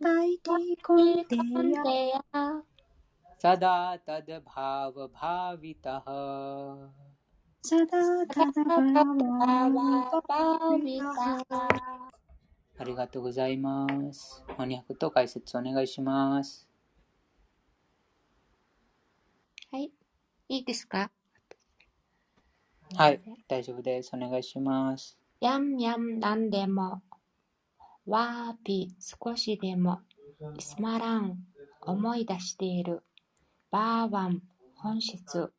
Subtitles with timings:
[0.00, 2.12] विपाइति कौन्तेय
[3.42, 3.74] सदा
[4.08, 4.56] तद्भावभावितः
[7.68, 9.02] サダタダバ
[9.68, 11.44] ワバビタ
[12.78, 14.44] ありがとうございます。
[14.46, 16.68] 翻訳と解説お願いします。
[19.72, 19.90] はい。
[20.48, 21.10] いいですか
[22.94, 24.12] はい、大丈夫です。
[24.14, 25.18] お願いします。
[25.40, 27.02] やんやんなんでも、
[28.07, 29.99] わーぴ少しでも、
[30.57, 31.37] イスマラン
[31.81, 33.03] 思い出している、
[33.69, 34.41] バーワン
[34.75, 35.53] 本質、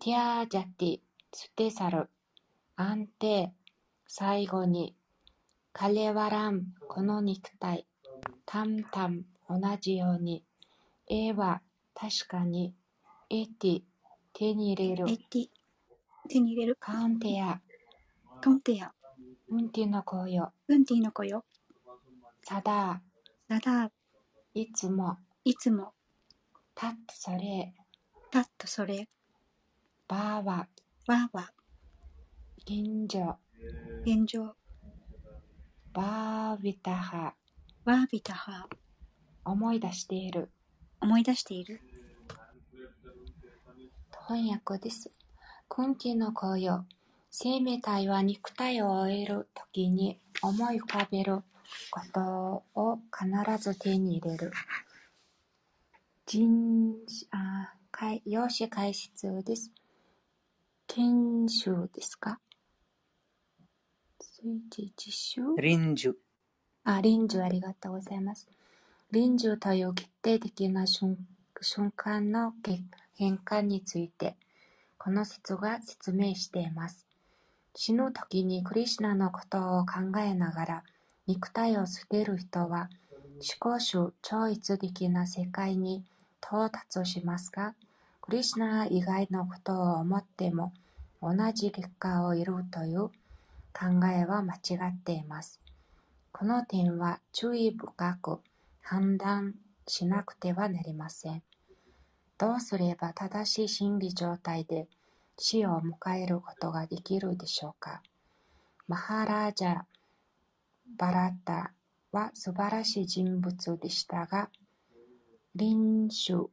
[0.00, 1.00] ティアージャティ
[1.32, 2.10] 捨て去る、
[2.76, 3.52] 安定、
[4.06, 4.96] 最後に、
[5.72, 7.86] カレワランこの肉体、
[8.46, 10.44] タンタン同じように、
[11.06, 11.60] 絵は
[11.94, 12.74] 確かに、
[13.28, 13.82] エティ
[14.32, 15.46] 手に入れる、エティ
[16.30, 16.76] 手に入れる？
[16.80, 17.60] カウンテア、
[18.40, 18.92] カウンテア。
[19.50, 21.42] ウンティの声よ、ウンティの子よ
[22.48, 23.02] サダ
[23.46, 23.90] サダー、
[24.54, 25.92] いつも、いつも。
[26.74, 27.74] たっとそれ、
[28.30, 29.06] タッとそれ。
[30.08, 30.66] ばーは、
[31.08, 31.28] わ。
[31.30, 31.52] は
[32.62, 33.36] 現状、
[34.00, 34.54] 現状。
[35.92, 37.34] ばーびたは、
[37.84, 38.66] わびたは。
[39.44, 40.50] 思い出している。
[41.02, 41.82] 思い出している。
[44.26, 45.12] 翻訳です。
[45.68, 46.86] クンティの声よ。
[47.30, 51.42] 生命体は肉体を終えるときに思い浮かべる
[51.90, 54.52] ことを必ず手に入れる。
[56.26, 56.94] 人、
[57.30, 59.70] あ、かい用紙解説です。
[60.86, 62.38] 研修ですか？
[64.40, 66.14] 随時実習臨終。
[66.84, 68.48] あ、臨終ありがとうございます。
[69.10, 71.16] 臨終という決定的な瞬
[71.60, 72.80] 瞬間のけ
[73.14, 74.36] 変化について、
[74.96, 77.06] この説が説明しています。
[77.74, 80.84] 死ぬ時にクリシュナのことを考えながら
[81.28, 82.88] 肉体を捨てる人は
[83.20, 86.02] 思考主超越的な世界に
[86.42, 87.74] 到達しますが、
[88.22, 90.72] クリシュナ以外のことを思っても
[91.20, 93.08] 同じ結果を得るという
[93.74, 94.58] 考えは間違
[94.88, 95.60] っています。
[96.32, 98.38] この点は注意深く
[98.80, 99.54] 判断
[99.86, 101.42] しなくてはなりません。
[102.38, 104.88] どうすれば正しい心理状態で
[105.36, 108.00] 死を迎えることができるでしょうか
[108.86, 109.82] マハラージャ・
[110.96, 111.72] バラタ
[112.12, 114.50] は素晴らしい人物でしたが、
[115.54, 116.46] 臨終、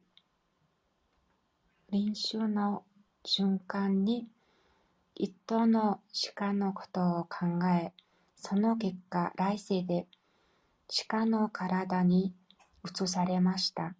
[1.90, 2.84] 臨終の
[3.24, 4.28] 瞬間に
[5.14, 6.00] 一頭の
[6.34, 7.92] 鹿のことを考え、
[8.34, 10.06] その結果、来世で
[11.08, 12.34] 鹿の体に
[12.84, 13.94] 移されました。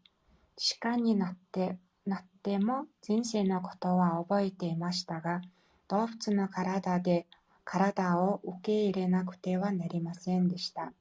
[0.80, 5.41] 鹿になって、なっても前世のことは覚えていましたが、
[5.88, 7.26] 動物の体で
[7.66, 10.93] 体を受け入れなくてはなりませんでした。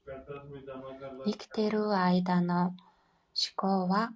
[1.24, 2.76] 生きている間の思
[3.56, 4.12] 考は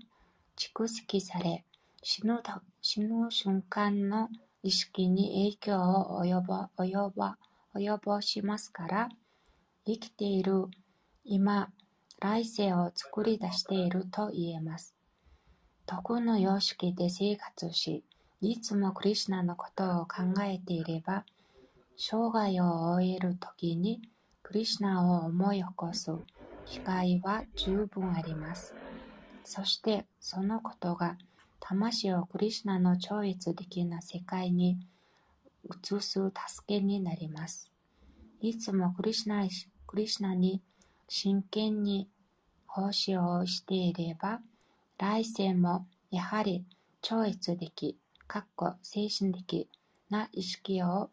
[0.57, 1.63] 蓄積され、
[2.01, 2.41] 死ぬ
[2.81, 4.29] 死ぬ瞬間の
[4.63, 7.35] 意識に影響を及ぼ及ぼ
[7.75, 9.09] 及ぼしますから、
[9.85, 10.65] 生きている
[11.23, 11.69] 今、
[12.19, 14.95] 来世を作り出していると言えます。
[15.85, 18.03] 徳の様式で生活し、
[18.41, 21.25] いつもクリシュナのことを考えていれば、
[22.01, 24.01] 生涯を終えるときに
[24.41, 26.09] クリシュナを思い起こす
[26.65, 28.73] 機会は十分あります。
[29.43, 31.17] そしてそのことが
[31.59, 34.77] 魂をクリシュナの超越的な世界に
[35.65, 36.31] 移す助
[36.65, 37.69] けになります。
[38.39, 39.45] いつもクリシュナ
[39.85, 40.61] クリシュナに
[41.09, 42.07] 真剣に
[42.65, 44.39] 奉仕をしていれば、
[44.97, 46.63] 来世もやはり
[47.01, 49.67] 超越的、かっこ精神的
[50.09, 51.09] な意識を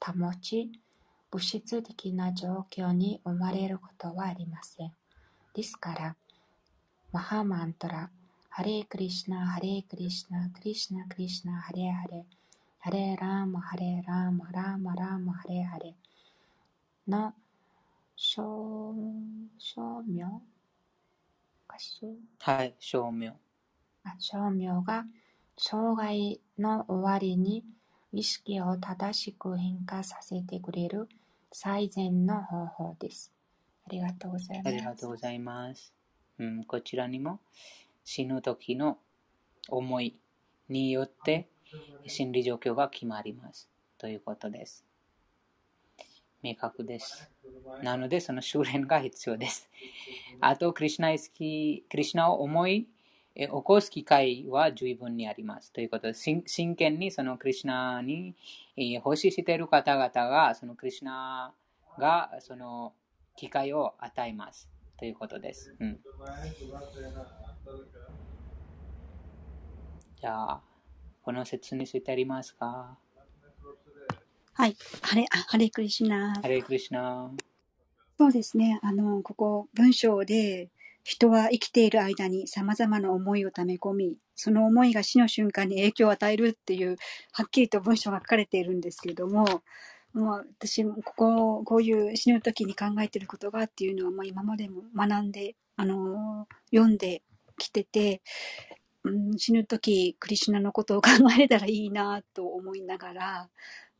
[0.00, 0.70] 保ち、
[1.30, 4.92] 物質的な状況に生まれることはありません。
[5.54, 6.16] ですから、
[7.12, 8.10] マハマントラ、
[8.50, 12.24] ハレークリシナ、ハレークリシナ、クリシナ、クリシナ、ハレーハレ、
[12.78, 15.94] ハレーラーマ、ハレーラーマ、ラーマ、ラーマ、ハレーハレ
[17.08, 17.32] の
[18.16, 18.94] 証
[19.58, 20.40] 証明
[22.38, 23.32] はい、証明。
[24.04, 25.04] あ証明が
[25.56, 27.64] 生涯の終わりに
[28.14, 31.08] 意識を正しく変化させてくれる
[31.50, 33.32] 最善の方法です。
[33.86, 34.68] ありがとうございます。
[34.68, 35.92] ありがとうございます。
[36.38, 37.40] うん、こちらにも
[38.04, 38.98] 死ぬ時の
[39.68, 40.16] 思い
[40.68, 41.48] によって
[42.06, 43.68] 心理状況が決まります。
[43.98, 44.84] ということです。
[46.40, 47.28] 明確です。
[47.82, 49.68] なので、その修練が必要です。
[50.40, 52.86] あと、クリュナ意識、クリュナを思い
[53.36, 55.72] 起こす機会は十分にあります。
[55.72, 58.36] ということで、真真剣にそのクリュナに
[58.76, 61.52] えー奉仕している方々が、そのクリュナ
[61.98, 62.92] がその
[63.36, 64.68] 機会を与えます。
[64.96, 65.74] ということです。
[65.80, 65.98] うん、
[70.20, 70.60] じゃあ、
[71.22, 72.96] この説についてありますか？
[74.52, 74.76] はい。
[75.02, 76.34] ハレ、ハレクリシナ。
[76.40, 77.32] ハレクリシナ。
[78.16, 78.78] そうですね。
[78.84, 80.70] あの、ここ、文章で、
[81.04, 86.96] 人は生きている間に様々な思いを溜め込み、その思いが死の瞬間に影響を与えるっていう、
[87.32, 89.62] はっきりと文章が書かれているんですけれども、
[90.14, 97.22] もう私もここ、こういう死ぬ時に考えていることがっていうのは、まあ、今までも学んで、あの、読んで
[97.58, 98.22] きてて、
[99.02, 103.48] うん、死ぬ時、クリシュナのことを考えれたらいいなと思いながら、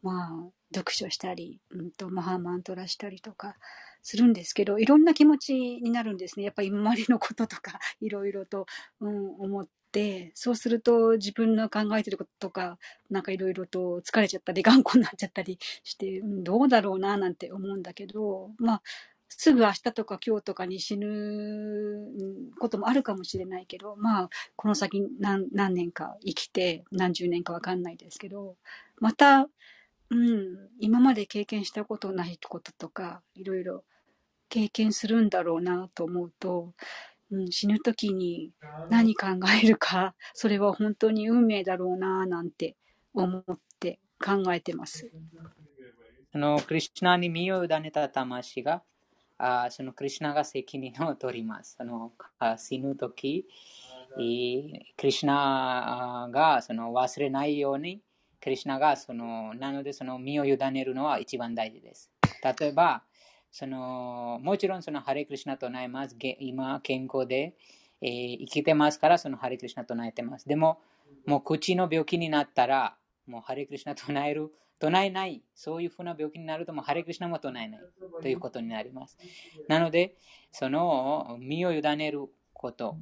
[0.03, 3.57] まあ、読書したり、うんと、マハマントラしたりとか
[4.05, 6.45] するんですけど、いろんな気持ちになるんですね。
[6.45, 8.67] やっぱり今までのこととか、 いろいろと、
[9.01, 12.79] うん、思って、そうすると自分の考えてることとか、
[13.11, 18.83] なんかいろいろと疲れちゃったり、 頑固になっちゃったりして、うん、どうだろうな、なんて思うんだけど、まあ、
[19.29, 21.09] すぐ明日とか今日とかに死ぬ
[22.59, 28.57] こともあるかもしれないけど、まあ、この先何何年か生きて、何十年かわかんないですけど、
[28.99, 29.49] また、
[30.11, 33.85] うん、今まで経験したことないこととか、いろいろ
[34.49, 36.75] 経験するんだろうなと思うと、
[37.31, 38.53] うん、死ぬ時に
[38.89, 39.27] 何考
[39.63, 42.77] えるか、それは本当に運命だろうななんて
[43.15, 43.43] 思っ
[43.81, 45.09] て考えてます。
[46.33, 48.83] そのクリュナに身を委ねた魂が、
[49.39, 51.77] あそのクリュナが責任を取ります。
[51.77, 52.13] その
[52.57, 53.47] 死ぬ時、
[54.17, 58.01] クリュナがその忘れないように、
[58.41, 62.11] クリュナがその、なのでその身を委ねるのは一番大事です。
[62.59, 63.03] 例えば、
[63.55, 66.17] そのもちろんそのハレクリシナ唱えます。
[66.41, 67.55] 今、健康で、
[68.01, 70.49] えー、生きてますから、そのハレクリシナ唱えてます。
[70.49, 70.81] でも、
[71.25, 72.97] もう口の病気になったら、
[73.29, 77.81] もうハレクリシナ唱える、唱えない、そういうふうな病気になると、もうハレクリシナも唱えない
[78.23, 79.17] ということになります。
[79.69, 80.17] なので、
[80.51, 82.97] その身を委ねること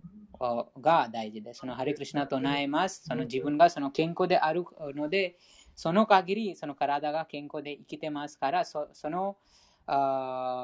[0.82, 1.60] が大事です。
[1.60, 3.04] そのハレクリシナ唱えます。
[3.06, 5.38] その自分がその健康であるので、
[5.74, 9.38] その限りその体が健康で生きてますから、その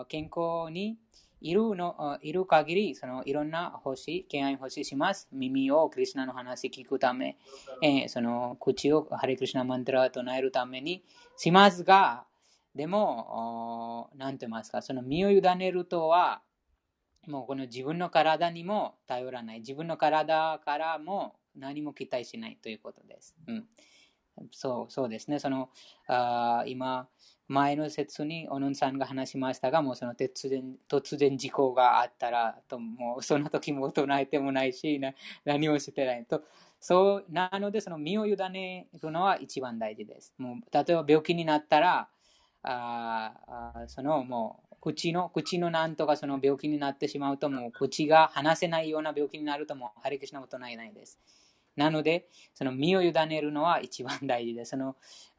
[0.09, 0.99] 健康に
[1.41, 5.29] いるのいる限り、そのいろんな星、敬愛星します。
[5.33, 7.37] 耳をクリュナの話聞くため、
[7.83, 11.05] えー、その口をハレクリシナマントラを唱えるために
[11.37, 12.25] しますが、
[12.75, 16.43] でも、何て言いますか、その身を委ねるとは、
[17.27, 19.61] もうこの自分の体にも頼らない。
[19.61, 23.37] 自分の体からも何も期待しないということです。
[23.47, 23.67] うん、
[24.51, 25.39] そうそうですね。
[25.39, 25.71] その
[26.07, 27.09] あ今、
[27.49, 35.15] 前の説にオノンさんが話しましたが、もうその突然突然事故があったら、ともうその時も唱えてもないし、な
[35.45, 36.43] 何もしてないと。
[36.81, 40.35] そうなので、その身を委ねるのは一番大事です。
[40.39, 42.09] もう例えば病気になったら、
[42.63, 51.19] あそのもう口の、口のなんとかその病気になってしまうと、もう口が話せないような病気になると、もうハリクシナも唱えないです。
[51.79, 54.71] なので、その身を委ねるのは一番大事です。
[54.71, 54.97] その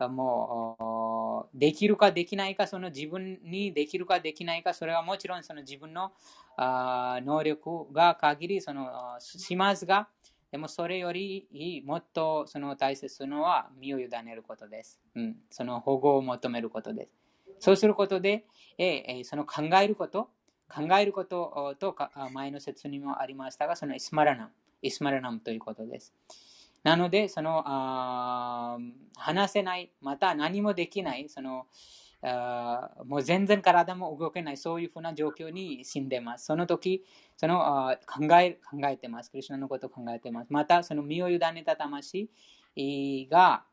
[0.09, 6.13] もう、できるかできないか、その自分にできるかできないか、それはもちろんその自分の
[6.55, 8.89] あ能力が限りその
[9.19, 10.07] しますが、
[10.49, 15.01] でもそれよりもっとその大切なのは身を委ねることです。
[15.15, 17.11] うん、その保護を求めることです。
[17.59, 18.45] そうすることで、
[18.77, 20.29] えその考えること、
[20.69, 21.93] 考えることと
[22.31, 26.13] 前の説にもありましたが、そのイスマラナム、イスマラナムということです。
[26.83, 27.63] なので、その
[29.15, 31.67] 話せない、また何もできない、その
[32.21, 36.45] あもう全然体も動けない、そういうふうな状況に死んでます。
[36.45, 37.05] その時、
[37.37, 39.31] その考え考えてます。
[39.31, 40.47] クリュナのことを考えてます。
[40.49, 42.29] また、その身を委ねた魂
[43.29, 43.63] が、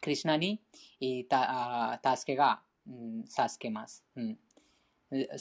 [0.00, 0.60] クリュナに
[1.00, 4.38] 助けがうん、授けます、うん。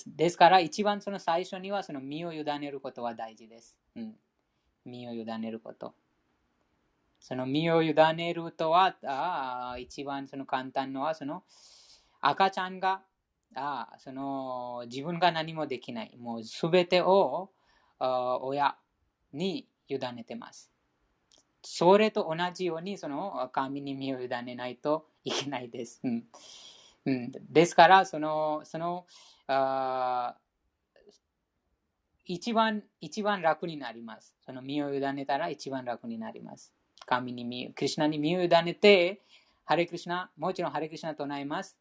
[0.05, 3.77] ですから、一番その最初にはその身を委ねることは大事です。
[3.95, 4.15] うん、
[4.87, 5.93] 身を委ねること。
[7.19, 11.43] その身を委ねるとは、あ一番その簡単のは、その
[12.21, 13.01] 赤ちゃんが
[13.55, 16.17] あその自分が何もできない。
[16.17, 17.51] もうすべてを
[17.99, 18.75] 親
[19.33, 20.71] に委ねてます。
[21.63, 25.99] それと同じようにその神に身を委ねないといけないです。
[26.03, 26.25] うん
[27.07, 29.05] うん、ですから、その、その、
[29.47, 30.35] あ
[32.27, 34.35] 一番、一番楽になります。
[34.45, 36.73] その身を委ねたら一番楽になります。
[37.05, 39.21] 神に身、クリュナに身を委ねて、
[39.63, 41.77] ハレクリュナ、もちろんハレクリュナ唱えます。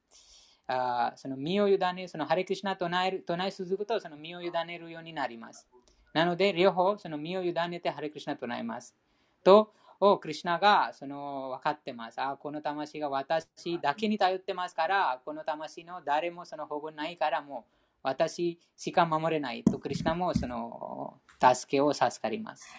[0.69, 5.67] あその身を委ね、そのハレクリュナ唱える唱え続くと、その身を委ねるようになります。
[6.13, 8.95] なので、両方、その身を委ねてハレクリュナ唱えます。
[9.43, 12.21] と、をクリュナがその分かってます。
[12.21, 22.73] あこの魂が私だけに頼ってますから、この魂の誰もその保護ないからもう私しか守れないと、クリュナもその助けを授かります。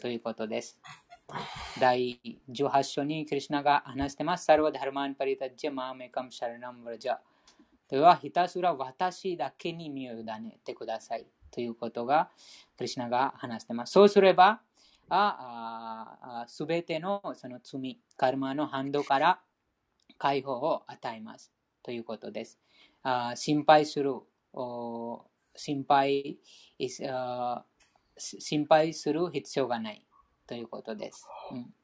[0.00, 0.80] ということです。
[1.78, 4.46] 第18章にクリュナが話してます。
[4.46, 7.18] サルワダルマンパリタジャマーメカムシャラナムラジャ。
[7.88, 11.26] では、ひたすら私だけに身を委ねてください。
[11.52, 12.30] ということが、
[12.76, 13.92] クリュナが話してます。
[13.92, 14.60] そうすれば、
[16.48, 19.40] すべてのその罪、カルマの反動から
[20.18, 21.52] 解放を与えます。
[21.80, 22.58] ということです。
[23.04, 24.14] あ心配する、
[24.54, 26.38] お心配
[28.16, 30.06] 心配する必要がない
[30.46, 31.26] ということです。
[31.52, 31.74] うん、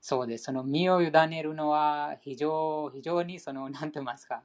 [0.00, 0.44] そうです。
[0.44, 4.42] その身を委ねるのは非常非常にその、なんて言いますか、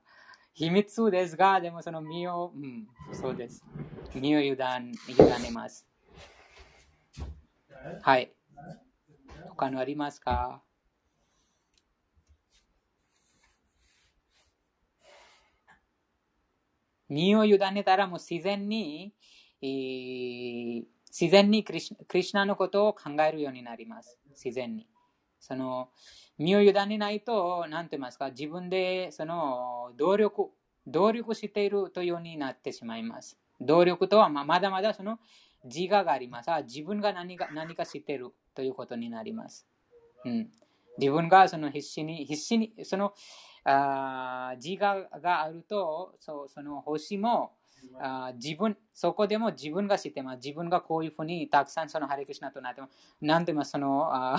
[0.54, 3.64] 秘密ですが、でもその身を、うん、そうです。
[4.14, 4.58] 身を委ね
[5.54, 5.88] ます。
[8.02, 8.32] はい。
[9.50, 10.62] 他のありますか？
[17.10, 19.14] 身を委ねたらもう自然に、
[19.62, 21.96] えー、自然にクリシ
[22.36, 24.18] ナのことを考えるようになります。
[24.32, 24.88] 自然に。
[25.40, 25.90] その
[26.38, 30.50] 身を委ねないと、何て言いますか、自分でその努力、
[30.88, 33.38] 努力しているというようになってしまいます。
[33.60, 35.20] 努力とはまだまだその
[35.66, 36.50] 自我があります。
[36.64, 39.68] 自分が何か何か知っているということになります。
[40.26, 40.50] うん、
[40.98, 43.14] 自分がその必死に、必死に、その
[43.64, 47.54] あ自我があると、そその星も
[48.00, 50.36] あ自分、そこでも自分が知ってます。
[50.38, 52.90] 自分がこういうふうにたくさんそのハレクシナとなっても、
[53.22, 54.38] 何でもそのあ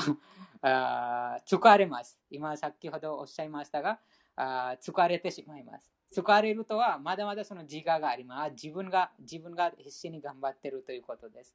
[0.62, 2.18] あ疲れます。
[2.30, 3.98] 今先ほどおっしゃいましたが、
[4.36, 5.90] あ疲れてしまいます。
[6.14, 8.50] 疲れるとはまだまだその自我があります。
[8.52, 11.54] 自分が自分が必死に頑張っているということです。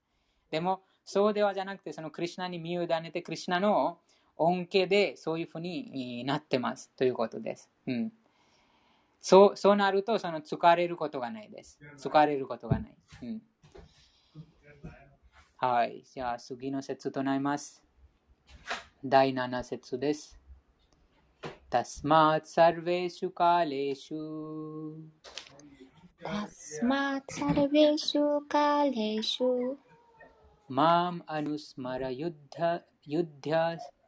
[0.50, 4.00] でも、そうではじゃなくて、そのクリュナに身を委ねて、クリュナの
[4.37, 7.71] 恩恵でそういうふうになってますということです。
[7.87, 8.13] うん、
[9.21, 11.79] そうそうなると、その疲れることがないです。
[11.99, 12.97] 疲れることがない。
[13.23, 13.43] うん、
[15.57, 16.03] はい。
[16.13, 17.83] じゃあ、次の説となります。
[19.05, 20.41] 第7節です。
[21.71, 24.23] तस्मात् सर्वेषु कालेषु
[26.25, 29.51] तस्मात् सर्वेषु कालेषु
[30.79, 33.55] माम् अनुस्मर युद्ध युद्ध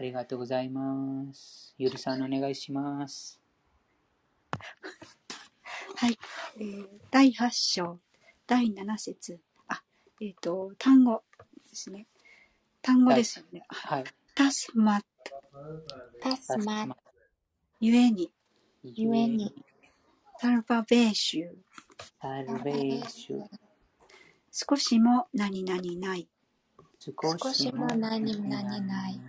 [0.00, 1.74] ありがとうございます。
[1.76, 3.38] ゆりさんお願いします。
[5.96, 6.18] はい、
[6.56, 8.00] えー、第8章、
[8.46, 9.38] 第7節。
[9.68, 9.82] あ、
[10.22, 11.22] えっ、ー、と、単語
[11.68, 12.06] ですね。
[12.80, 13.62] 単語ですよね。
[13.68, 14.04] はい。
[14.34, 15.42] タスマット。
[16.22, 16.96] タスマット。
[17.80, 18.32] ゆえに。
[18.82, 19.54] ゆえに。
[20.38, 21.54] サルバベーシュ。
[22.22, 23.46] サルベーシュ。
[24.50, 26.26] 少しも何々ない。
[26.98, 29.20] 少しも何々ない。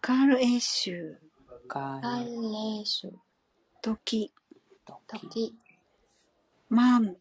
[0.00, 1.16] カールエーシュ。
[1.68, 3.12] カールエーシュ。
[3.82, 4.32] 時。
[5.06, 5.54] 時。
[6.68, 7.16] マン。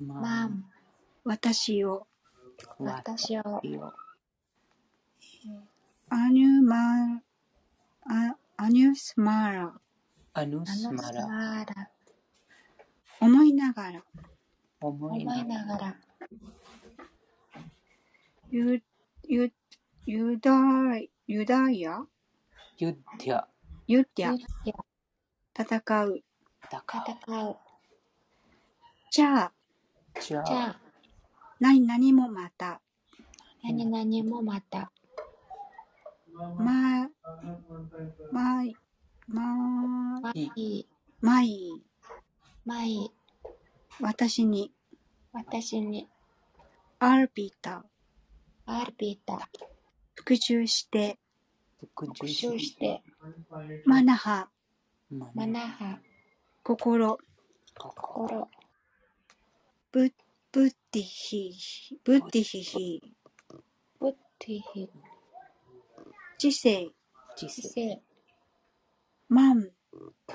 [0.00, 0.64] マン。
[1.24, 2.06] 私を。
[2.78, 3.42] 私を。
[6.10, 7.22] アニュマ
[8.06, 9.72] アアニュスマーラ。
[10.34, 11.66] アヌスマラ。
[13.20, 14.04] 思いながら。
[14.80, 15.96] 思いながら。
[18.50, 18.82] ユ、
[19.24, 19.52] ユ、
[20.06, 20.50] ユダ、
[21.32, 22.04] ユダヤ？
[22.76, 23.44] ユッデャ。
[23.86, 24.36] ユッデャ。
[25.58, 26.20] 戦う。
[26.70, 27.56] 戦う。
[29.10, 29.52] じゃあ。
[30.20, 30.78] じゃあ。
[31.58, 32.82] 何々もまた。
[33.62, 34.92] 何々もまた。
[36.34, 37.08] ま、
[38.30, 38.64] ま、
[39.26, 40.86] ま、まい。
[41.22, 41.82] まい。
[42.66, 43.10] まい。
[44.02, 44.70] 私に。
[45.32, 46.10] 私に。
[46.98, 47.86] アルビタ。
[48.66, 49.48] アルビタ。
[50.14, 51.18] 復習して。
[51.94, 53.02] 復習して。
[53.84, 54.48] マナハ。
[55.34, 55.98] マナハ。
[56.62, 57.18] 心。
[57.76, 58.48] 心。
[59.90, 60.12] ブ
[60.52, 61.98] ブッディヒ。
[62.04, 63.02] ブッディヒヒ。
[63.98, 64.90] ブッディヒ。
[66.38, 66.90] 知性。
[67.36, 68.02] 知性。
[69.28, 69.70] マン。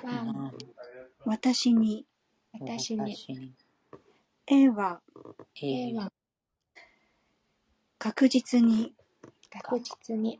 [0.03, 0.51] マン。
[1.25, 2.05] 私に。
[2.53, 3.15] 私に。
[4.47, 5.01] えは。
[5.61, 6.11] えは。
[7.99, 8.93] 確実に。
[9.49, 10.39] 確実に。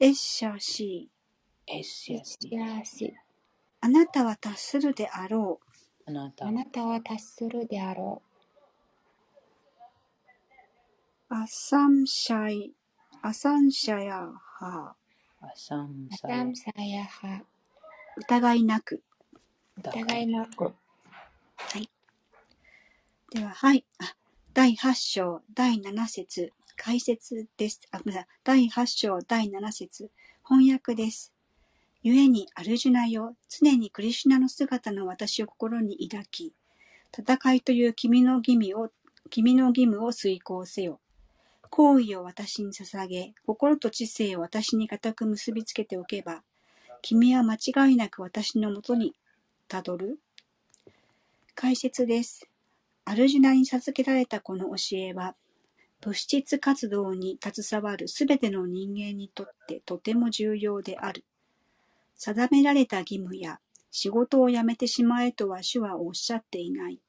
[0.00, 1.72] エッシャーシー。
[1.76, 2.84] エッシャーシー。
[2.84, 3.14] し。
[3.80, 5.58] あなたは達するであろ
[6.06, 6.10] う。
[6.10, 8.22] あなたなたは達するであろ
[11.30, 11.34] う。
[11.34, 12.72] アサムシャイ、
[13.22, 14.94] アサンシャヤハ。
[15.40, 16.28] アサムアサ
[16.82, 17.42] ヤハ。
[18.16, 19.02] 疑いなく。
[19.78, 20.64] 疑いなく。
[20.64, 20.72] は
[21.76, 21.90] い。
[23.30, 23.84] では、はい。
[23.98, 24.14] あ
[24.54, 26.52] 第8章、第7節。
[26.78, 27.82] 解説です。
[27.90, 28.28] あ、ごめんなさい。
[28.44, 30.10] 第8章、第7節、
[30.48, 31.34] 翻訳です。
[32.04, 36.54] 故に、アルジュナよ、常にクリシュナの姿の私を心に抱き、
[37.12, 38.90] 戦いという君の義務を、
[39.28, 41.00] 君の義務を遂行せよ。
[41.68, 46.44] 行為を私に捧げ、心と知性を私に固く結びつけておけば、
[47.02, 49.14] 君は間違いなく私のもとに
[49.66, 50.20] たどる
[51.56, 52.48] 解説です。
[53.04, 55.34] アルジュナに授けられたこの教えは、
[56.00, 61.24] 物質活動に携わるすべての人間にとってとても重要である。
[62.14, 67.00] 定められた義務や仕事を辞めてしまえとは主はおっしゃっていない。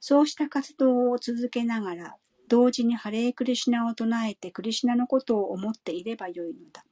[0.00, 2.16] そうした活動を続けながら、
[2.48, 6.84] 同時にハレークリシナを唱えてクリシナのことを思っていればよいのだ。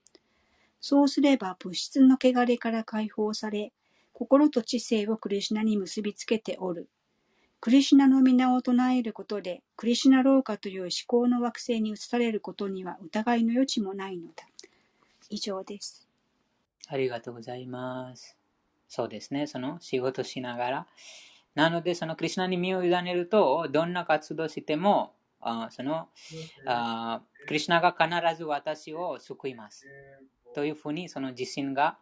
[0.80, 3.72] そうすれば物質の汚れから解放され、
[4.12, 6.88] 心と知性をクリシナに結びつけておる。
[7.60, 14.44] クリシュナの皆を唱えることで、クリシュナ廊下という思考の惑星に移されることには疑いの余地もないのだ。
[15.28, 16.06] 以上です。
[16.86, 18.36] ありがとうございます。
[18.88, 20.86] そうですね、その仕事しながら。
[21.56, 26.08] なので、そのクリュナに身を委ねると、どんな活動しても、あその
[26.66, 29.84] あクリュナが必ず私を救います。
[30.54, 31.98] というふうにその自信が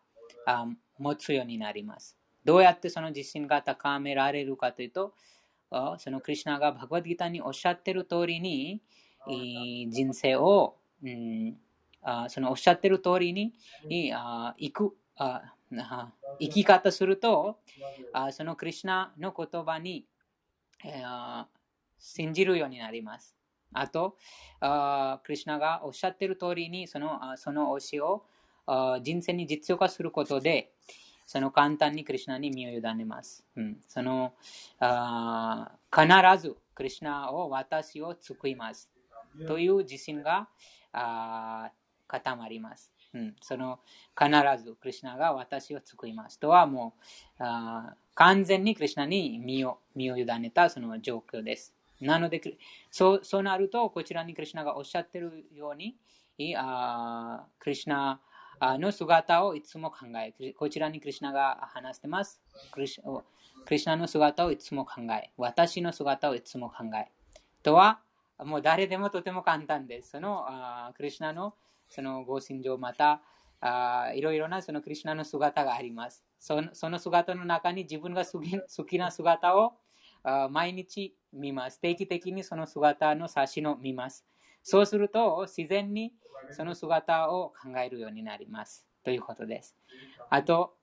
[0.47, 0.67] あ
[0.99, 2.17] 持つようになります。
[2.45, 5.15] どうやってその自信が高められるかというと、
[5.71, 8.81] そのクリュナがバグワッドギターにおっしゃってる通りに、
[9.29, 11.57] い人生を、うん
[12.03, 13.53] あそのおっしゃってる通りに
[13.89, 14.97] 行く
[16.39, 17.59] 生き方すると
[18.13, 20.07] あそのクリュナの言葉に、
[20.85, 21.49] えーあ
[21.99, 23.35] 信じるようになります。
[23.73, 24.17] あと、
[24.61, 28.25] あクリュナがおっしゃってる通りにそのあその教えを
[28.67, 30.73] あ人生に実用化することで
[31.27, 33.45] その簡単にクリュナに身を委ねます。
[33.57, 34.33] うん、その
[34.79, 36.07] あ必
[36.41, 38.89] ずクリュナを私を救います。
[39.47, 40.49] という自信が
[40.93, 41.71] あ
[42.07, 42.93] 固まります。
[43.13, 43.81] うん、その
[44.17, 44.31] 必
[44.63, 46.95] ずクリュナが私を救いますとはも
[47.41, 51.75] うあ完全にクリュナに身を身を委ねたその状況です。
[52.01, 52.41] なので
[52.91, 55.97] そうそうなるとこちらにクリュナがおっしゃってるように
[56.57, 58.21] あクリュナ
[58.61, 62.41] の姿をいつも考えこちらにクリュナが話してます。
[62.73, 63.23] クリュ
[63.65, 67.11] クリュナの姿をいつも考え私の姿をいつも考え
[67.63, 68.01] とは
[68.39, 70.11] もう誰でもとても簡単です。
[70.11, 70.47] その
[70.97, 71.55] クリュナの
[71.89, 73.21] そのご信条また
[74.15, 76.25] いろいろなそのクリュナの姿があります。
[76.39, 79.75] その姿の中に自分が好き好きな姿を
[80.51, 81.81] 毎日見ます。
[81.81, 84.25] 定期的にその姿の写真を見ます。
[84.69, 86.13] そうすると自然に
[86.51, 88.85] その姿を考えるようになります。
[89.05, 89.77] ということです。
[90.29, 90.75] あと、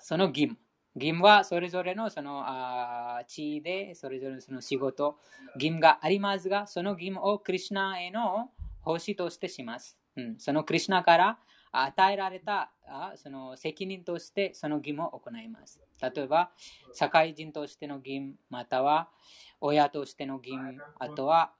[0.00, 0.58] その義務。
[0.94, 5.18] 義務はそれぞれのそのあ地位でそれぞれのその仕事、
[5.56, 8.48] 義務がありますが、その義務をクリュナへの
[8.80, 9.98] 奉仕としてします。
[10.16, 11.38] うん、そのクリュナから
[11.82, 15.80] 与えられたあその責任としてその義務を行います。
[16.00, 16.50] 例えば、
[16.92, 19.08] 社会人としての義務、または
[19.60, 21.52] 親としての義務、あとは、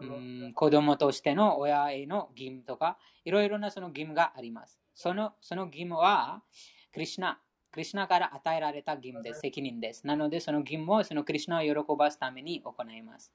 [0.00, 4.78] うん、子供としての親への義務とか、いろいろなその義務があります。
[4.94, 6.42] そのその義務は、
[6.92, 7.38] クリュナ、
[7.70, 10.06] クリュナから与えられた義務です、責任です。
[10.06, 13.32] なので、その義務をそのクリュナを喜ばすために行います。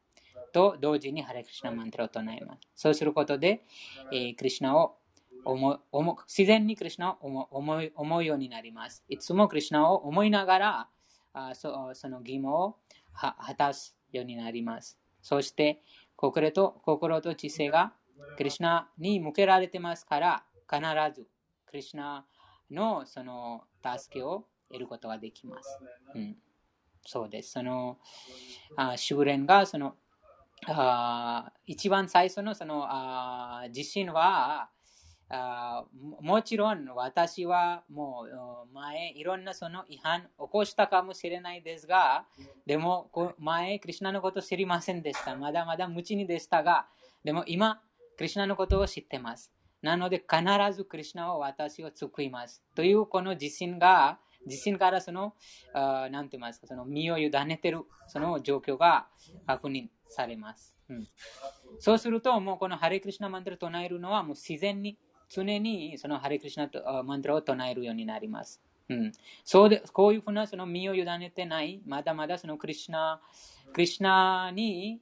[0.52, 2.60] と同時にハレクリシナマントラを唱えます。
[2.76, 3.64] そうすることで、
[4.12, 4.98] えー、クリシナを
[5.46, 9.04] 思思自然にクリシナを思い思うようになります。
[9.08, 10.90] いつもクリシナを思いながら
[11.34, 12.78] あそその義務を
[13.14, 15.00] は果たすようになります。
[15.22, 15.82] そして
[16.16, 17.94] 心と心と知性が
[18.38, 20.82] クリシナに向けられてますから必
[21.14, 21.28] ず
[21.66, 22.26] クリシナ
[22.70, 25.80] のその助けを得ることができます。
[26.16, 26.38] うん、
[27.06, 27.52] そうです。
[27.52, 27.98] その
[28.76, 29.96] あ修練がその
[30.68, 34.70] あ一番最初のそのあ自信は
[35.34, 35.86] あ
[36.20, 38.26] もちろん私はも
[38.70, 42.26] う前いろんなその違反を起こしたかもしれないですが
[42.66, 45.36] でも前クリュナのこと知りませんでした。
[45.36, 46.88] まだまだ無知にでしたが
[47.24, 47.82] でも今
[48.18, 49.54] クリュナのことを知ってます。
[49.82, 50.44] なので必
[50.76, 52.62] ずクリュナは私を救います。
[52.76, 55.36] というこの自信が自信からその、
[55.74, 59.08] 何て言いますか、その身を委ねてるその状況が
[59.46, 60.76] 確認されます。
[60.90, 61.08] うん、
[61.80, 64.98] そうすると、もうこのハレクリシナマントラを唱えるのはもう自然に、
[65.34, 68.62] 常にそのハレクリシナとマントラを唱えるようになります。
[68.90, 69.12] うん、
[69.46, 73.22] そうでこういうふうなその身を委ねてない、まだまだそのクリュナ、
[73.72, 75.00] クリュナに、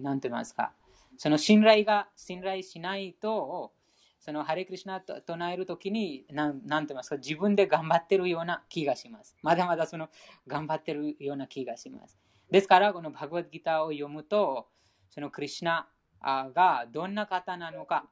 [0.00, 0.72] 何て言いますか、
[1.16, 3.72] その信頼が、信頼しないと、
[4.20, 9.36] そのハレクリシナと唱えるときに、なんて言いますか、自分で頑張ってるような気がします。
[9.42, 10.08] まだまだその
[10.46, 12.16] 頑張ってるような気がします。
[12.48, 14.68] ですから、このバグワッドギターを読むと、
[15.10, 15.88] そのクリシナ
[16.22, 18.06] がどんな方なのか、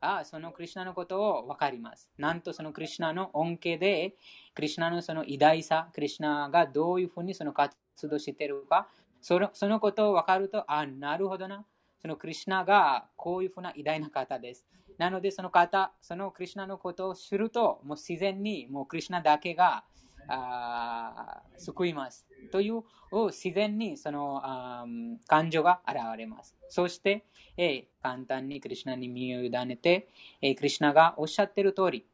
[0.00, 2.10] あそのクリュナのことを分かります。
[2.18, 4.14] なんとそのクリュナの恩恵で、
[4.54, 8.88] クリュナのその偉大さ、クリュナがどういうふうにその活動しているか、
[9.20, 11.64] そのそのことを分かると、あ、なるほどな。
[12.00, 14.66] そのクリュナがこういうふうな偉大な方です。
[14.98, 19.84] なのでその方、そのクリュナのことを知ると、もう自然にもうクリュナだけが
[20.28, 22.26] あ救います。
[22.50, 22.82] という
[23.26, 24.86] 自然にそのあ
[25.26, 26.56] 感情が現れます。
[26.68, 27.24] そして、
[27.56, 30.08] えー、簡単にクリュナに身を委ねて、
[30.40, 32.06] えー、クリュナがおっしゃっている通り、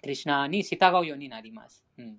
[0.00, 1.84] クリュナに従うようになります。
[1.98, 2.18] うん、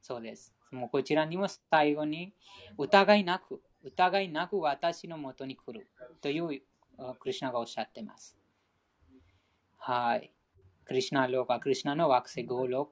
[0.00, 0.52] そうです。
[0.70, 2.32] もうこちらにも最後に
[2.76, 5.86] 疑いなく、疑いなく私のもとに来る
[6.20, 6.48] という
[7.18, 8.36] クリュナがおっしゃっています。
[9.76, 10.32] はい。
[10.84, 12.90] クリュナローカ、クリュナの惑星ゴーロ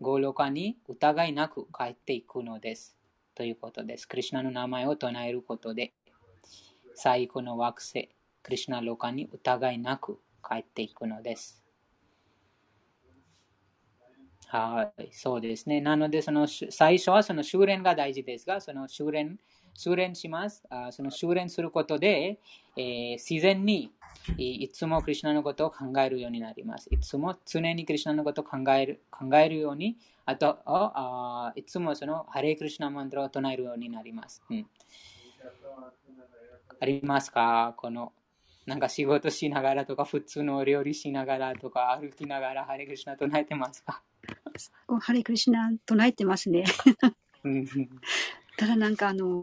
[0.00, 2.96] ゴーロカに疑いなく帰っていくのです。
[3.34, 4.08] ということです。
[4.08, 5.92] クリュナの名前を唱えることで、
[6.94, 8.08] 最後の惑星、
[8.42, 11.62] クリュナロカに疑いなく帰っていくのです。
[14.46, 15.82] はい、そうですね。
[15.82, 19.38] なので、その最初はその修練が大事ですが、その修練、
[19.80, 20.62] 修練します。
[20.68, 22.38] あその修練することで、
[22.76, 23.90] えー、自然に
[24.36, 26.88] いつもクリュナのことを考えるようになります。
[26.92, 34.42] いつも常にクリュナのことを考える考えるように、あとあいつもそのハレクリュナマントラを唱えるようになります。
[34.50, 34.66] うん、
[36.78, 38.12] ありますかこの
[38.66, 44.02] なんか仕事しながらとか、普通の料理しながらとか、歩きながらハレクリュナ唱えてますか
[45.00, 46.64] ハレクリュナ唱えてますね。
[48.60, 49.42] ただなんかあの、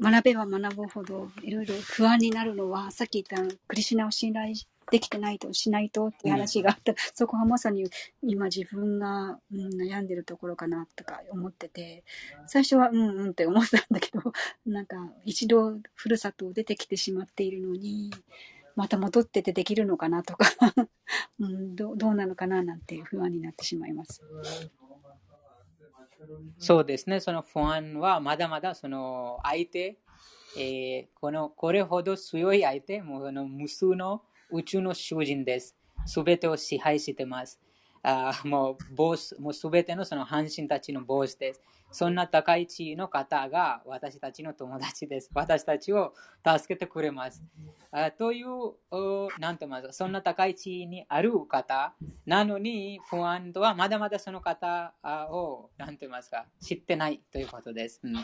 [0.00, 4.54] 学べば学ぶほどいろいろ不安になるのは、さっき言ったクリシュナを信頼
[4.90, 7.88] できてないとしないとっていう話があった、うん、そこはまさに
[8.24, 12.02] 今自分が、うん、悩んでるところかなとか思ってて、
[12.48, 14.20] 最初はうんうんって思ってたんだけど、
[14.66, 18.10] なんか一度ふるさとを出てきてしまっているのに、
[18.74, 20.48] また戻っててできるのかなとか
[21.38, 24.22] うん、どどうなのかななんて不安になってしまいます。
[26.58, 29.98] そうですね、その不安はまだまだその相手、
[30.56, 35.76] えー、このこれほど強い相手、もうの無数の宇宙の囚人です。
[36.06, 37.60] すべてを支配してます。
[38.02, 41.62] あもうボス、もうすべてのその阪神たちのボスです。
[41.94, 45.30] そんな高い地位の方が私たちの友達です。
[45.34, 46.12] 私たちを
[46.44, 47.42] 助けてくれます。
[47.92, 48.48] あという、
[49.38, 51.94] なんとまず、そんな高い地位にある方
[52.26, 54.92] なのに、不安とはまだまだその方
[55.30, 58.00] を、なんと言いますか、知ってないということです。
[58.02, 58.14] うん、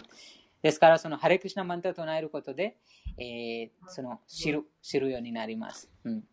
[0.63, 2.77] ですから、そのハレクシナマンタを唱えることで、
[3.19, 5.89] えー、その知る、知るようになります。
[6.05, 6.25] うん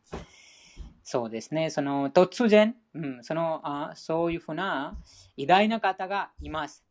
[1.09, 1.69] そうですね。
[1.69, 4.97] その突然、うん、そのあそういうふうな
[5.37, 6.83] 偉大な方がいます。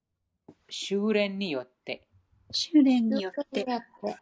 [0.69, 1.74] 修練によって
[2.57, 4.17] 修練によって、やって、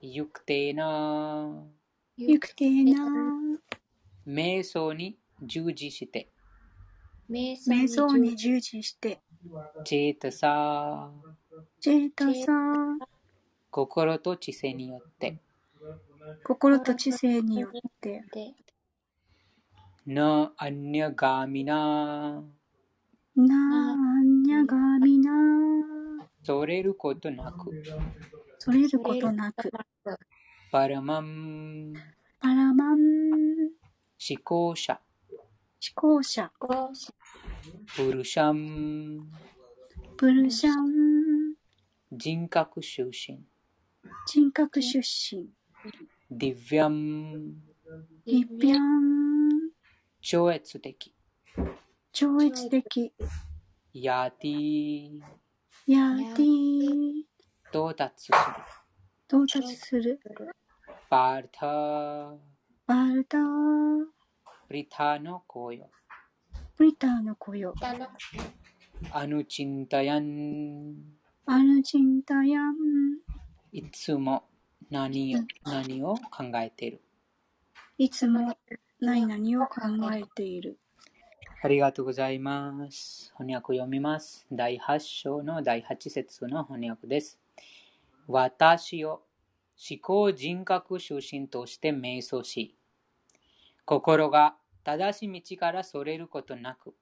[0.00, 1.62] ユクテーナ、
[2.16, 3.06] ゆくてな、
[4.26, 6.28] 瞑想に従事して、
[7.30, 9.20] 瞑瞑想に従従事して、
[9.84, 11.12] チェータサ、
[11.78, 12.52] ジェータサ
[13.70, 15.38] 心と知性によって、
[16.42, 18.52] 心と知性によって、で、
[20.06, 22.42] なアニャガミナ、
[23.36, 24.00] な。
[24.20, 25.59] ーにゃがみな、
[26.42, 27.82] それることなく、
[28.58, 29.70] それることなく、
[30.70, 31.92] パラマン、
[32.38, 32.98] パラマン、
[34.18, 35.00] 思考者、
[35.80, 36.50] 思考者、
[37.96, 39.30] プルシャン、
[40.16, 41.54] プルシャン、
[42.12, 43.40] 人格出身、
[44.26, 45.48] 人格出身、
[46.30, 47.70] ディヴィャン、
[48.24, 49.72] リビャン、
[50.20, 51.14] 超越的、
[52.12, 53.12] 超越的、
[53.92, 55.20] ヤーティ、
[55.86, 57.24] ティ、
[57.72, 58.38] 到達する、
[59.28, 60.20] 到達する、
[61.08, 62.36] パータ、
[62.86, 63.38] バルタ、
[64.68, 65.86] プリタの紅葉、
[66.76, 67.74] プリターの雇用、
[69.12, 70.96] あヌチンタヤン、
[71.46, 72.74] アルジンタヤン、
[73.72, 74.44] いつも
[74.90, 77.00] 何を何を考えている？
[77.98, 78.56] いつも
[79.00, 79.80] 何々を考
[80.14, 80.78] えている。
[81.62, 83.34] ありがとうございます。
[83.36, 84.46] 翻訳読みます。
[84.50, 87.38] 第8章の第8節の翻訳です。
[88.26, 89.20] 私を
[89.90, 92.78] 思考人格出身として瞑想し、
[93.84, 96.94] 心が正しい道からそれることなく、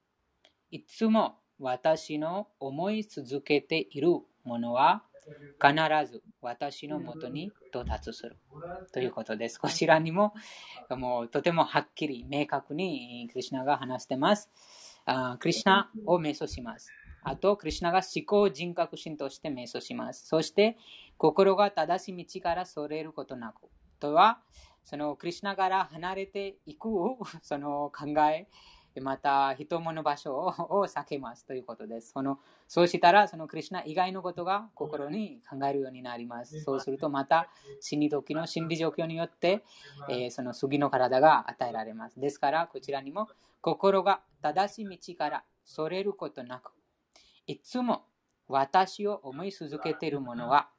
[0.71, 4.09] いつも私の思い続けている
[4.43, 5.03] ものは
[5.61, 8.37] 必ず私のもとに到達する
[8.93, 9.59] ということです。
[9.59, 10.33] こちらにも
[10.89, 14.49] もうとてもはっきり明確にクリシナが話してます。
[15.05, 16.91] あクリシナを瞑想します。
[17.21, 20.27] あと、クリシナが思考人格心として瞑想します。
[20.27, 20.77] そして、
[21.17, 23.67] 心が正しい道からそれることなく。
[23.99, 24.39] とは、
[24.83, 26.87] そのクリシナから離れていく
[27.41, 28.47] その考え、
[28.99, 32.11] また人物場所を避けますということです。
[32.11, 36.61] そのそうしたら、そのクリシナ以外のことが心に考えるようになります。
[36.61, 37.49] そうすると、また
[37.81, 39.63] 死に時の心理状況によって、
[40.09, 42.19] えーその次の体が与えられます。
[42.19, 43.27] ですから、こちらにも
[43.61, 46.71] 心が正しい道からそれることなく、
[47.47, 48.05] いつも
[48.47, 50.69] 私を思い続けているものは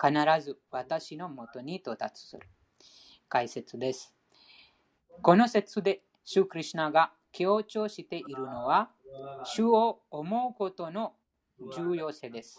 [0.00, 0.12] 必
[0.44, 2.48] ず私のもとに到達する。
[3.28, 4.14] 解説です。
[5.22, 8.88] この説で、シュークリシナが強調しているのは、
[9.44, 11.12] 主を思うことの
[11.76, 12.58] 重要性です。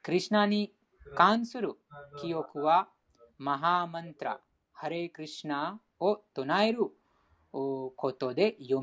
[0.00, 0.72] クリシナに
[1.16, 1.72] 関する
[2.20, 2.88] 記憶は、
[3.36, 4.40] マハーマントラ、
[4.72, 6.84] ハレークリシナを唱える
[7.50, 8.80] ことで蘇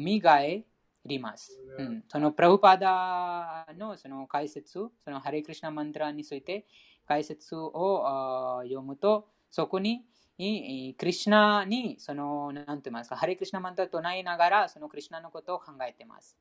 [1.06, 1.58] ります。
[1.77, 6.67] うん、そのプラブパダのその解説、そのハレークリシナマントラについて
[7.08, 10.04] 解説を読むと、そこに
[10.45, 16.38] いクリシナにその、なんて言いますか、ハレークリシナマントラを唱えながら、そのクリシナのことを考えてます。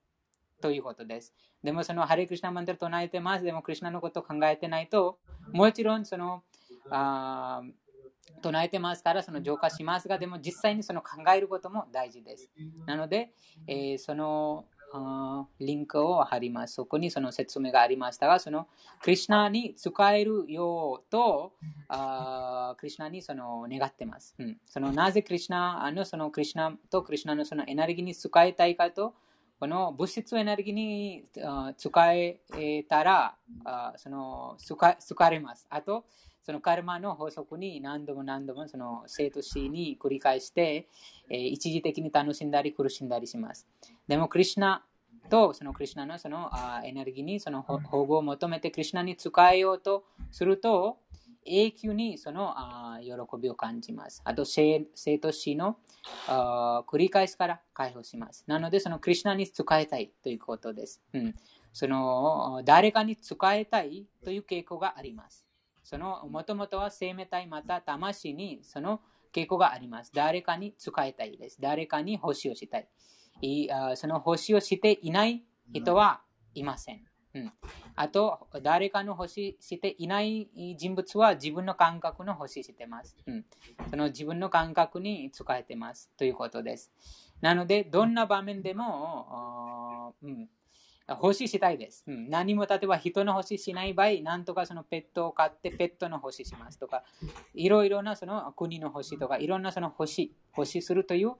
[0.60, 1.34] ということです。
[1.62, 3.44] でもそのハレークリシナマントラを唱えてます。
[3.44, 5.18] でもクリシナのことを考えてないと、
[5.52, 6.42] もちろんその、
[6.90, 7.62] あ
[8.42, 12.50] 唱えてますからその浄化しますが、でも実際にその考えることも大事です。
[12.86, 13.32] なので、
[13.66, 14.66] えーその
[15.60, 16.74] リンクを貼ります。
[16.74, 18.66] そこにその説明がありましたが、その
[19.00, 21.52] クリシナに使えるようと、
[21.88, 24.34] あークリシナにその願ってます。
[24.38, 29.14] うん、そのなぜクリシナのそのクリシナとクリシナのそのエネルギーに使いたいかと、
[29.58, 31.24] この物質エネルギーに
[31.76, 32.38] 使え
[32.88, 35.66] たら、あーその使使われます。
[35.70, 36.04] あと、
[36.42, 40.88] そのカルマの法則に何度も何度もその生と死に繰り返して、
[41.28, 43.66] えー一時的に楽しんだり苦しんだりします。
[44.08, 44.84] でも、クリシナ
[45.28, 50.98] とそのクリシナのそのあーエネルギーにその保保護を求めてクリシナに使えようとすると、
[51.46, 54.22] 永久にそのあー喜びを感じます。
[54.24, 55.76] あと、生生と死の
[56.26, 58.44] あー繰り返しから解放します。
[58.46, 61.02] なので、そのクリシナに使いたいということです。
[61.12, 61.34] うん、
[61.72, 65.49] その誰かに使いたいという傾向があります。
[65.90, 69.00] そのもともとは生命体また魂にその
[69.34, 70.12] 傾向があります。
[70.14, 71.60] 誰かに使いたいです。
[71.60, 72.88] 誰かに星をしたい。
[73.42, 76.20] いあその星をしていない人は
[76.54, 77.02] いません。
[77.34, 77.52] うん、
[77.96, 80.48] あと、誰かの星していない
[80.78, 83.16] 人物は自分の感覚の星してます。
[83.26, 83.44] うん、
[83.90, 86.92] その自分の感覚に使えてますということです。
[87.40, 90.48] なので、どんな場面でも、うん、
[91.20, 92.30] 欲ししたいです、うん。
[92.30, 97.04] 何も例えば人の欲ししない場合、なんとかそのペットを飼ってペットの欲ししますとか、
[97.54, 101.32] いろいろなその国の欲しとか、いろんなその欲し、欲しするという、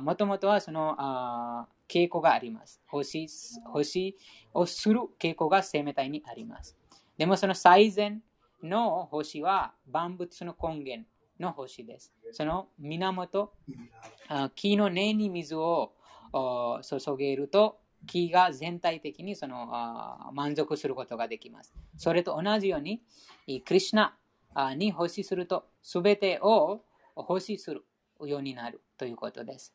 [0.00, 2.80] もともとはそのあ傾向があります。
[2.92, 3.26] 欲し、
[3.66, 4.16] 欲し
[4.52, 6.76] をする傾向が生命体にあります。
[7.16, 8.22] でもその最善
[8.62, 12.14] の星は万物の根源の星です。
[12.32, 13.52] その源、
[14.54, 15.92] 木の根に水を
[16.82, 21.74] 注げると、木が全体的にそのあ満足することができます。
[21.96, 23.02] それと同じように、
[23.64, 24.10] クリシュ
[24.54, 26.82] ナに欲しすると、すべてを
[27.16, 27.84] 欲しする
[28.26, 29.74] ようになるということです。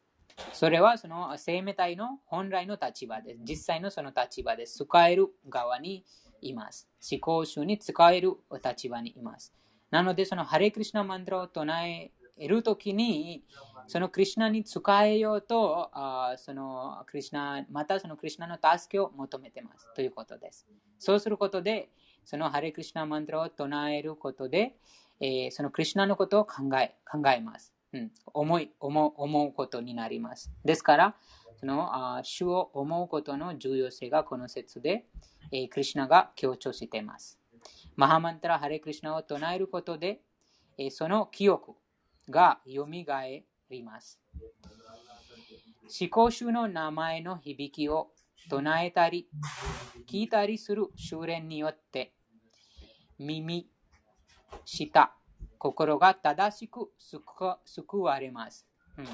[0.54, 3.40] それはその生命体の本来の立場です。
[3.44, 4.86] 実際のその立場です。
[4.86, 6.06] 使える側に
[6.42, 6.90] います。
[7.12, 9.54] 思考集に使える立場にいます。
[9.92, 12.12] なので、そのハレクリシナマントラを唱え
[12.48, 13.44] るときに、
[13.90, 20.68] そのクリシナに使えようと、あそのクリシナ、またそのクリシナの助けを求めてますということです。
[21.00, 21.90] そうすることで、
[22.24, 24.76] そのハレクリシナマントラを唱えることで、
[25.20, 27.74] えーそのクリシナのことを考え考えます。
[27.92, 30.52] うん、思い思う思うことになります。
[30.64, 31.16] ですから、
[31.60, 35.08] そのあ主を思うことの重要性がこの説で、
[35.52, 37.40] えークリシナが強調しています。
[37.96, 40.22] マハマンタラ・ハレクリシナを唱えることで、
[40.78, 41.74] えーその記憶
[42.30, 42.86] が蘇
[43.26, 44.20] えります。
[46.00, 48.12] 思考集の名前の響きを
[48.50, 49.28] 唱えたり、
[50.10, 52.14] 聞いたりする修練によって、
[53.18, 53.70] 耳、
[54.66, 55.12] 舌、
[55.58, 56.92] 心が正しく
[57.66, 58.68] 救われます。
[58.98, 59.06] うん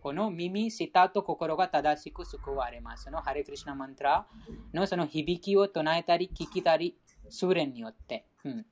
[0.00, 3.04] この耳、舌と心が正しく救われます。
[3.04, 4.26] そのハレクリシナマントラ
[4.72, 6.96] のその響きを唱えたり、聞きたり、
[7.28, 8.26] 修練によって。
[8.44, 8.66] うん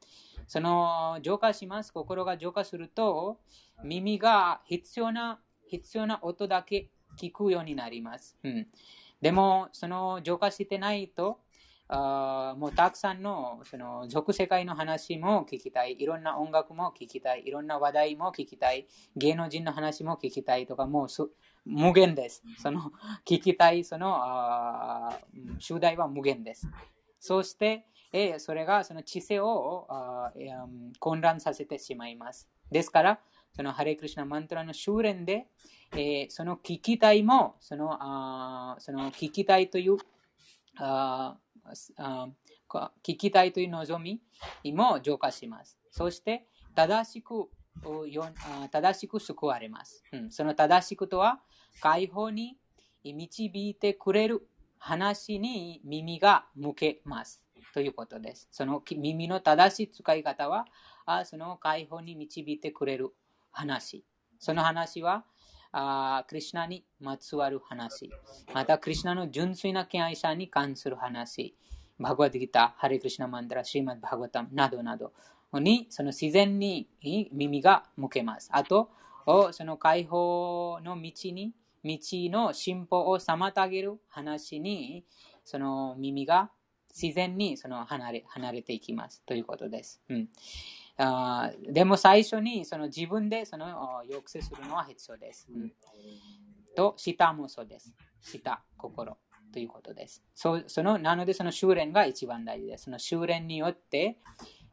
[0.47, 1.93] その浄化します。
[1.93, 3.41] 心が浄化すると、
[3.83, 8.37] 耳が必要な必要な音だけ聞くようになります。
[8.43, 8.67] うん、
[9.21, 11.41] でも、その浄化してないと、
[11.87, 21.09] あもうたくさんのその俗世界の話も聞きたい、いろんな音楽も聞きたい、いろんな話題も聞きたい、芸能人の話も聞きたいとか、もう
[21.67, 22.43] 無限です。
[22.59, 22.91] その
[23.27, 26.69] 聞きたいそのあーうん主題は無限です。
[27.21, 32.49] そして、えーそれがその知性をあえー混乱させてしまいます。
[32.71, 33.21] ですから、
[33.57, 35.49] そのハレクリシナマントラの修練で、
[35.93, 39.97] えーその聞きたいも、そのあその聞きたいという
[40.77, 41.37] あ
[41.97, 42.29] あ
[43.03, 44.21] 聞きたいという望み
[44.73, 45.77] も浄化します。
[45.91, 46.47] そして、
[46.77, 47.51] 正しく
[48.71, 50.05] 正しく救われます。
[50.13, 51.41] うん、その正しくとは、
[51.81, 52.59] 解放に
[53.03, 54.47] 導いてくれる
[54.79, 57.44] 話に耳が向けます。
[57.73, 58.49] ということです。
[58.51, 60.67] その耳の正しい使い方は、
[61.07, 63.13] あその解放に導いてくれる
[63.51, 64.05] 話。
[64.39, 65.25] その話は、
[65.73, 68.11] あクリシナにまつわる話。
[68.53, 71.57] また、クリシナの純粋な敬愛者に関する話。
[71.99, 75.13] バグワッドギター、ハレクリシナマンダラ、シーマッバーガタムなどなど
[75.55, 78.51] に、その自然に耳が向けます。
[78.53, 78.91] あと、
[79.53, 85.05] その解放の道に、道の進歩を妨げる話に、
[85.45, 86.51] その耳が
[86.95, 90.01] 自然にその離れ離れていきますということです。
[90.09, 90.29] うん、
[90.97, 93.67] あでも最初にその自分でその
[94.07, 95.49] 抑制するのは必要です。
[95.53, 95.73] うん、
[96.77, 97.93] と、舌もそうです。
[98.21, 99.17] 舌、心
[99.53, 100.23] ということです。
[100.35, 102.85] そそのなのでその修練が一番大事です。
[102.85, 104.19] その修練によって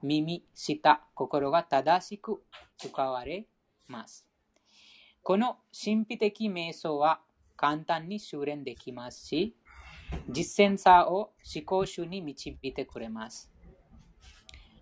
[0.04, 2.44] 耳、舌、心が正しく
[2.78, 3.48] 使われ
[3.88, 4.28] ます。
[5.24, 7.22] この神秘的瞑想は
[7.56, 9.56] 簡単に修練できますし、
[10.30, 13.52] 実践さを思考集に導いてくれます。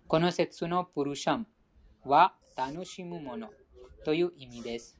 [0.06, 1.46] この説のプルシャム
[2.04, 3.50] は楽しむもの
[4.04, 4.98] という意味です。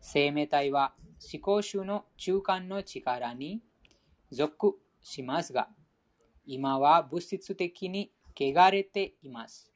[0.00, 0.94] 生命体は
[1.32, 3.62] 思考集の中間の力に
[4.30, 5.68] 属しますが、
[6.44, 9.72] 今は物質的に汚れています。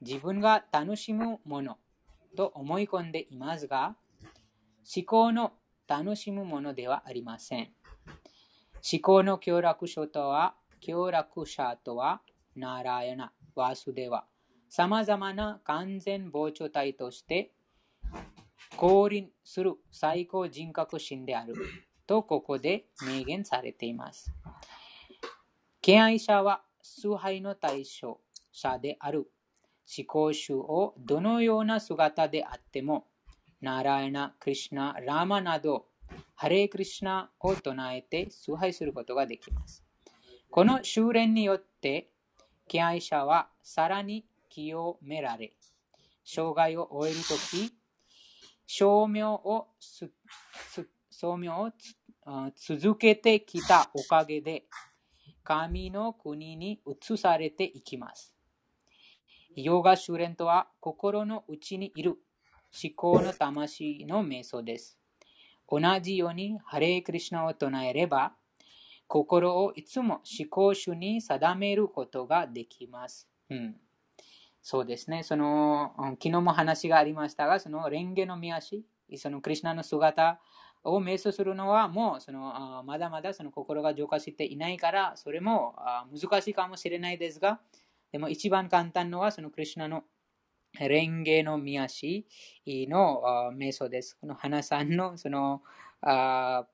[0.00, 1.78] 自分が楽しむもの
[2.36, 3.96] と思い込んでいますが、
[4.96, 5.52] 思考の
[5.86, 7.70] 楽しむものではありません。
[8.92, 12.20] 思考の協楽者とは、協楽者とは、
[12.54, 14.26] ナーラーヤナ、ワスデワ、
[14.68, 17.52] さまざまな完全膨張体として、
[18.76, 21.54] 降臨する最高人格心である
[22.06, 24.30] とここで明言されています。
[25.80, 28.20] 敬愛者は崇拝の対象
[28.52, 29.30] 者である
[29.96, 33.06] 思考集をどのような姿であっても、
[33.62, 35.86] ナーラヤナ、クリシナ、ラマなど、
[36.34, 39.84] ハレークリシナを唱えて崇拝することができます。
[40.50, 42.12] この修練によって、
[42.68, 45.52] 敬愛者はさらに清められ、
[46.24, 47.74] 生涯を終えるとき、
[48.66, 50.10] 証明をす
[50.70, 51.70] す証明を
[52.56, 54.64] 続けてきたおかげで、
[55.42, 58.34] 神の国に移されていきます。
[59.56, 62.18] ヨガ修練とは心の内にいる
[62.82, 64.98] 思考の魂の瞑想です。
[65.68, 68.34] 同じようにハレークリシナを唱えれば、
[69.06, 73.28] 心をいつも思考主に定めることができます。
[73.50, 73.76] うん、
[74.62, 75.22] そうですね。
[75.22, 78.84] その、昨日も話がありましたが、そのレンゲの見足、
[79.16, 80.40] そのクリシナの姿
[80.82, 85.76] を瞑想するのはもうそのまだまだその心が浄化していないから、それも
[86.12, 87.60] 難しいかもしれないですが、
[88.12, 90.04] でも一番簡単のはそのクリシナの
[90.80, 92.26] レンゲの見足
[92.66, 93.22] の
[93.56, 94.16] 瞑想です。
[94.20, 95.62] この花さんのその
[96.00, 96.66] あ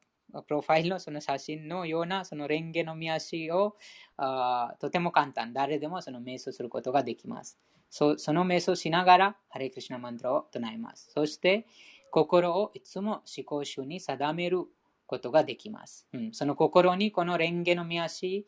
[0.46, 3.76] プロファイルのその写真のようなそのレンゲの見足を
[4.16, 5.53] あとても簡単。
[5.53, 7.59] 誰でもその瞑想することができます。
[7.90, 11.11] そその瞑想しながら、ハレクリシナマントラを唱えます。
[11.12, 11.66] そして、
[12.12, 14.64] 心をいつも思考集に定める
[15.07, 16.07] ことができます。
[16.12, 18.46] うん、その心にこのレンゲの見足、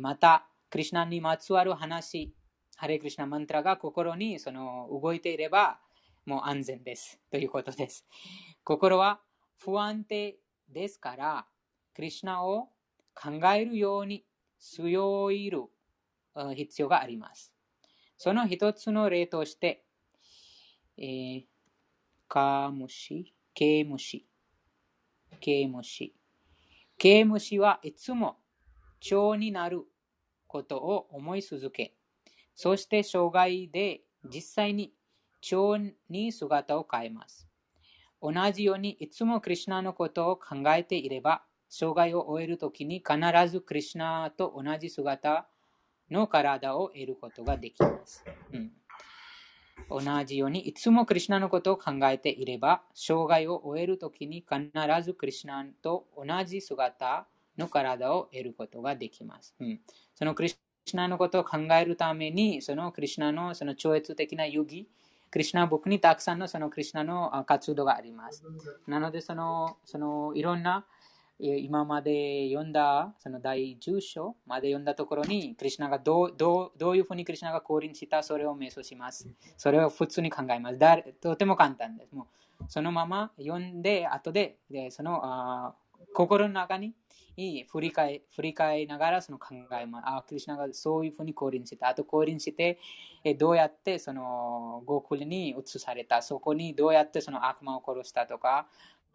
[0.00, 2.32] また、クリシナにまつわる話、
[2.84, 5.78] ハレクリシナマントラが心にその動いていれば、
[6.26, 7.18] もう安全です。
[7.30, 8.04] ということです。
[8.62, 9.20] 心は
[9.56, 10.36] 不安定
[10.68, 11.46] ですから、
[11.94, 12.68] クリシナを
[13.14, 14.26] 考えるように
[14.58, 15.62] 強いる
[16.54, 17.54] 必要があります。
[18.18, 19.86] その一つの例として、
[20.98, 21.44] えー、
[22.28, 24.26] カムシ、ケムシ、
[25.40, 26.14] ケムシ。
[26.98, 28.36] ケムシはいつも
[29.00, 29.84] 蝶になる
[30.46, 31.94] ことを思い続け、
[32.54, 34.92] そして生涯で実際に
[35.40, 35.76] 蝶
[36.08, 37.48] に姿を変えます。
[38.22, 45.46] 同じようにいつもクリュナのことを考えていれば、生涯を終えるときに必ずクリュナと同じ姿
[46.10, 48.24] の体を得ることができます。
[48.52, 48.72] うん
[49.90, 54.70] 同じように、いつもクリュナのことを考えていれば、生涯を終えるときに必
[55.02, 57.26] ずクリュナと同じ姿
[57.58, 59.54] の体を得ることができます。
[59.60, 59.80] うん、
[60.14, 64.84] そのクリュクリシナのことを考えるために、そのクリュナのその超越的な遊戯、
[65.30, 68.44] クリュナ僕にたくさんのそのクリュナの活動があります。
[68.86, 70.84] なのでその、そのいろんな
[71.38, 79.26] 今まで読んだその第10章まで読んだところに、クリュナがどうどうどういうふうにクリュナが降臨したそれを瞑想します。
[79.56, 80.78] それを普通に考えます。
[80.78, 82.14] だとても簡単です。
[82.14, 82.28] も
[82.60, 85.74] うそのまま読んで、後ででそのあ
[86.14, 86.94] 心の中に
[87.36, 90.04] 振り返振り返りながらその考えます。
[90.06, 91.88] あ、クリュナがそういうふうに降臨した。
[91.88, 92.78] あと降臨して、
[93.38, 96.22] どうやってそのゴークルに移された。
[96.22, 98.68] そこにどうやってその悪魔を殺したとか、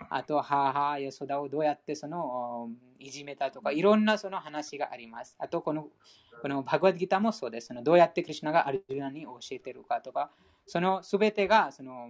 [0.10, 2.70] あと、母、ヨソダをどうやってその
[3.00, 5.36] いじめたとか、いろんなその話があります。
[5.40, 5.88] あと、この、
[6.42, 7.68] このバグワッドギターもそうです。
[7.68, 10.32] そのどうやってクリュナがアルジュナに教えてるかとか、
[10.66, 12.10] そのすべてが、その、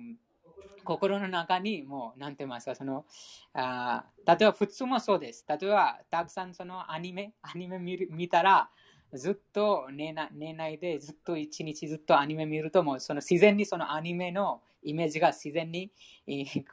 [0.84, 3.06] 心の中にもう、なんて言いますか、その、
[3.54, 5.46] あ例えば普通もそうです。
[5.48, 8.70] 例えば、たくさんそのアニメ、アニメ見る見たら、
[9.14, 15.92] ずっと寝な寝ないで、ずっと一日ずっとアニメ見ると、もうその自然にそのアニメのイメージが自然に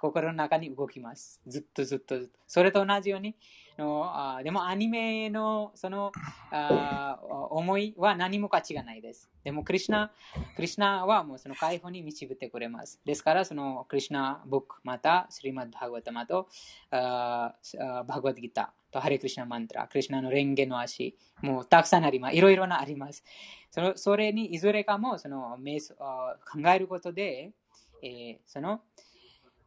[0.01, 1.41] 心の中に動きます。
[1.47, 2.39] ずっとずっとずっと。
[2.47, 3.35] それと同じように、
[3.79, 6.13] のあでもアニメのその
[6.51, 7.19] あ
[7.51, 9.31] 思いは何も価値がないです。
[9.45, 10.11] でもクリュナ、
[10.57, 13.01] クリュナはもうその解放に導いてくれます。
[13.05, 16.49] ですからそのクリュナブック、またスリマッド・ハグワタマと
[16.91, 17.55] バ
[18.21, 22.37] グワッドギターとハレクリュナマントラ、クリュナのレンゲの足、もうたくさんあります。
[22.37, 23.25] いろいろなあります。
[23.71, 27.53] そのそれにいずれかもその考えることで、
[28.03, 28.81] えー、その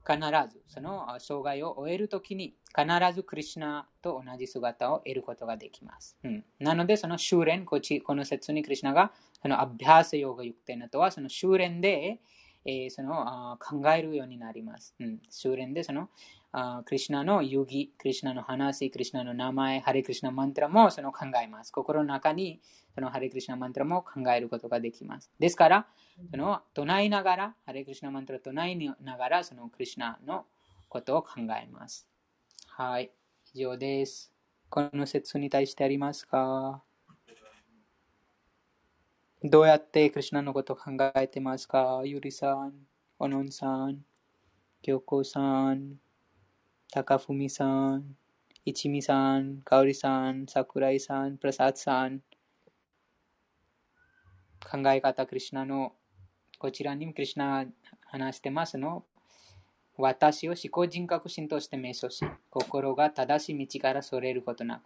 [0.09, 6.17] 必ずその障害を終えるときに必ずクリュナと同じ姿を得ることができます。
[6.23, 12.19] うん、なので、その修練、こち、この説にクリュナがそのアビハーサヨガユクテナとはその修練で、
[12.65, 14.95] えー、そのあ考えるようになります。
[14.99, 16.09] うん、修練でその
[16.51, 21.71] あクリュナの遊戯、クリュナの話、クリュナの名前、ハレクリュナマントラもその考えます。
[21.71, 22.59] 心の中に
[22.95, 25.31] そのハレクリュナマントラも考えることができます。
[25.39, 25.87] ですから、
[26.31, 30.45] その唱えながら、ハレクリュナマントラ唱えながら、そのクリュナの
[30.89, 32.07] ことを考えます。
[32.67, 33.11] はい、
[33.53, 34.33] 以上です。
[34.69, 36.83] この説に対してありますか？
[39.41, 42.01] どうやってクリュナのことを考えてますか？
[42.03, 42.73] ゆりさん、
[43.17, 44.03] おのんさん、
[44.81, 45.93] 京子さん、
[46.91, 47.65] 高文さ
[47.95, 48.17] ん、
[48.65, 52.19] 一味さん、香織さん、桜井さん、プラサーさん、
[54.59, 55.93] 考え方、クリュナの、
[56.57, 57.65] こちらにもクリュナ
[58.07, 59.05] 話してますの。
[59.95, 64.81] 私を思考人格心として瞑想し、心が正しい道からそれることなく、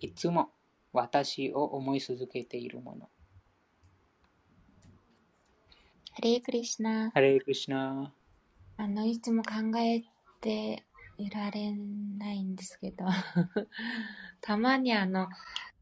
[0.00, 0.48] いつも
[0.92, 3.08] 私を思い続けているもの。
[6.16, 7.10] ハレークリシナ。
[7.10, 8.10] ハレークリシナ。
[8.78, 9.50] あの、いつも考
[9.80, 10.02] え
[10.40, 10.82] て
[11.18, 11.70] いられ
[12.18, 13.04] ないんですけど
[14.40, 15.28] たまにあの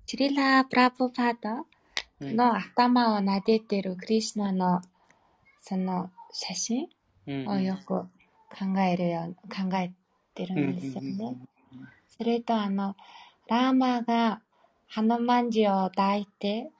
[0.06, 1.64] シリラ・プラブパーダ
[2.20, 4.82] うんの頭を撫でてるクリシュナの
[5.60, 6.88] その写真
[7.28, 8.08] うんをよく考
[8.80, 9.92] えるよう、考え
[10.34, 11.36] てるんですよね。
[12.08, 12.96] それとあの、
[13.46, 14.40] ラーマが
[14.88, 16.72] ハノマンジを抱いて、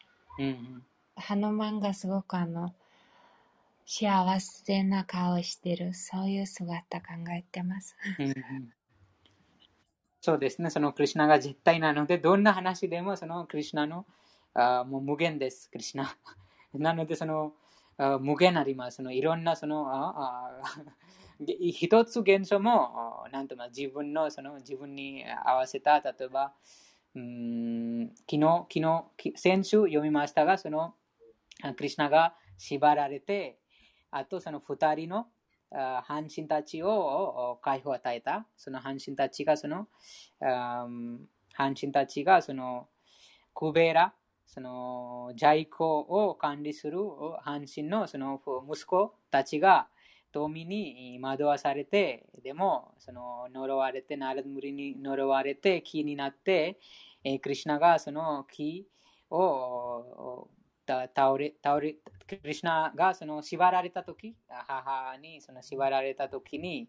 [1.15, 2.75] ハノマンがすごくあの、
[3.87, 7.07] 幸せな顔してる、そういう姿考
[7.37, 7.97] えてます。
[10.21, 14.07] そうですね、そのクリュナが絶対なので、どんな話でもそのクリュナの
[14.55, 16.17] あもう無限です、クリュナ。
[16.73, 17.53] なので、その
[17.99, 18.97] あ無限あります。
[18.97, 20.63] そのいろんなそのああ
[21.45, 26.55] 一つ現象も、あなんとま自分のその自分に合わせた、例えば、
[27.15, 30.95] うん昨日、昨日、先週読みましたが、その
[31.77, 33.59] クリュナが縛られて、
[34.17, 35.27] あとその二人の
[35.73, 38.47] あ半身たちを解放を与えた。
[38.57, 39.89] その半身たちがその、
[40.41, 40.87] あ
[41.53, 42.89] 半身たちがその
[43.55, 44.15] クベラ、
[44.47, 46.99] その在庫を管理する
[47.41, 48.41] 半身のその
[48.73, 49.89] 息子たちが
[50.33, 56.79] 富に惑わされて、でもその呪われて、ナラドムリに呪われて木になって、
[57.25, 58.87] えクリシナがその木
[59.31, 60.47] を
[60.87, 61.95] 倒れ、倒れ、
[62.27, 66.89] クリシナがその縛られたとき、母にその縛られたときに、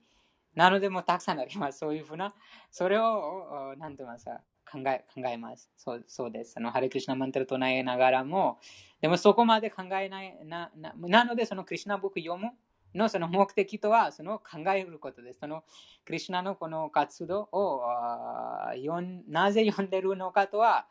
[0.53, 1.79] なのでもたくさんあります。
[1.79, 2.33] そういうふうな、
[2.71, 4.41] それを、おなんて言いますか、
[4.71, 5.71] 考え、考えます。
[5.77, 6.55] そうそうです。
[6.57, 8.59] あの、ハレクリシナマントル唱えながらも、
[9.01, 12.51] でもそこまで考えない、なななのでそのクリシナブック読む
[12.93, 15.39] のその目的とはその考えることです。
[15.39, 15.63] その
[16.05, 20.87] クリシナのこの活動をあー読んなぜ読んでるのかとは、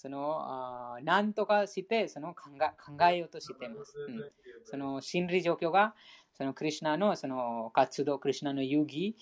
[0.00, 3.98] そのあー何とかしてその考え考えようとしています。
[3.98, 4.24] うん
[4.64, 5.94] その心理状況が
[6.34, 9.14] そのクリシナのその活動、クリシナの遊戯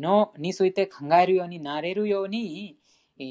[0.00, 2.78] のについて考えるようになれるように、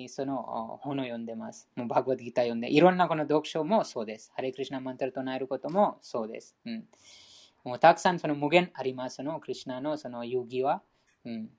[0.10, 1.70] その本を読んでます。
[1.76, 4.32] もうバグワッドギター読んで、いろんなこの読書もそうです。
[4.36, 6.56] ハレクリシナマンタル唱えることもそうです。
[6.66, 6.86] うん、
[7.64, 9.16] もうたくさんその無限あります。
[9.16, 10.84] そのクリシナのその遊戯は。
[11.26, 11.50] うん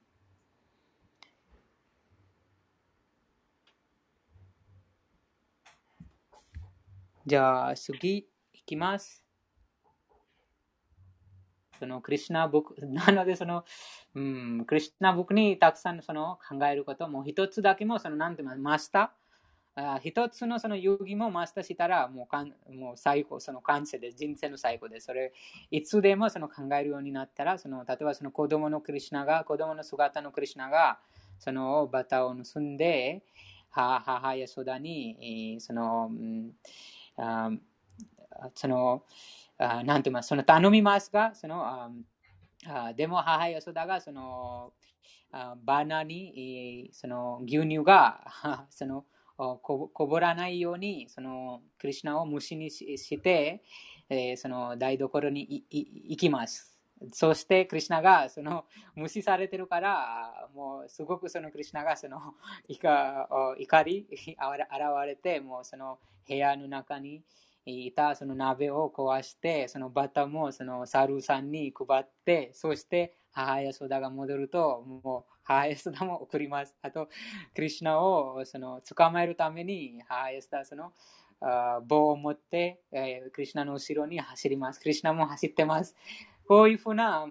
[7.29, 9.23] じゃあ次いきます。
[11.79, 13.67] そのクリシナブック、 なのでその、
[14.15, 24.17] うん、クリシナブックにたくさんその考えることも一つだけもそのなんて言いますマスター、あ一つのその遊戯もマスターしたらもうかんもう最後、その完成です。
[24.17, 25.05] 人生の最後です。
[25.05, 25.35] それ、
[25.71, 30.99] いつでもその考えるようになったら、その例えばその子供のクリシナが、子供の姿のクリシナが、
[31.39, 33.23] そのバタを盗んで、
[33.71, 36.53] 母やソダに、その、うん
[37.19, 37.51] あ
[38.55, 39.05] その、
[39.59, 41.91] あなんて言いますその頼みますが、その、あ
[42.67, 44.73] あでも母よそだが、その、
[45.33, 48.25] あバナーに、その牛乳が、
[48.71, 49.05] その、
[49.37, 53.63] こぼらないように、その、クリシナを虫にして、
[54.11, 56.78] えーその台所に行きます。
[57.13, 62.35] そして、クリシナがその無視されてるから、もうすごくそのクリシナがその
[62.69, 64.37] 怒り現
[65.07, 67.23] れて、もうその部屋の中に
[67.65, 76.75] いたその鍋を壊して、そのバタもそのサルさんに配って、そして母やソダが戻ると、もう母やソダも送ります。
[76.83, 77.09] あと、
[77.55, 80.93] クリシナをその捕まえるために、母やソダその
[81.87, 82.81] 棒を持って、
[83.33, 84.81] クリシナの後ろに走ります。
[84.81, 85.95] クリシナも走ってます。
[86.49, 87.29] こういうふうな、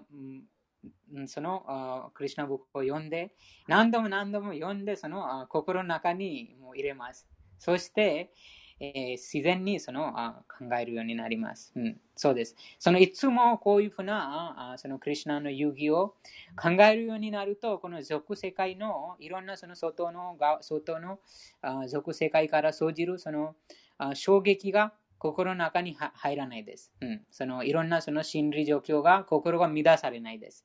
[1.26, 3.34] そのあクリシナブックを読んで、
[3.66, 7.26] 何度も何度も読んで、そのあ心の中にもう入れます。
[7.58, 8.32] そして、
[8.80, 11.72] えー自然にそのあ考えるようになります。
[11.74, 12.54] うん、そうです。
[12.78, 16.14] そのいつもこういうふうなあそのクリシナの遊戯を
[16.56, 21.18] 考えるようになると、この俗世界のいろんなその外のが外の
[21.60, 23.56] あ俗世界から生じるその
[23.98, 26.92] あ衝撃が心の中に入らないです。
[27.00, 30.64] うん、そのいろんなその心理状況が心が乱されないです。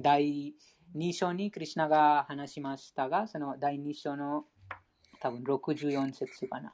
[0.00, 0.54] 第
[0.96, 4.44] 2章にクリシナが話しましたが、その第2章の
[5.20, 6.72] 多分64節かな。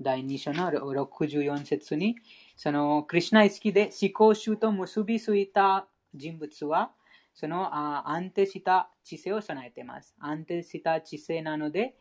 [0.00, 2.16] 第2章の64節に、
[2.56, 6.92] そのクリシナ意識で思考集と結びついた人物は、
[7.34, 7.74] その
[8.08, 10.14] 安定した知性を備えています。
[10.18, 11.96] 安定した知性なので、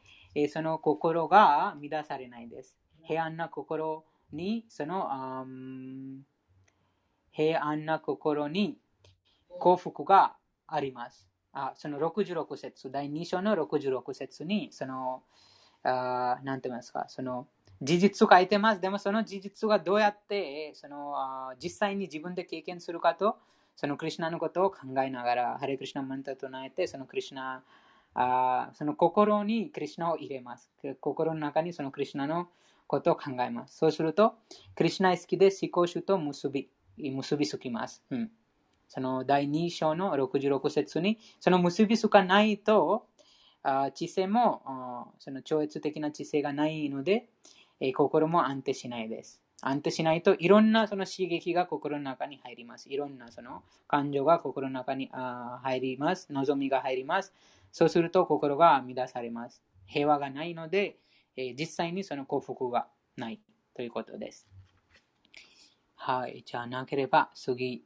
[0.50, 2.78] その心が乱されないです。
[3.04, 5.46] 平安な心をに、その、
[7.32, 8.78] 平安な心に
[9.60, 10.36] 幸福が
[10.68, 11.28] あります。
[11.54, 15.24] あその66節、第2章の66節に、その、
[15.84, 17.48] あーなんて言いますか、その、
[17.82, 18.82] 事実書いてます。
[18.82, 23.38] でもその事実がどうやってその実際に自分で経験するかと、
[23.76, 27.64] そのクリュナのことを考えながら、ハレクリシナマンタと唱えて、そのクリュナ
[28.14, 30.72] あその心にクリュナを入れます。
[31.02, 32.48] 心の中にそのクリュナの
[32.88, 33.78] ことを考えます。
[33.78, 34.36] そうすると、
[34.76, 38.04] クリュナ好きで思考主と結び、結びつきます。
[38.10, 38.32] うん、
[38.88, 43.08] その第2章の66節に、その結びつかないと、
[43.64, 47.28] あ知性もその超越的な知性がないので、
[47.80, 49.42] え心も安定しないです。
[49.62, 52.90] 安定しないといろんなその刺激が心の中に入ります。
[52.90, 56.32] いろんなその感情が心の中にあ入ります。
[56.32, 57.34] 望みが入ります。
[57.72, 59.64] そうすると心が乱されます。
[59.88, 60.98] 平和がないので、
[61.38, 63.40] え実際にその幸福がない
[63.76, 64.48] ということです。
[65.96, 66.44] はい。
[66.46, 67.84] じゃあなければ次。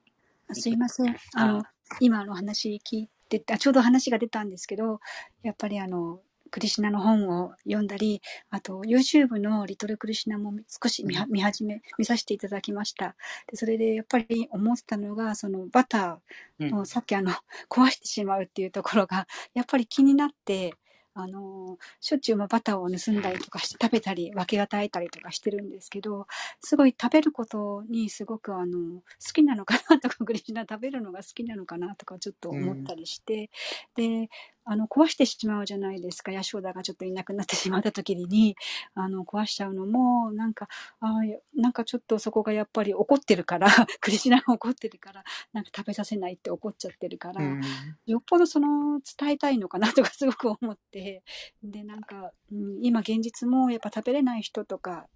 [0.51, 1.15] すいません。
[1.35, 1.63] あの、
[1.99, 4.99] 今の話聞いて、ちょうど話が出たんですけど、
[5.43, 6.21] やっぱりあの、
[6.51, 13.15] クリシナの本を読んだり、あと YouTube のリトルクリシナも少し見見始め、見させていただきました。
[13.47, 17.31] でそれでやっぱり思ってたのが、そのバターをさっきあの、
[17.69, 20.73] 壊してしまうっていうところが、やっぱり気になって、
[21.13, 26.27] あの、しょっちゅうバターを盗んだりとかして食べたり、分け与えたりとかしてるんですけど、
[26.61, 29.03] すごい食べることにすごくあの、好
[29.33, 33.49] きなのかなとか、 グリシナ食べるのが好きなのかなとかちょっと思ったりして、
[33.97, 34.29] うん、で、
[34.65, 36.31] あの、壊してしまうじゃないですか。
[36.31, 38.55] ヤショーダがちょっといなくなってしまった時に、
[38.93, 40.67] あの、壊しちゃうのも、なんか、
[40.99, 41.07] あ
[41.55, 43.67] なんかちょっとそこがやっぱり怒ってるから、
[44.01, 47.61] クリシナが怒ってるから、なんか食べさせないって怒っちゃってるから、うん、
[48.05, 51.23] よっぽどその、伝えたいのかなとかすごく思って、
[51.63, 55.07] で、なんか、うん、今現実もやっぱ食べれない人とか、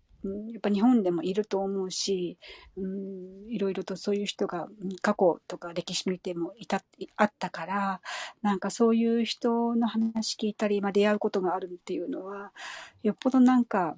[0.52, 2.38] やっぱ日本でもいると思うし、
[2.78, 4.68] うん、いろいろとそういう人が
[5.02, 6.84] 過去とか歴史見てもいた、
[7.18, 8.02] あったから、
[8.42, 12.52] なんかそういう人の話聞いたり、まあ、出会うことがあるっていうのは、
[13.04, 13.96] よっぽどなんか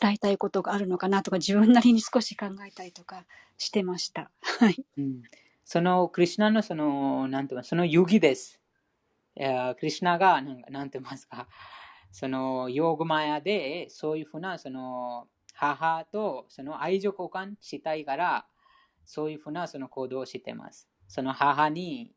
[0.00, 3.24] 伝えたいことがあるのかなとか、自分なりに少し考えたりとか
[3.56, 4.30] してました。
[4.60, 4.84] はい。
[4.96, 5.22] うん、
[5.64, 8.60] そのクリュナのその、なんていうか、その遊戯です。
[9.36, 11.46] クリュナが、なんて言いますか、
[12.10, 15.28] その、ヨーグマヤで、そういうふうな、その、
[15.58, 18.46] 母とその愛情交換したいから、
[19.04, 20.88] そういうふうなその行動をしてます。
[21.08, 22.12] その母に、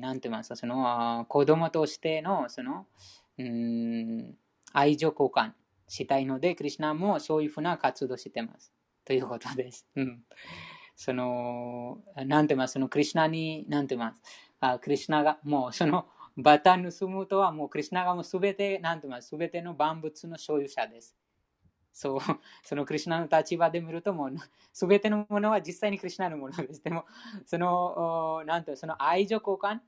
[0.00, 2.86] なんて言いますか、その子供としての、その、
[3.36, 4.34] うん、
[4.72, 5.52] 愛情交換
[5.88, 8.72] したいので、クリュナもそういうふうな活動してます。
[9.04, 9.86] ということです。
[9.96, 10.22] うん。
[10.96, 14.22] その、なんて言いますそのクリュナに、なんて言います
[14.60, 16.06] あクリュナが、もうその、
[16.36, 21.16] バタ盗むとはもうクリュナがもうすべて、なんて言いますべての万物の所有者です。
[21.92, 22.20] そう、
[22.64, 24.32] そのクリュナの立場で見るともう、
[24.72, 26.82] すべてのものは実際にクリュナのものです。
[26.82, 27.04] でも、
[27.46, 29.78] その、なんと、その愛情交換、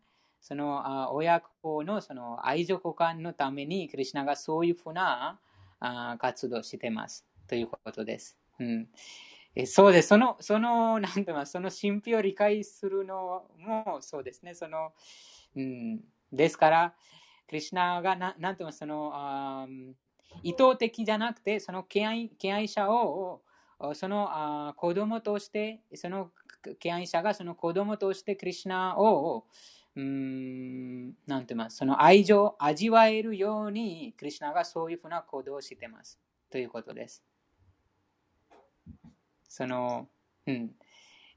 [0.40, 5.40] その親子のその愛情交換のために、クリュナがそういうふうな
[6.18, 7.26] 活動してます。
[7.48, 8.38] ということです。
[8.60, 8.88] うん、
[9.56, 10.08] えそうです。
[10.08, 14.54] その、その、なんて言いますその神秘を理解するのもそうですね。
[14.54, 14.92] その、
[15.56, 16.00] うん、
[16.32, 16.94] ですから、
[17.48, 19.66] クリュナがな、なんていますその、あ
[20.42, 23.42] 意図的じゃなくて、その敬愛敬愛者を、
[23.94, 26.30] そのあ子供として、その
[26.78, 29.46] 敬愛者がその子供としてクリュナを、
[29.94, 36.18] うん、なんています、その愛情を味わえるように、クリュナがそういうふうな行動をしてます。
[36.50, 37.24] ということです。
[39.48, 40.08] その、
[40.46, 40.70] うん。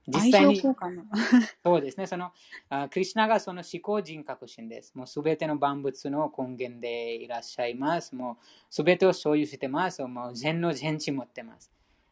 [0.06, 0.60] 実際に、
[1.62, 2.32] そうですね、その、
[2.68, 4.94] あクリュナがその思考人格心です。
[4.94, 8.14] もうすべての万物の根源でいらっしゃいます。
[8.14, 10.02] もうすべてを所有してます。
[10.02, 11.70] もう全の全知持ってます。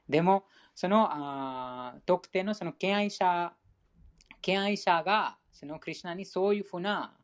[0.08, 3.52] でも、そのあ特定のその敬愛者、
[4.40, 7.14] 敬愛者がそのクリュナにそういうふうな、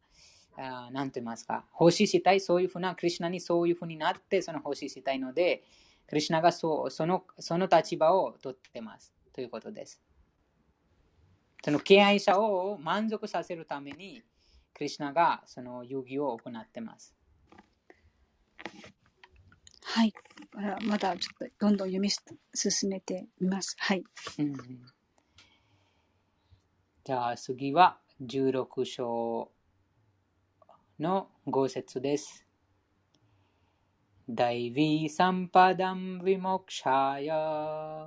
[0.56, 5.62] あなんて言いますか、奉仕したい、そういうふうな、クリュナにそういうふうになって、その奉仕したいので、
[6.08, 9.14] クリュナがそうそのその立場を取ってます。
[9.32, 10.00] ということです。
[11.64, 14.22] その敬愛者を満足させるために、
[14.74, 17.14] クリュナがその遊戯を行っています。
[19.82, 20.12] はい。
[20.84, 23.76] まだちょっとどんどん読み進めてみます。
[23.78, 24.04] はい。
[24.40, 24.54] うん、
[27.02, 29.50] じゃあ次は16章
[31.00, 32.44] の5節です。
[34.28, 38.06] 大ヴィサンパダムヴィモクシャヤ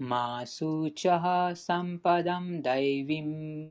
[0.00, 0.58] マス
[0.94, 3.70] チャハサンパダムダイヴィム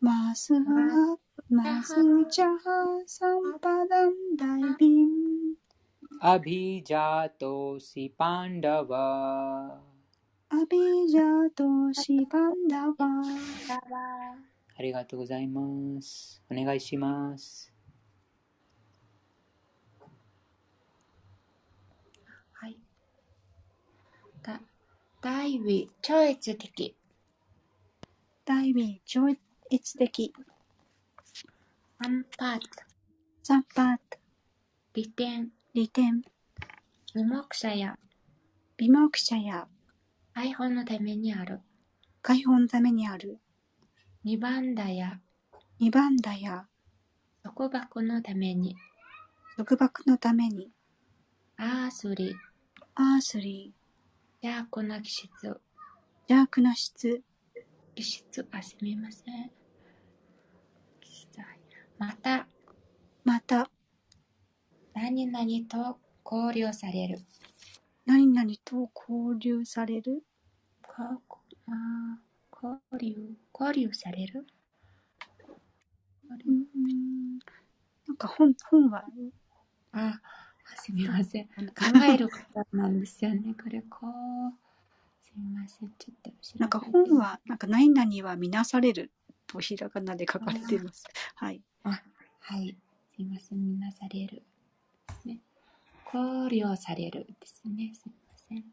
[0.00, 1.16] マスハ、
[1.48, 1.94] マス
[2.28, 5.08] ジャハ、サンパダンダイビン。
[6.20, 9.80] アビジャトシパンダワ。
[10.48, 12.94] アビジャトシパンダワ。
[14.76, 16.42] ありがとうございます。
[16.50, 17.72] お願いします。
[22.52, 22.76] はい。
[24.42, 24.60] だ、
[25.20, 26.94] 大位、超越的。
[28.44, 29.38] ダイビン、超越
[29.98, 30.32] 的。
[31.98, 32.66] アンパート、
[33.42, 34.18] サンパート、
[34.94, 36.22] 利点、利点、
[37.14, 37.98] 無目者や
[38.76, 39.66] 美目者や
[40.34, 41.62] 解放のためにある。
[42.22, 43.40] 解放のためにある。
[44.22, 45.18] 二番だや
[45.80, 46.68] 二番だや
[47.42, 48.76] 束縛のために。
[49.56, 50.70] 束縛のために。
[51.56, 52.36] アースリ、
[52.94, 53.74] アースリ
[54.42, 55.56] 邪悪な気質、ー、
[56.28, 57.22] 邪悪な質、
[57.94, 59.50] 気質、あ、すみません。
[61.98, 62.46] また、
[63.24, 63.70] また、
[64.94, 67.18] 何々と交流される。
[68.06, 70.22] 何々と交流される？
[70.82, 71.02] こ
[71.66, 74.46] あー交流、交流される？
[76.30, 77.38] うーん。
[78.06, 79.04] なんか本、本は、
[79.92, 80.20] あ、
[80.76, 81.46] すみません。
[81.46, 81.52] 考
[82.06, 83.54] えることなんですよね。
[83.62, 84.52] これ、こう。
[85.22, 85.90] すみません。
[85.98, 86.58] ちょっと。
[86.58, 89.10] なんか本は、なんか何々は見なされる
[89.46, 91.04] とひらがなで書かれています。
[91.34, 91.62] はい。
[91.84, 92.02] あ、
[92.40, 92.76] はい。
[93.14, 93.66] すみません。
[93.66, 94.42] みなされる。
[95.24, 95.40] ね。
[96.04, 97.92] 考慮されるですね。
[97.94, 98.64] すみません。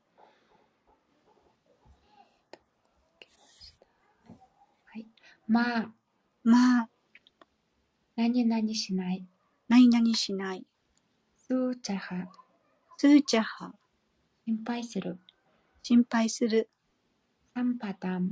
[4.86, 5.08] はい。
[5.48, 5.94] マー、
[6.44, 6.90] マー、
[8.16, 9.28] 何々しない。
[9.68, 10.66] 何々しない。
[11.48, 12.16] スーチャハ、
[12.98, 13.72] スーチャハ、
[14.48, 15.20] 心配する。
[15.84, 16.72] 心配する。
[17.54, 18.32] サンパタン、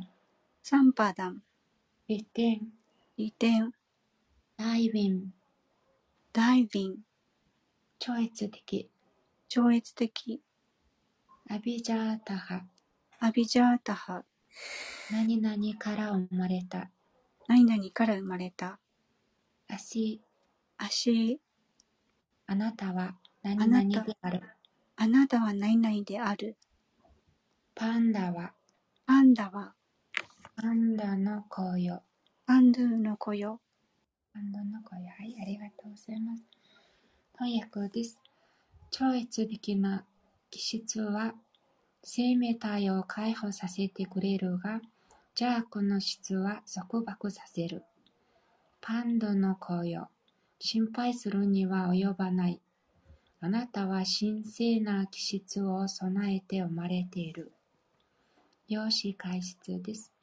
[0.63, 1.43] サンパダン、
[2.07, 2.73] 利点、
[3.15, 3.71] 利点、
[4.57, 5.31] ダイビン、
[6.31, 6.95] ダイビン、
[7.99, 8.89] 超越的、
[9.47, 10.41] 超越的、
[11.51, 12.63] アビジャータハ、
[13.19, 14.23] アビジャータハ、
[15.11, 16.89] 何々から生まれた。
[17.47, 18.79] 何々から生まれた。
[19.67, 20.19] 足、
[20.77, 21.39] 足、
[22.47, 24.41] あなたは何々である。
[24.95, 26.57] あなたは何々である。
[27.75, 28.53] パンダは
[29.05, 29.73] パンダは、
[30.55, 32.03] パンダの子よ。
[32.45, 33.59] パンドゥの子よ。
[34.33, 35.11] パンダの子よ。
[35.19, 36.43] はい、ありがとうございます。
[37.37, 38.17] 翻訳です。
[38.91, 40.05] 超越的な
[40.49, 41.33] 気質は
[42.01, 44.79] 生命体を解放させてくれるが、
[45.37, 47.83] 邪悪の質は束縛させる。
[48.79, 50.09] パンダの子よ。
[50.65, 52.61] 心配するには及ばない。
[53.41, 57.51] あなたは神聖な気質を備えて生まれている。
[58.69, 60.13] 量子解説です。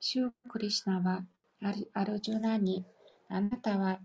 [0.00, 1.26] シュークリシナは
[1.92, 2.86] アルジュナに、
[3.28, 4.00] あなたは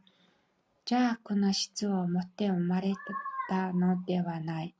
[0.91, 2.93] 邪悪な質を持って生まれ
[3.47, 4.75] たのではない、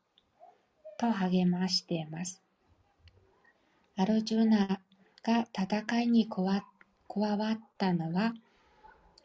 [0.98, 2.42] と励ましています。
[3.96, 4.82] アルジュナ
[5.24, 6.66] が戦いに加わ
[7.08, 8.34] 加わったのは、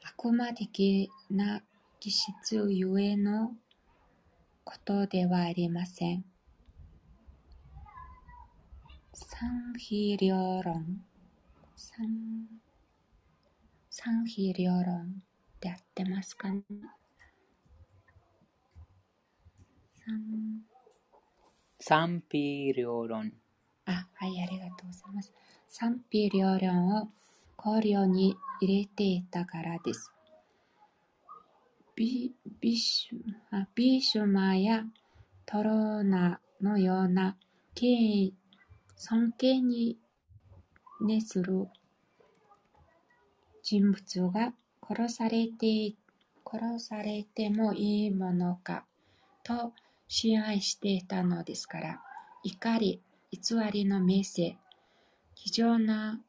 [0.04, 1.60] 悪魔的な
[2.02, 3.52] 気質ゆえの
[4.64, 6.24] ことではありません。
[9.12, 11.04] 三比両論。
[11.76, 12.08] 三、
[13.88, 15.22] 三比両論
[15.56, 16.62] って合ってますかね
[19.94, 20.64] 三、
[21.78, 23.32] 賛否両論。
[23.86, 25.32] あ、はい、ありがとうございます。
[25.68, 27.08] 賛否両論を
[27.54, 30.10] 考慮に入れていたからです。
[32.02, 34.82] ビシュマや
[35.46, 37.36] トローナのような
[37.76, 38.34] 権威、
[38.96, 39.96] 尊敬に
[41.00, 41.68] 熱する
[43.62, 44.52] 人物が
[44.84, 45.94] 殺されて、
[46.44, 48.84] 殺されてもいいものか
[49.44, 49.72] と
[50.08, 52.02] 支配していたのですから、
[52.42, 53.00] 怒り、
[53.30, 54.56] 偽りの名声、
[55.36, 56.20] 非常な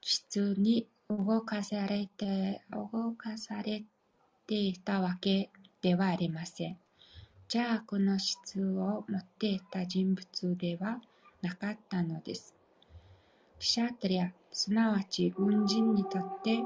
[0.00, 3.91] 質に動かされて、動かされて
[4.52, 5.48] ていたわけ
[5.80, 6.76] ではありません。
[7.50, 11.00] 邪悪の質を持っていた人物では
[11.40, 12.54] なかったのです。
[13.58, 16.58] クシャトリア、すなわち軍人にとって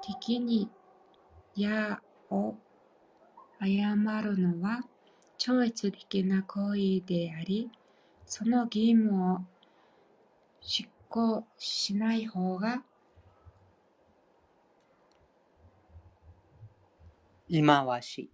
[0.00, 0.70] 敵に
[1.56, 2.00] 矢
[2.30, 2.54] を
[3.60, 4.84] 謝るのは
[5.38, 7.68] 超越的な行為であり、
[8.26, 9.40] その義務を
[10.60, 12.84] 執行しない方が
[17.50, 18.30] 忌まわしい。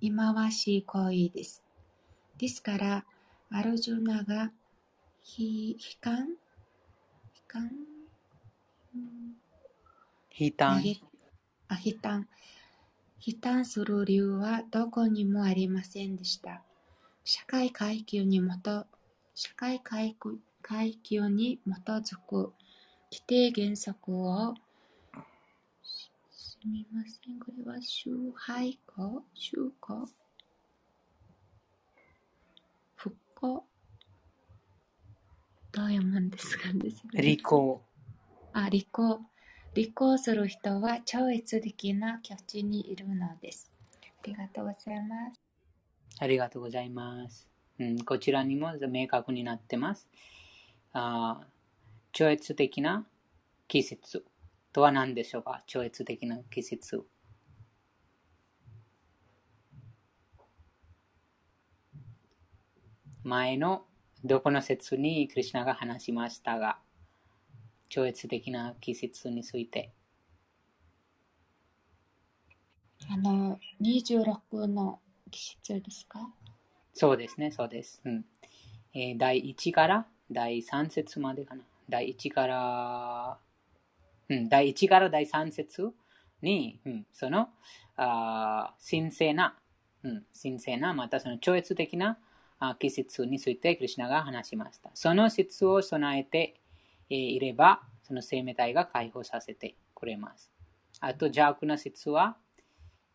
[0.00, 1.62] 忌まわしい行為です。
[2.38, 3.04] ですから、
[3.50, 4.52] アルジュナが
[5.36, 6.28] 悲悲観？
[6.28, 6.34] 悲
[7.46, 7.70] 観？
[8.94, 9.36] うん
[10.34, 10.82] 悲嘆。
[10.82, 12.28] 悲嘆。
[13.20, 16.62] 悲嘆する理由はどこにもありませんでした。
[17.24, 18.86] 社会階級にもと、
[19.34, 20.16] 社会階
[21.02, 22.54] 級に基づく
[23.12, 24.54] 規定原則を、
[26.68, 30.06] みません、これは周配語周語
[32.94, 33.64] 復興
[35.72, 37.82] どう読むんですかですね利口。
[38.52, 39.20] あ、利口。
[39.74, 43.70] 利口する人は超越的な境地にいるのです。
[44.02, 45.40] ありがとうございます。
[46.18, 47.48] ありがとうございます。
[47.78, 50.08] うん、こちらにも明確になってます。
[50.92, 51.46] あー
[52.12, 53.06] 超越的な
[53.68, 54.24] 季節
[54.78, 55.60] とは何でしょうか？
[55.66, 57.04] 超越的な季節。
[63.24, 63.86] 前の
[64.22, 66.78] どこの説にクリシナが話しましたが、
[67.88, 69.90] 超越的な季節について。
[73.10, 75.00] あの、26の
[75.32, 76.32] 季節ですか？
[76.94, 78.00] そうですね、そうです。
[78.04, 78.24] うん
[78.94, 81.64] えー第1から第3節までかな。
[81.88, 83.38] 第1から、
[84.48, 85.92] 第1から第3節
[86.42, 87.48] に、うん、その、
[87.96, 89.56] あ神聖な、
[90.02, 92.18] うん、神聖な、またその超越的な
[92.78, 94.90] 季節についてクリシナが話しました。
[94.94, 96.60] その説を備えて、
[97.10, 100.50] いれば、その生命体が解放させてくれます。
[101.00, 102.36] あと、邪悪な説は、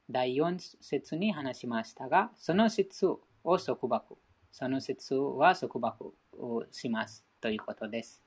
[0.10, 4.18] 第4節に話しましたが、その説を束縛。
[4.52, 8.22] その説は束縛をしますということです。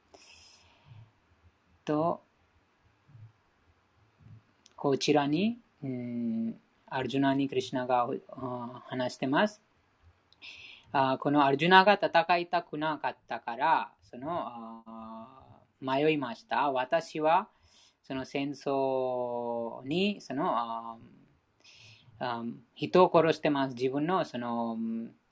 [1.85, 2.23] と、
[4.87, 6.55] こちらに、うん
[6.87, 8.09] アルジュナにクリシナが
[8.87, 9.61] 話してます。
[10.93, 14.85] あこのアルジュナが戦いたくなかったから、その
[15.81, 16.71] 迷いました。
[16.71, 17.49] 私は
[18.05, 21.01] その戦争にその
[22.77, 23.75] 人を殺してます。
[23.75, 24.79] 自分のその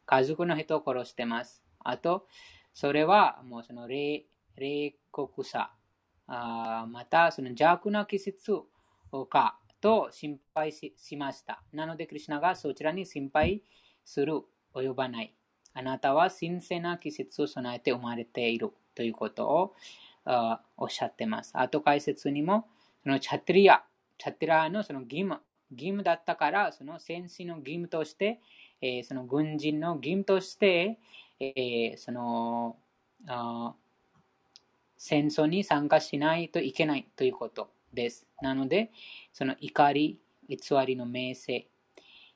[0.04, 1.62] 家族の人を殺してます。
[1.78, 2.26] あと、
[2.72, 4.24] それはもうその冷
[4.56, 5.70] 冷酷さ、
[6.26, 8.52] あまたその邪悪な季節
[9.26, 11.62] かと心配しました。
[11.72, 13.62] なので、クリシナがそちらに心配
[14.04, 14.40] する
[14.74, 15.34] 及ばない。
[15.74, 19.74] あなたは神聖な季節を備えて生まれているということを
[20.76, 21.52] おっしゃってます。
[21.54, 22.66] あと解説にも、
[23.02, 23.82] そのチャトリア、
[24.18, 25.40] チャトリアのその義務、
[25.70, 28.40] 義務だったから、その戦士の義務として、
[28.80, 30.98] えーその軍人の義務として、
[31.40, 32.76] えーその
[34.96, 38.26] 戦争に参加しないといけないということです。
[38.42, 38.90] なので、
[39.32, 40.18] その怒り、
[40.48, 41.68] 偽りの名声、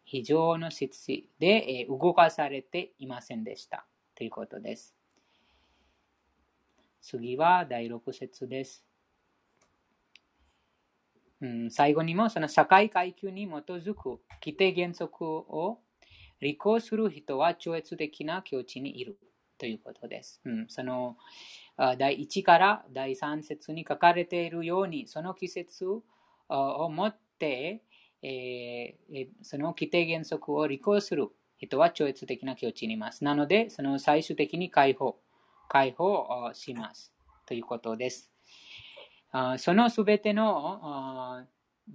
[0.05, 3.85] 非常の質で、動かされていませんでした
[4.15, 4.95] ということです。
[7.03, 8.85] 次は第6節です。
[11.41, 15.79] うん、最後にもその社会階級に基づく規定原則を
[16.43, 19.19] 履行する人は超越的な境地にいる
[19.57, 20.41] ということです。
[20.45, 21.17] うん、その
[21.99, 26.03] 第1から第3節に書かれているように、その季節を
[26.91, 27.85] もって、
[29.43, 33.23] その規定原則を履行する人は超越的な境地にいます。
[33.23, 35.21] なので、その最終的に解放、
[35.69, 37.13] 解放します
[37.47, 38.31] ということです。
[39.59, 41.45] そのすべてのあ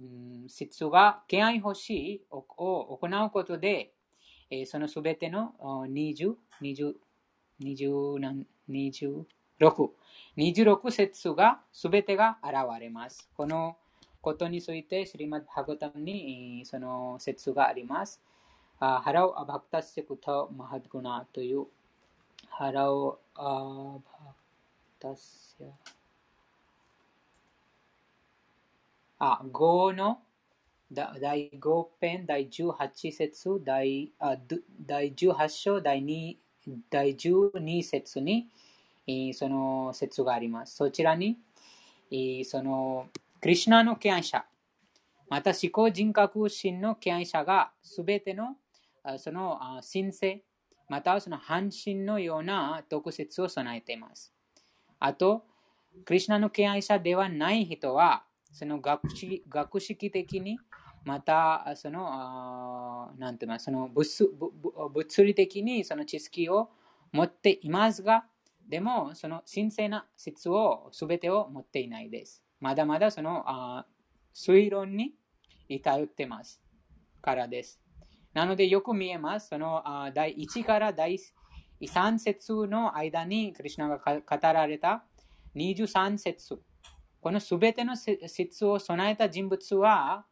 [0.00, 0.04] う
[0.44, 3.92] ん質が敬愛欲しいを行うことで、
[4.66, 6.94] そのすべての20、20、
[7.60, 9.24] 20何、20
[9.60, 9.90] 26、
[10.36, 13.28] 26節がすべてが現れます。
[13.36, 13.76] この
[14.20, 18.20] ことについて、シリマッハガタムにその説があります。
[18.78, 21.66] ハラオアバクタセクタマハドグナという、
[22.48, 24.36] ハラオアバク
[24.98, 25.64] タセ
[29.18, 30.18] あ、5の
[30.90, 34.36] 第5編第18節第あ
[34.84, 36.36] 第18章第 2,
[36.90, 38.48] 第12節に
[39.34, 40.76] その説があります。
[40.76, 41.38] そちらに
[42.44, 43.08] その
[43.40, 44.44] クリシュナの敬愛者
[45.28, 48.56] また思考人格心の敬愛者がすべての
[49.18, 49.58] その
[49.92, 50.42] 神聖
[50.88, 54.32] またはその半身のような特質を備えています。
[54.98, 55.44] あと、
[56.04, 60.58] クリシュナの敬愛者ではない人は、その学識学識的に、
[61.04, 64.08] また、その、なんていますその物
[64.92, 66.70] 物理的にその知識を
[67.12, 68.24] 持っていますが、
[68.68, 72.42] でも、その神聖な質を全てを持っていないです。
[72.60, 73.44] まだまだその
[74.34, 75.14] 推論に
[75.82, 76.60] 頼ってます
[77.20, 77.80] からです。
[78.32, 79.48] なので、よく見えます。
[79.48, 81.18] そのあ第1から第
[81.80, 85.04] 3節の間に、クリュナが語られた
[85.54, 86.60] 23節
[87.20, 90.26] このすべての質を備えた人物は、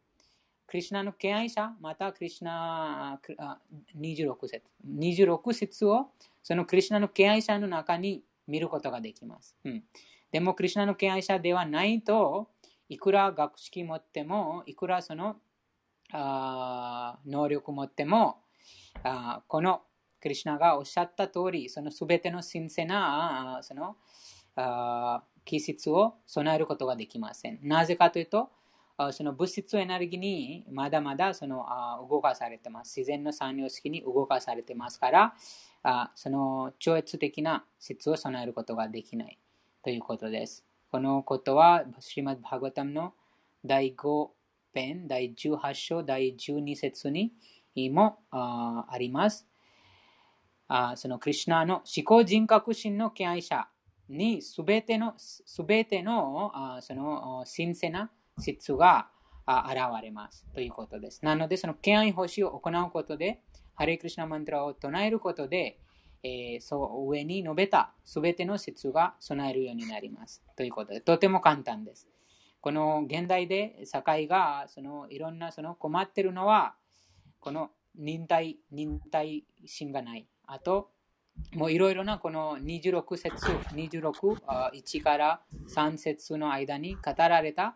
[0.73, 3.19] クリュナの敬愛者、またクリュナ
[3.95, 4.63] 26節。
[4.83, 6.07] 26節を
[6.41, 9.55] そのクリュナの敬愛者の中に見ることができます。
[9.63, 9.83] うん、
[10.31, 12.49] でも、クリュナの敬愛者ではないと、
[12.89, 15.35] いくら学識持っても、いくらその
[16.11, 18.39] あ能力持っても
[19.03, 19.83] あ、この
[20.19, 23.95] クリュナがおっしゃった通り、そのすべての神聖なその
[24.55, 27.59] あ気質を備えることができません。
[27.61, 28.49] なぜかというと、
[29.11, 31.65] その物質エネルギーにまだまだその
[32.09, 32.99] 動かされてます。
[32.99, 35.33] 自然の産業式に動かされてますから、
[35.83, 39.37] あその超越的な質を備えることができない
[39.83, 40.65] ということです。
[40.91, 43.13] このことは、シリマッバーガタムの
[43.65, 44.29] 第5
[44.73, 47.33] 編、第18章、第12節に
[47.91, 49.47] もあります。
[50.67, 53.67] あそのクリュナの思考人格心の敬愛者
[54.09, 58.09] にすべての、すべてのあその神聖な
[58.39, 59.09] 質が
[59.47, 61.23] 現れますということです。
[61.23, 63.41] なので、その敬愛星を行うことで、
[63.75, 65.79] ハレクリシナマントラを唱えることで、
[66.23, 70.41] えー、そう上に述べたすべての質が備えるようになります。
[70.55, 72.07] ということで、とても簡単です。
[72.61, 76.75] この現代で社会がそのいろんなその困っているのは、
[77.41, 80.25] この忍耐、忍耐心がない。
[80.45, 80.92] あと、
[81.53, 85.41] もういろいろなこの26節、26、1から
[85.73, 87.75] 3節の間に語られた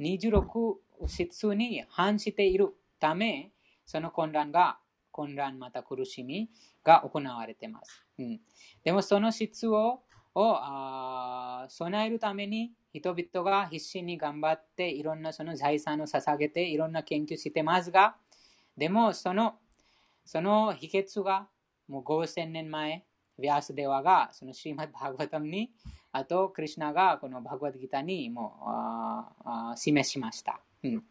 [0.00, 3.52] 26節に反しているため、
[3.84, 4.78] その混乱が、
[5.10, 6.48] 混乱また苦しみ
[6.84, 8.04] が行われています。
[8.18, 8.40] うん、
[8.84, 10.02] でもその質を
[10.34, 10.60] を
[11.68, 18.16] 備えるために人々が必死に頑張っていろんなその財産を捧げていろんな研究してますが、
[18.76, 19.54] でもその
[20.24, 21.48] その秘訣が
[21.88, 23.04] もう5000年前、
[23.38, 25.70] ヴィアスデワがそのシーマッバーガタムに、
[26.12, 28.54] あと、クリュナがこのバグワッドギタにも
[29.74, 30.60] う示しました。
[30.82, 31.02] うん、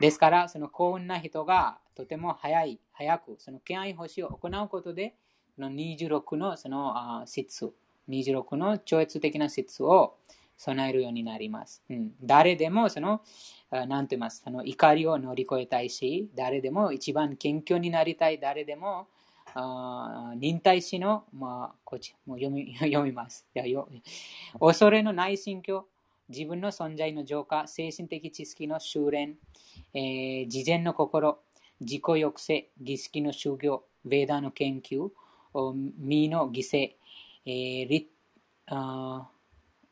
[0.00, 5.14] ですから、その幸運な人がとても早い、早く、その敬愛星を行うことで、
[5.58, 7.72] の26のその質、
[8.08, 10.16] 26の超越的な質を
[10.56, 11.82] 備えるようになります。
[11.90, 13.22] うん、誰でもその、
[13.70, 19.08] 何と言いますその怒りを乗り越えたいし、誰でも一番謙虚になりたい、誰でも
[19.60, 23.44] あ忍耐しの、まあ、こっち、もう読み 読みます。
[23.54, 23.88] やよ
[24.60, 25.88] 恐れの内心境、
[26.28, 29.36] 自分の存在の浄化、精神的知識の修練、
[29.94, 31.40] えー、事前の心、
[31.80, 35.10] 自己抑制、儀式の修行、ヴェーダーの研究、
[35.98, 36.94] 身の犠牲、
[37.44, 38.10] えー、率
[38.66, 39.28] あ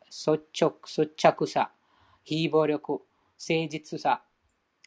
[0.09, 1.73] 率直率着さ、
[2.23, 3.03] 非暴力、
[3.39, 4.23] 誠実さ、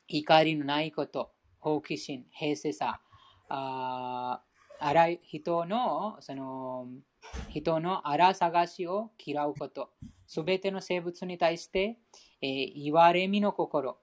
[0.08, 3.02] 怒りのないこと、好奇心、平静さ、
[3.50, 4.42] あ
[4.80, 6.88] 荒い人のその
[7.50, 9.90] 人の荒探しを嫌うこと、
[10.28, 11.98] すべての生物に対して、
[12.42, 13.98] えー、言われみの心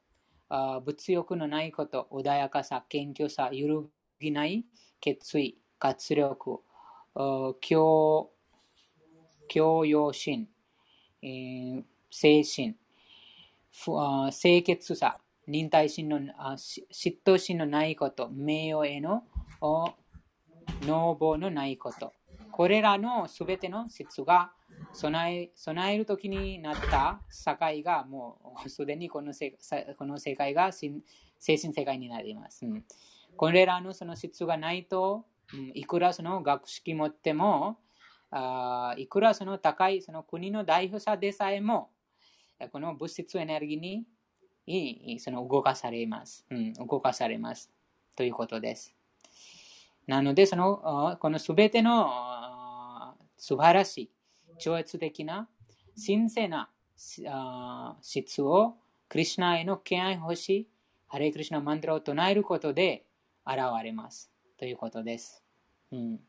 [0.49, 4.65] あ、物欲のないこと、穏やかさ、謙虚さ、揺るぎない
[5.01, 6.61] 決意、活力、
[7.61, 8.31] 教
[9.49, 10.49] 教養心、
[11.23, 12.77] えー、精神、
[14.33, 19.25] 清潔さ、忍耐心の嫉妬心のないこと、名誉への
[20.87, 22.13] ノーボのないこと。
[22.53, 24.53] これらのすべての説が
[24.93, 29.57] 備え備える時になった社会がもうすでにこのせ
[29.99, 31.01] この世界が精
[31.41, 32.65] 神世界になります。
[32.65, 32.85] うん、
[33.37, 37.79] これらのその質がないと、うん、いくらその学識持っても
[38.31, 41.91] あいくらその高いその国の代表者でさえも
[42.73, 43.81] この物質エネルギー
[44.67, 46.73] にその動かされます、うん。
[46.73, 47.71] 動かされます。
[48.17, 48.96] ということです。
[50.07, 54.11] なので、その、このすべての素晴らしい、
[54.59, 55.49] 超越的な、
[56.05, 56.71] 神聖な
[58.03, 58.77] 質を、
[59.09, 60.69] クリュナへの敬愛欲しい、
[61.09, 63.05] ハレクリュナマントラを唱えることで
[63.47, 64.31] 現れます。
[64.59, 65.43] ということです。
[65.93, 66.21] うん、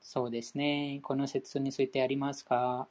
[0.00, 1.00] そうですね。
[1.02, 2.88] この説についてありますか？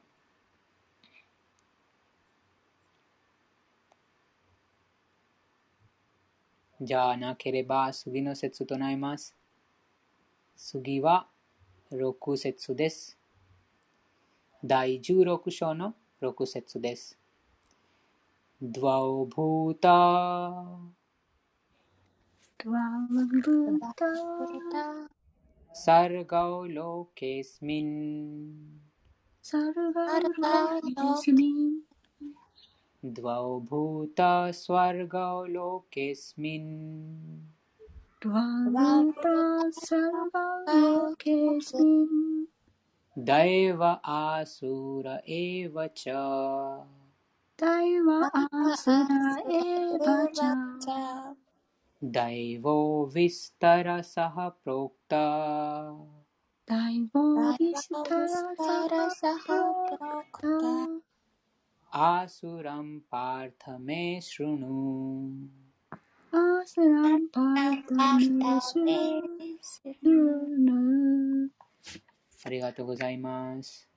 [6.83, 9.35] じゃなければ次の説となります。
[10.57, 11.27] 次は
[11.91, 13.19] 6節です。
[14.63, 17.19] 第16章の6節です。
[18.59, 19.89] ドワオブータ
[22.63, 22.79] ドワ
[23.11, 24.05] オブータ
[25.73, 28.55] サルガオロケスミン
[29.43, 31.90] サルガオロケスミン
[33.05, 36.69] द्वौ भूता स्वर्गौ लोकेऽस्मिन्
[38.21, 40.67] त्वा भूतासर्वन्
[43.17, 46.03] दैव आसुर एव च।
[47.63, 50.41] दैव आसुर एव च।
[52.03, 55.25] दैवो विस्तरसः प्रोक्ता।
[56.71, 60.87] दैवो विस्तरसः प्रोक्ता।
[61.93, 64.65] アスランパータメシヌ
[66.31, 68.23] アスランパータメ
[68.61, 68.79] シ
[70.01, 71.51] ヌ
[72.45, 73.89] ありがとうございます。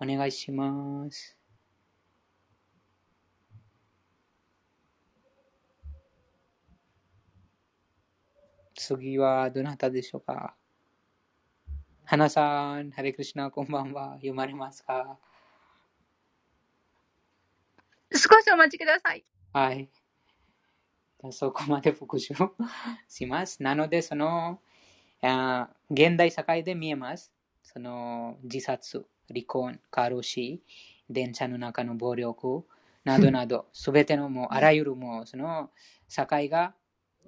[0.00, 1.36] お願いします。
[8.74, 10.54] 次はどなたでしょうか
[12.06, 14.14] 花さん、ハレクリシナ、こんばんは。
[14.14, 15.18] 読まれますか
[18.12, 19.24] 少しお待ちください。
[19.52, 19.88] はい。
[21.30, 22.34] そこまで復習
[23.08, 23.60] します。
[23.62, 24.60] なので、その、
[25.22, 27.32] あ現代社会で見えます。
[27.62, 30.62] その自殺、離婚、過し、
[31.10, 32.64] 電車の中の暴力
[33.04, 35.70] などなど、 すべてのもうあらゆるもうその
[36.08, 36.74] 社会が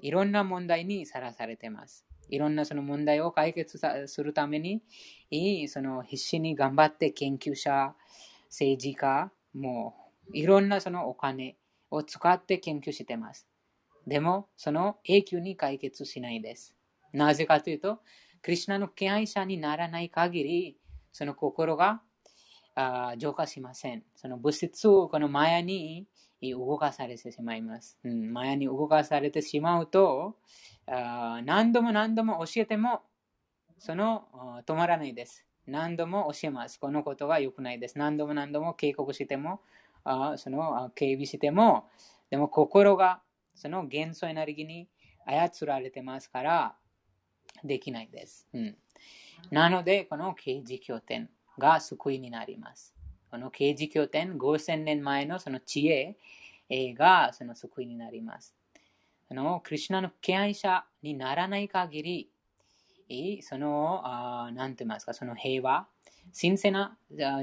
[0.01, 2.07] いろんな問題にさらされています。
[2.29, 4.83] いろんなその問題を解決さするために、
[5.31, 7.95] いいその必死に頑張って研究者、
[8.49, 10.02] 政治家、もう
[10.33, 11.57] いろんなそのお金
[11.91, 13.47] を使って研究してます。
[14.07, 16.75] でも、その永久に解決しないです。
[17.13, 18.01] なぜかというと、
[18.43, 20.77] クリュナの敬愛者にならない限り、
[21.13, 22.01] その心が
[22.75, 24.03] あ浄化しません。
[24.17, 26.07] その物質をこのマヤに
[26.41, 27.99] 動かされてしまいます。
[28.03, 30.37] うん、マヤに動かされてしまうと、
[30.87, 33.03] あ何度も何度も教えても、
[33.79, 35.45] その止まらないです。
[35.67, 36.81] 何度も教えます。
[36.81, 37.99] このことが良くないです。
[37.99, 39.61] 何度も何度も警告しても、
[40.05, 41.89] あその警備しても、
[42.31, 43.21] でも心が
[43.55, 44.89] その元素エネルギーに
[45.27, 46.77] 操られてますから、
[47.65, 48.49] できないです。
[48.53, 48.77] うん、
[49.51, 52.95] なので、この刑事拠点が救いになります。
[53.31, 56.17] この刑事拠点、5000年前のその知恵
[56.95, 58.55] がその救いになります。
[59.31, 62.03] あのクリュナの敬愛者にならない限
[63.09, 65.87] り、その、あなんて言いますか、その平和、
[66.39, 66.97] 神聖な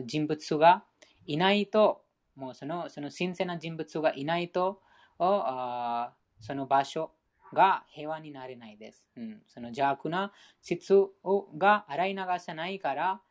[0.05, 0.84] 人物が
[1.26, 2.03] いないと、
[2.39, 4.81] もうそのその神聖な人物がいないと、
[5.19, 7.11] あその場所
[7.53, 9.05] が平和になれないです。
[9.17, 10.31] うん、その邪悪な
[10.61, 11.11] 質を
[11.57, 13.21] が洗い流さないから、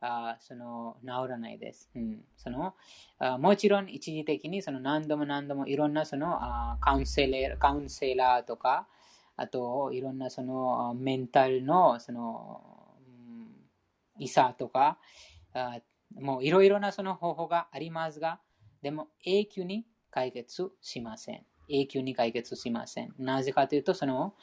[0.00, 1.90] あその治らないです。
[1.94, 2.74] うん、その
[3.18, 8.86] あもちろん一時的にその何度も何度もいろんなそのあカウンセラーカウンセラーとか、
[9.36, 12.62] あといろんなそのメンタルのその、
[13.06, 14.98] うん、医者とか、
[15.52, 15.80] あ
[16.14, 18.40] もういろいろなその方法がありますが、
[18.84, 21.42] でも永久に解決しません。
[21.68, 23.14] 永久に解決しません。
[23.18, 24.34] なぜかというと、その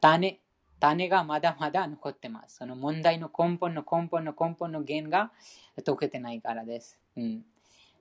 [0.00, 0.40] 種、
[0.80, 2.56] 種がまだまだ残ってます。
[2.56, 5.30] その問題の根本の根本の根本の原が
[5.86, 6.98] 解けてないからです。
[7.16, 7.44] うん、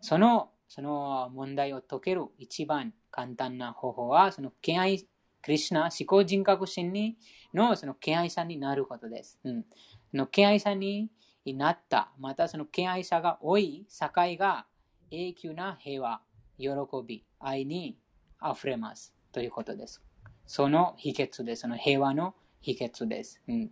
[0.02, 5.00] そのその問題を解ける一番簡単な方法は、その敬愛、
[5.42, 7.16] クリュナ、思考人格心に
[7.54, 9.40] のその敬愛者になることです。
[9.44, 9.66] うん、
[10.14, 11.12] の敬愛者に
[11.46, 14.66] なった、またその敬愛者が多い社会が
[15.12, 16.22] 永久な平和、
[16.58, 16.70] 喜
[17.06, 17.98] び、愛に
[18.44, 19.14] 溢れます。
[19.32, 20.02] ということです。
[20.46, 21.62] その秘訣です。
[21.62, 23.42] その平和の秘訣です。
[23.48, 23.72] うん、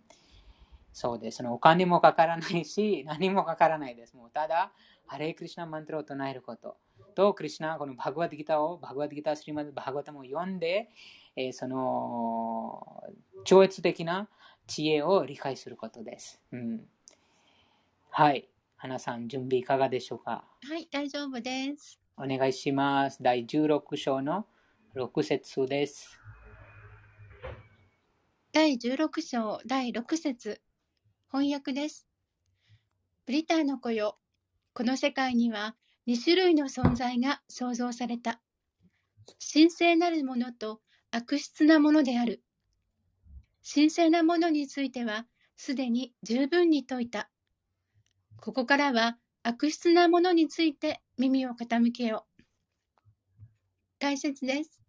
[0.92, 1.38] そうです。
[1.38, 4.16] そのお金もかからないし、 何もかからないです。
[4.16, 4.72] もうただ、
[5.06, 6.76] ハレークリシナマントラを唱えること。
[7.14, 10.88] と、クリシナ、このバグワッドギターを、バグワッドギタースリマバグワタムを読んで、
[11.36, 13.02] えー、その、
[13.44, 14.28] 超越的な
[14.66, 16.40] 知恵を理解することです。
[16.52, 16.88] うん、
[18.10, 18.48] はい。
[18.80, 20.44] 花さん、準備いかがでしょうか？
[20.62, 21.98] はい、大丈夫です。
[22.16, 23.20] お願いします。
[23.20, 24.46] 第16章の
[24.94, 26.16] 6節です。
[28.52, 30.60] 第16章第6節
[31.28, 32.06] 翻訳です。
[33.26, 34.16] ブリターの子よ、
[34.74, 35.74] この世界には
[36.06, 38.40] 2種類の存在が創造された。
[39.52, 40.80] 神聖なるものと
[41.10, 42.44] 悪質なものである。
[43.74, 45.26] 神聖なものについては
[45.56, 47.28] すでに十分に説いた。
[48.40, 52.42] ここからは悪質なものについて耳を傾けよう。
[53.98, 54.80] 大切です。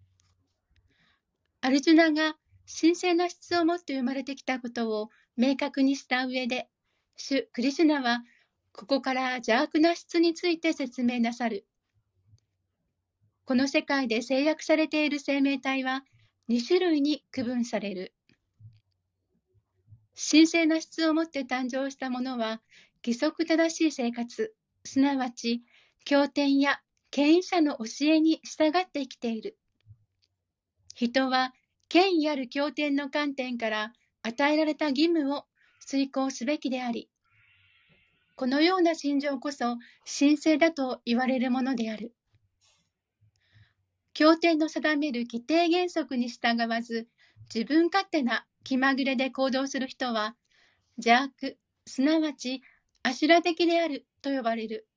[1.62, 2.36] アルジュナが
[2.82, 6.70] 神聖な質を持って生まれてきたことを明確にした上で、
[7.16, 8.24] 主クリシュナは
[8.72, 11.66] ここから邪悪な質について説明なさる。
[13.46, 16.04] この世界で制約されている生命体は
[16.50, 18.14] 2種類に区分される。
[20.32, 22.62] 神聖な質を持って誕生したものは
[23.06, 24.54] 規則正しい生活、
[24.84, 25.64] すなわち
[26.06, 26.82] 経典や
[27.12, 29.58] 権威者の教えに従って生きている。
[30.96, 31.54] 人は
[31.88, 35.46] 権威ある経典の観点から与えられた義務を
[35.80, 37.10] 遂行すべきであり、
[38.36, 42.14] このような心情こそ神聖だと言われるものである。
[44.14, 47.08] 経典の定める規定原則に従わず、
[47.54, 50.36] 自分勝手な気まぐれで行動する人は、
[50.98, 52.62] 邪悪、すなわち、
[53.10, 54.88] アシュラ的であると呼ばれる。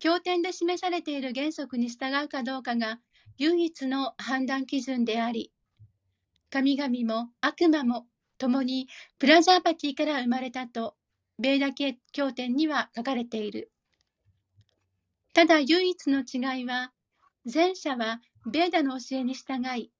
[0.00, 2.98] 経典で示されている原則に従うかどうかが
[3.38, 5.52] 唯一の判断基準であり、
[6.50, 8.88] 神々も悪魔も共に
[9.20, 10.96] プラジャーパティから生まれたと、
[11.38, 11.96] ベーダ経
[12.32, 13.70] 典には書かれている。
[15.32, 16.90] ただ唯一の違いは、
[17.44, 19.92] 前者はベーダの教えに従い、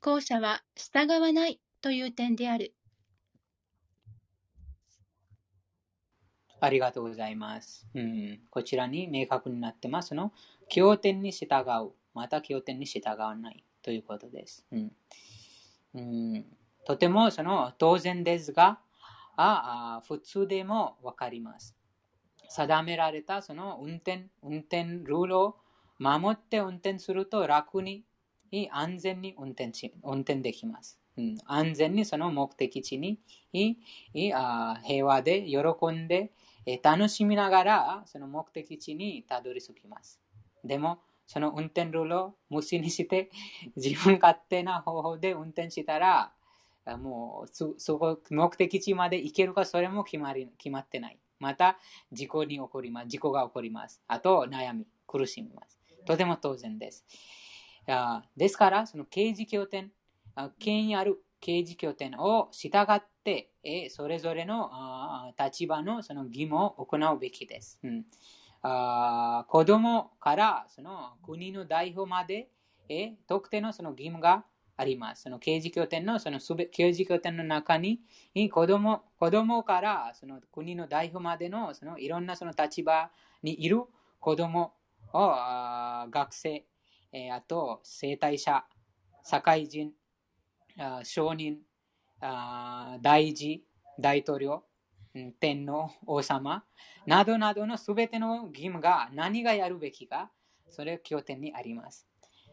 [0.00, 2.72] 後者は従わないという点である。
[6.60, 7.86] ありがとうございます。
[7.94, 10.32] うん、こちらに明確になってますの。
[10.68, 11.46] 経典に従
[11.84, 14.66] う、また経典に従わないということです。
[14.72, 14.92] うん
[15.94, 16.44] うん、
[16.84, 18.80] とてもその当然ですが、
[19.36, 21.76] ああ普通でもわかります。
[22.48, 25.56] 定められたその運転、運転ルールを
[25.98, 28.04] 守って運転すると楽に、
[28.70, 30.98] 安全に運転し運転できます。
[31.16, 33.18] うん、安全にその目的地に
[34.12, 35.58] 平和で喜
[35.92, 36.30] んで
[36.70, 40.20] え楽しみながらその目的地にたどり着きます。
[40.62, 43.30] でも、その運転ルールを無視にして
[43.74, 46.34] 自分勝手な方法で運転したら、
[46.98, 51.18] もうそこ目的地まで行けるかそれも決まり決まってない。
[51.38, 51.78] また
[52.12, 53.08] 事故に起こります。
[53.08, 54.02] 事故が起こります。
[54.06, 55.80] あと悩み、苦しみます。
[56.04, 57.06] とても当然です。
[57.86, 59.90] あですから、その刑事拠点、
[60.58, 64.70] 権威ある刑事拠点を従って、えそれぞれの
[65.38, 67.78] 立場のその義務を行うべきです。
[67.82, 68.04] うん、
[68.62, 72.48] あ子供からその国の代表まで、
[72.88, 74.44] え特定のその義務が
[74.76, 75.22] あります。
[75.22, 78.00] その刑事拠点のそのすべ刑事拠点の中に
[78.50, 83.10] 子供子供からその国の代表までのそのいろんなその立場
[83.42, 83.82] にいる
[84.20, 84.72] 子供
[85.12, 86.64] をあ学生、
[87.12, 88.64] えあと生体者、
[89.24, 89.92] 社会人、
[91.02, 91.58] 商人、
[92.20, 93.62] あ大臣、
[93.98, 94.64] 大統領、
[95.40, 96.64] 天皇、王様
[97.06, 100.30] などなどのすべての義務が何がやるべきか、
[100.68, 102.06] それ経典にあります。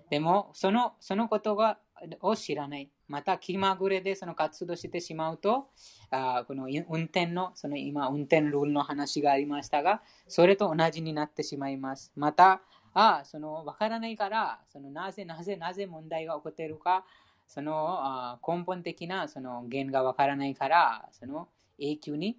[0.09, 1.79] でも、そのそのことが
[2.21, 2.89] を知らない。
[3.07, 5.69] また、気まぐれでその活動してしまうと、
[6.09, 12.11] あこの運転の、その今、運転ルールの話がありましたが、それと同じになってしまいます。
[12.15, 12.61] また、
[12.93, 17.05] あその分からないから、そのなぜなぜなぜ問題が起こっているか、
[17.47, 21.47] その根本的なその原因が分からないから、その
[21.79, 22.37] 永久に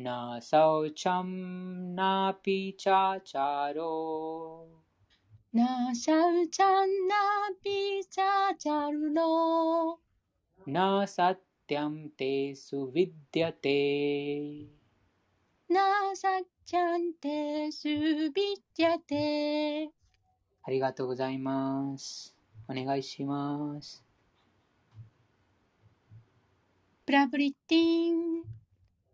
[0.00, 1.24] न शौचं
[1.94, 3.92] नापि चाचारो।
[5.56, 9.28] न शौचं नापि चाचारुणो
[10.68, 13.96] न सत्यं ते सुविद्यते।
[15.68, 19.90] ロ、ナサティアムテスヴィディアテナサチャンテスビティアテ。
[20.62, 22.36] ありがとうございます。
[22.68, 24.04] お願いします。
[27.04, 28.42] プラブリッティン、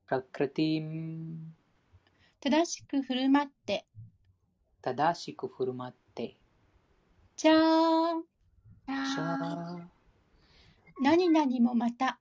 [0.07, 1.39] プラクラティム
[2.41, 3.87] 正しく振る舞って、
[4.83, 6.37] 正しく振る舞って。
[7.37, 7.57] チャー、
[8.87, 9.83] シャー
[11.01, 12.19] 何々もまた、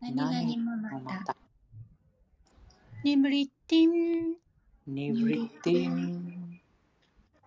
[0.00, 1.47] 何々もまた。
[3.04, 4.34] ニブリッティン、
[4.88, 6.60] ニブリティン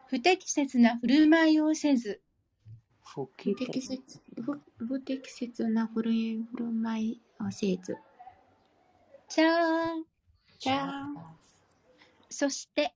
[0.08, 2.22] 不適切な振る舞いをせず、
[3.04, 7.98] 不不適適切不不適切な振る振る舞いをせず。
[9.28, 10.04] ちゃー、
[10.58, 11.06] じゃあ、
[12.30, 12.94] そして、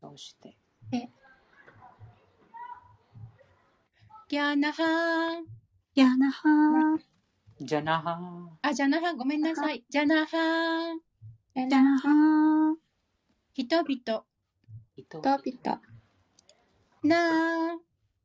[0.00, 0.56] そして、
[0.90, 1.08] で、
[4.28, 5.44] ギャーナハー、
[5.94, 6.98] やなは
[7.60, 9.84] じゃなはあ、ジャナハ、ごめんなさい。
[9.88, 11.13] ジャナハー、
[11.56, 12.76] じゃー、やなは
[13.52, 14.24] 人々、
[14.96, 15.80] 人人々、
[17.04, 17.78] なー、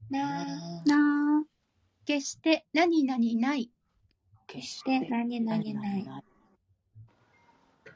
[0.09, 1.45] なー、な
[2.05, 3.69] 決して何々ない。
[4.47, 6.23] 決しで何々ない。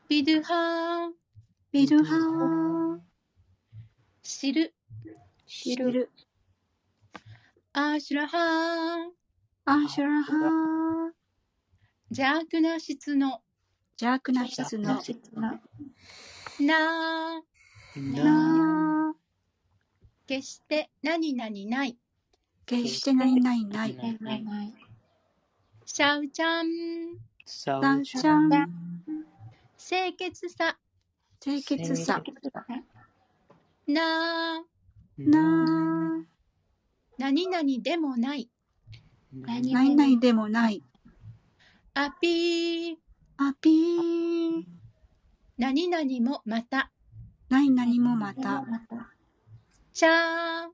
[0.08, 1.12] ビドゥハー、ー、
[1.72, 2.16] ビルハ
[4.22, 5.12] 知る、ー、
[5.48, 6.12] 知知る、
[7.74, 9.10] アーシュラハー、
[9.66, 11.12] アシュラハー、
[12.12, 13.42] 邪悪な質の、
[14.00, 15.02] 邪悪な質の、
[16.60, 19.14] なー、なー、
[20.28, 21.98] 決して何々ない。
[22.66, 23.94] 決して何々ない。
[23.96, 24.74] でないない。
[25.86, 28.04] シャウチャン、さダン。
[28.06, 28.50] シャン、
[29.78, 30.78] 清潔さ、
[31.40, 32.24] 清潔さ、
[33.86, 36.24] なー、なー、
[37.20, 38.50] 何々でもない。
[39.32, 40.84] 何何々でもない。
[41.94, 42.96] アピー、
[43.38, 44.64] アピー、
[45.58, 46.92] 何々もまた。
[47.50, 48.62] 何々もまた。
[48.62, 49.12] また、
[49.92, 50.70] チャー、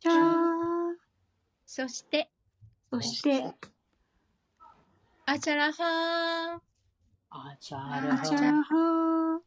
[0.00, 0.94] じゃー、
[1.64, 2.28] そして、
[2.90, 3.54] そして、
[5.26, 6.60] アチャラハー、
[7.30, 9.40] あちゃアらチャラハー、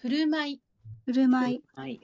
[0.00, 0.62] 振る舞い。
[1.04, 2.00] 振る舞い、はい。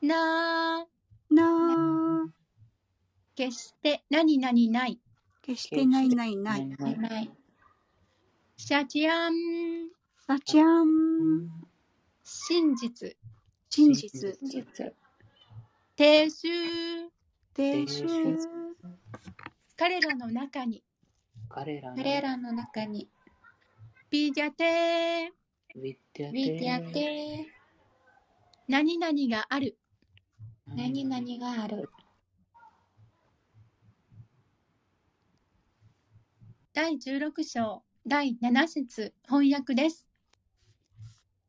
[0.00, 2.28] なー、なー、
[3.34, 5.00] 決して何々ない。
[5.42, 6.66] 決して何々ない。
[6.66, 7.30] ないない。
[8.66, 9.34] シャチアン、
[10.26, 11.50] さちゃん、
[12.22, 13.14] 真実。
[13.68, 14.94] 真実、真実、
[15.94, 16.48] 定数、
[17.52, 18.06] 定数、
[19.76, 20.82] 彼らの中に。
[21.50, 23.06] 彼らの彼らの中に、
[24.08, 25.28] ビジャテー、
[25.76, 27.46] ウィテウィディアテ
[28.66, 29.76] 何々がある。
[30.68, 31.90] 何々がある。
[36.72, 40.06] 第16章第7節翻訳です。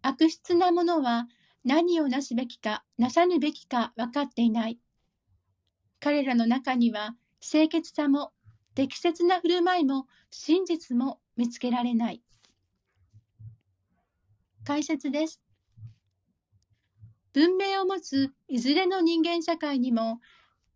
[0.01, 1.27] 悪質な者は
[1.65, 4.79] 何をなすべきかなさぬべきか分かっていない。
[5.99, 8.31] 彼らの中には清潔さも
[8.73, 12.21] 適切な振る舞いも真実も見つけられない。
[14.63, 15.41] 解説です。
[17.33, 20.21] 文明を持ついずれの人間社会にも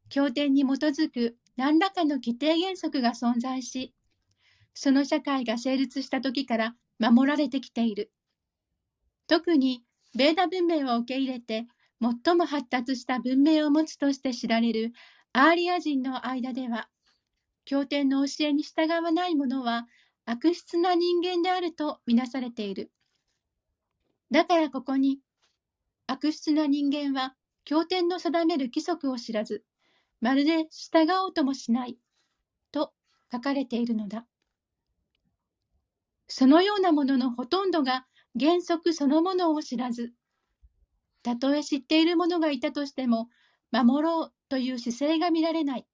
[0.10, 3.94] 経典に基づく何らかの規定原則が存在し、
[4.82, 8.14] その社会が成立した時から守られてきている。
[9.28, 9.84] 特に、
[10.16, 11.68] ベーダ文明を受け入れて、
[12.02, 14.94] 最も発達した文明を持つとして知られる
[15.34, 16.88] アーリア人の間では、
[17.66, 19.86] 経典の教えに従わない者は
[20.24, 22.90] 悪質な人間であるとみなされている。
[24.32, 25.20] だからここに、
[26.08, 27.36] 悪質な人間は
[27.66, 29.66] 経典の定める規則を知らず、
[30.22, 31.98] まるで従おうともしない、
[32.72, 32.94] と
[33.30, 34.26] 書かれているのだ。
[36.30, 38.06] そのようなもののほとんどが
[38.40, 40.14] 原則そのものを知らず、
[41.24, 43.30] たとえ知っている者がいたとしても、
[43.72, 45.88] 守ろうという姿勢が見られない。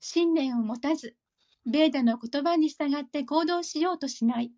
[0.00, 1.16] 信念を持たず、
[1.66, 4.52] ベーダの言葉に従って行動しようとしない。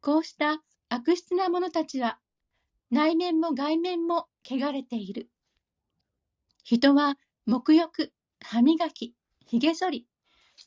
[0.00, 2.18] こうした悪質な者たちは、
[2.90, 5.28] 内面も外面も汚れている。
[6.62, 7.18] 人は
[7.48, 9.14] 沐浴、歯磨き、
[9.46, 10.06] 髭剃り、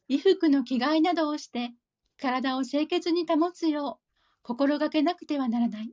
[0.09, 1.71] 衣服の着替えなどをして
[2.19, 4.07] 体を清潔に保つよう
[4.41, 5.91] 心がけなくてはならない。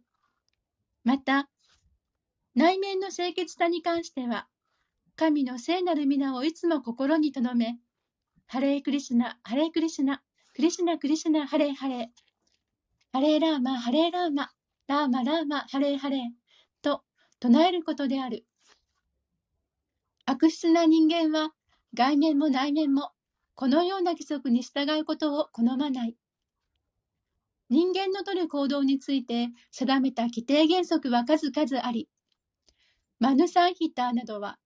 [1.02, 1.48] また、
[2.54, 4.46] 内面の清潔さに関しては、
[5.16, 7.78] 神の聖なる皆をいつも心に留め、
[8.46, 10.22] ハレークリシナ、ハレークリシナ、
[10.54, 12.06] クリシナ、クリシナ、ハレーハレー、
[13.12, 14.50] ハレーラーマ、ハレーラーマ、
[14.86, 16.20] ラーマ、ラーマ、ハレーハレー、
[16.80, 17.02] と
[17.40, 18.46] 唱えることである。
[20.26, 21.50] 悪質な人間は、
[21.92, 23.10] 外面も内面も、
[23.54, 26.16] このような規則に従うことを好まない。
[27.70, 32.08] 人間の取る行動について定めた規定原則は数々あり、
[33.18, 34.58] マヌサンヒターなどは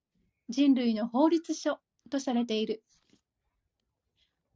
[0.49, 1.79] 人類の法律書
[2.09, 2.83] とされている。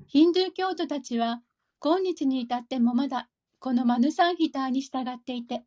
[0.07, 1.41] ヒンドゥー教徒たちは
[1.79, 3.29] 今日に至ってもまだ
[3.59, 5.63] このマヌサンヒターに従っていて、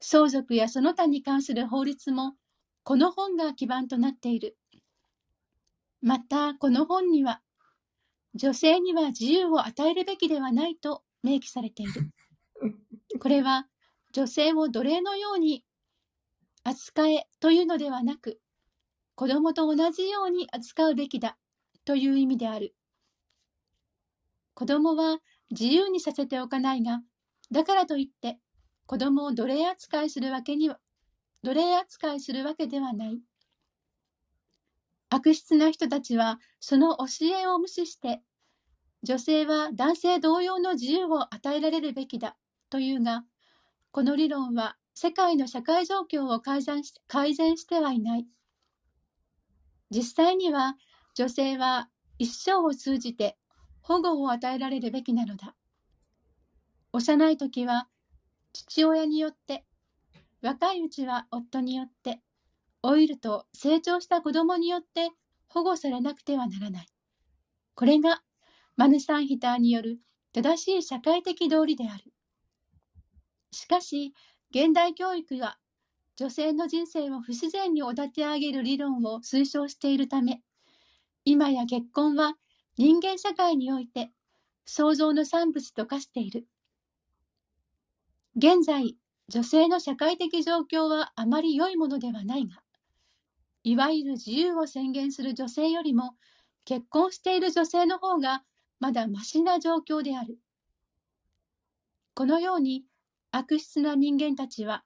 [0.00, 2.34] 相続やその他に関する法律も
[2.82, 4.56] この本が基盤となっている。
[6.02, 7.40] また、この本には、
[8.36, 12.10] 女性には自由を与えるべきではないと明記されている。
[13.18, 13.66] これは、
[14.12, 15.64] 女性を奴隷のように
[16.62, 18.38] 扱えというのではなく、
[19.14, 21.38] 子供と同じように扱うべきだ
[21.86, 22.74] という意味である。
[24.52, 25.18] 子供は
[25.50, 27.00] 自由にさせておかないが、
[27.50, 28.38] だからといって
[28.84, 30.78] 子供を奴隷扱いするわけには、
[31.42, 33.18] 奴隷扱いするわけではない。
[35.08, 38.22] 悪質な人たちはその教えを無視して、
[39.02, 42.36] 女性は男性同様の自由を与えられるべきだ
[42.70, 43.24] というが、
[43.92, 48.26] この理論は世界の社会状況を改善し改善してはいない。
[49.90, 50.74] 実際には
[51.14, 51.88] 女性は
[52.18, 53.36] 一生を通じて
[53.82, 55.54] 保護を与えられるべきなのだ。
[56.92, 57.88] 幼い時は
[58.52, 59.64] 父親によって、
[60.42, 62.20] 若いうちは夫によって、
[62.90, 65.10] 老いると成長した子供によって
[65.48, 66.86] 保護されなくてはならない。
[67.74, 68.22] これが
[68.76, 69.98] マヌサンヒターによる
[70.32, 72.12] 正しい社会的道理である。
[73.50, 74.14] しかし、
[74.50, 75.58] 現代教育が
[76.16, 80.40] 女性の人生を不自然におだて上げる理論を推奨しているため、
[81.24, 82.34] 今や結婚は
[82.78, 84.10] 人間社会において
[84.64, 86.46] 創造の産物と化している。
[88.36, 88.96] 現在、
[89.28, 92.62] 女性の社会的状況はあまり良いものではないが、
[93.66, 96.14] いわゆる自由を宣言する女性よりも、
[96.64, 98.44] 結婚している女性の方が
[98.78, 100.38] まだましな状況である。
[102.14, 102.84] このように
[103.32, 104.84] 悪質な人間たちは、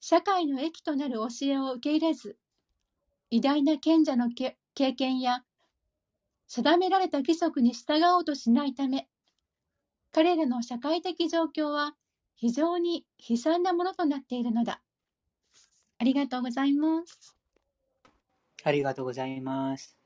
[0.00, 2.36] 社会の益となる教えを受け入れず、
[3.30, 5.44] 偉大な賢者の経験や
[6.48, 9.06] 定められた規則に従おうとしないため、
[10.10, 11.94] 彼らの社会的状況は
[12.34, 14.82] 非常に悲惨なものとなっているのだ。
[15.98, 17.37] ありがとうございます。
[18.64, 19.96] ありがとうございます。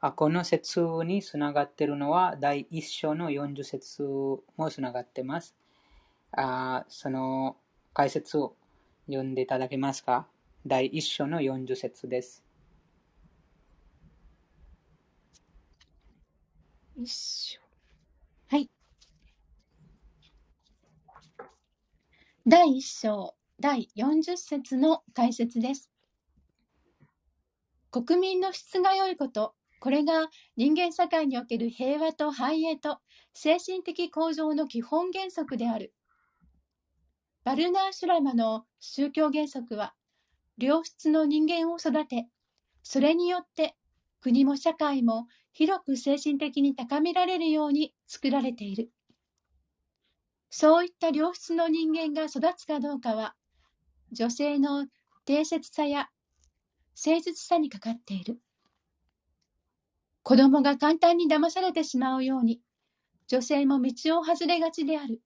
[0.00, 4.02] あこの説につながっているのは、第一章の40節
[4.56, 5.54] もつながっています。
[6.32, 7.56] あその
[7.94, 8.56] 解説を
[9.06, 10.26] 読んでいただけますか？
[10.66, 12.42] 第一章の40節です。
[16.96, 17.60] 一章。
[18.48, 18.70] はい。
[22.46, 25.90] 第一章第40節の解説です。
[27.94, 32.98] 国民の質が良いこと、これが人間社会における平和と繁栄と
[33.34, 35.94] 精神的向上の基本原則である。
[37.44, 39.94] バルナー・シュラマの宗教原則は、
[40.58, 42.26] 良質の人間を育て、
[42.82, 43.76] それによって
[44.20, 48.90] 国も社会も広く精神的に高められるように作られている。
[50.50, 53.36] そういった良質の人間が育つかどうかは、
[54.10, 54.84] 女性の
[55.26, 56.08] 定説さや
[56.96, 58.38] 誠実さにかかっている。
[60.22, 62.60] 子供が簡単に騙されてしまうように、
[63.26, 65.20] 女性も道を外れがちである。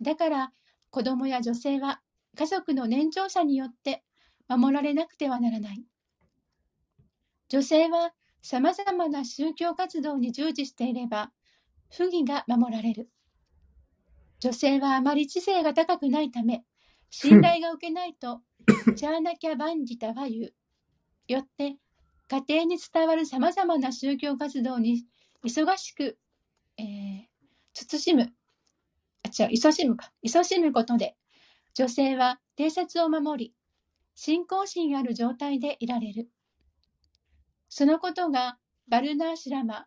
[0.00, 0.52] だから、
[0.90, 2.00] 子供や女性は
[2.36, 4.04] 家族の年長者によって
[4.48, 5.84] 守られなくてはならない。
[7.48, 8.12] 女性は
[8.42, 11.32] さまざまな宗教活動に従事していれば、
[11.90, 13.08] 不義が守られる。
[14.40, 16.64] 女性はあまり知性が高くないため、
[17.16, 18.42] 信頼が受けないと、
[18.96, 20.54] チャーナキャバンジタは言う。
[21.28, 21.76] よって、
[22.28, 25.06] 家庭に伝わるさまざまな宗教活動に
[25.44, 26.18] 忙しく、
[26.76, 27.26] えー、
[27.72, 28.32] 慎む、
[29.22, 31.16] あ、違う、勤しむか、勤しむことで、
[31.74, 33.54] 女性は定説を守り、
[34.16, 36.28] 信仰心ある状態でいられる。
[37.68, 38.58] そのことが
[38.88, 39.86] バルナーシラマ、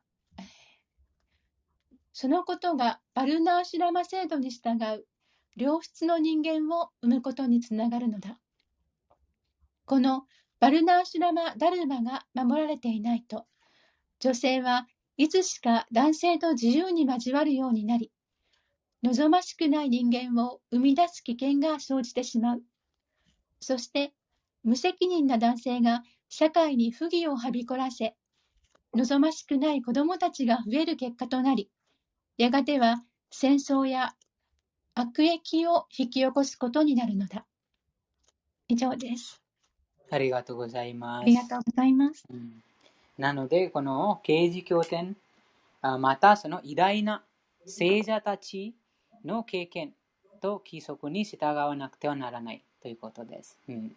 [2.14, 5.06] そのことがバルナーシラマ制度に従う
[5.58, 8.38] 良質の人間を生むことにつながるのだ。
[9.86, 10.26] この
[10.60, 13.48] バルナーシュラマ・ダルマが守られていないと、
[14.20, 18.12] 女性はいつしか男性と自由に交わるようになり、
[19.02, 22.62] 望ましくない人間を生み出す危険が生じてしまう。
[23.60, 24.14] そして、
[24.64, 28.16] 無責任な男性が社会に不義をはびこらせ、
[28.94, 31.72] 望ましくない子供たちが増える結果となり、
[32.38, 34.14] やがては戦争や
[35.00, 37.46] 悪役を引き起こすことになるのだ。
[38.68, 39.40] 以上です。
[40.10, 41.22] ありがとうございます。
[41.22, 42.24] ありがとうございます。
[42.28, 42.64] うん、
[43.20, 45.16] なので、この刑事経典、
[45.84, 47.24] またその偉大な
[47.68, 48.74] 聖者たち
[49.24, 49.94] の経験
[50.42, 53.60] と規則に従わなくてはならないということです。
[53.70, 53.96] うん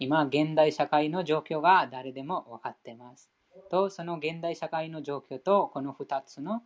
[0.00, 3.30] 今、現代社会の状況が誰でも分かっています。
[3.70, 6.62] と、その現代社会の状況と、この2つの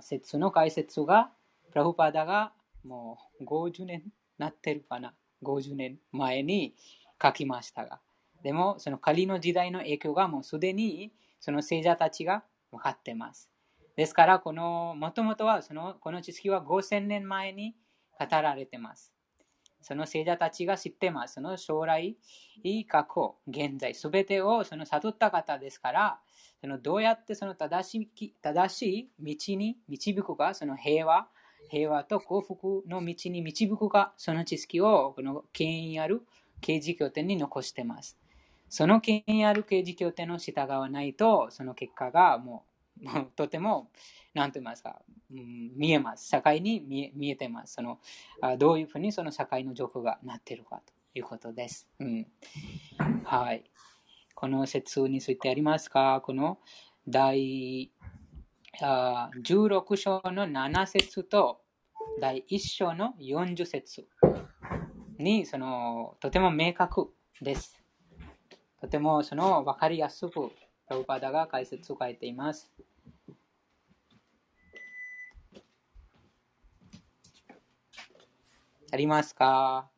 [0.00, 1.30] 説の解説が、
[1.70, 2.52] プラフパダが
[2.84, 4.04] もう50年
[4.38, 5.14] なってるかな。
[5.42, 6.74] 50年前に
[7.22, 8.00] 書きましたが。
[8.42, 13.50] でも、その仮の時代の影響がもうすでにその聖者たちが分かってます。
[13.96, 17.74] ですから、この、もともとはその、この知識は5000年前に
[18.18, 19.12] 語られてます。
[19.80, 21.34] その聖者たちが知ってます。
[21.34, 22.16] その将来、
[22.88, 26.20] 過去、現在、すべてをその悟った方ですから、
[26.60, 31.28] そのどうやってその正し正しい道に導くか、その平和、
[31.68, 36.22] 平和と幸福の道に導くか、その知識をこの権威ある
[36.60, 38.18] 刑事拠点に残しています。
[38.68, 42.64] その権威ある刑事拠点の従わないと、その結果がも
[43.00, 43.90] う、もうとても、
[44.34, 45.00] 何と言いますか、
[45.30, 46.28] 見えます。
[46.28, 47.74] 社会に見え見えてます。
[47.74, 47.98] その
[48.40, 51.88] あどういうふうにその社会の状況がなっているかということです。
[52.00, 52.26] うん、
[53.24, 53.64] はい。
[54.34, 56.20] この説についてありますか？
[56.24, 56.58] この
[57.06, 57.92] 第
[58.82, 61.60] あ16章の7節と
[62.20, 64.08] 第1章の40節
[65.18, 67.08] にそのとても明確
[67.40, 67.80] です。
[68.80, 70.50] とてもその分かりやすくプ
[70.90, 72.72] ラブパダが解説を書いています。
[78.92, 79.88] ありますか？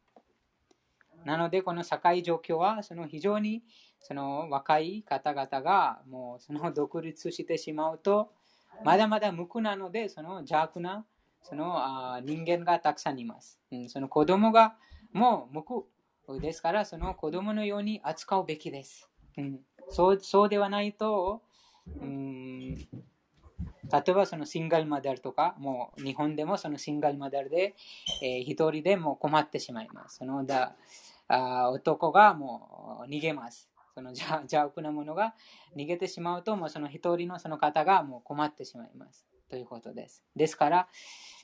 [1.25, 3.63] なので、この社会状況はその非常に
[4.01, 8.31] その若い方々がもうその独立してしまうと、
[8.85, 11.05] まだまだ無垢なので、その邪悪な
[11.43, 13.61] そのあ人間がたくさんいます。
[13.71, 14.77] うん、その子供が
[15.13, 19.09] もう無垢ですから、その子供のように扱うべきです。
[19.39, 21.43] うん、そうそうではないと、
[22.01, 22.75] うん
[23.93, 27.75] 例えばそのシンガルマダルとか、もう日本でもそのシンガルマダルで、
[28.23, 30.17] えー、一人でも困ってしまいます。
[30.17, 30.75] そのだ
[31.29, 33.71] あ男がもう逃げます。
[33.97, 35.35] その邪悪なものが
[35.75, 39.27] 逃げてしまうと、もうその一人のその方がもう困ってしまいます。
[39.49, 40.23] ということです。
[40.37, 40.89] ですから、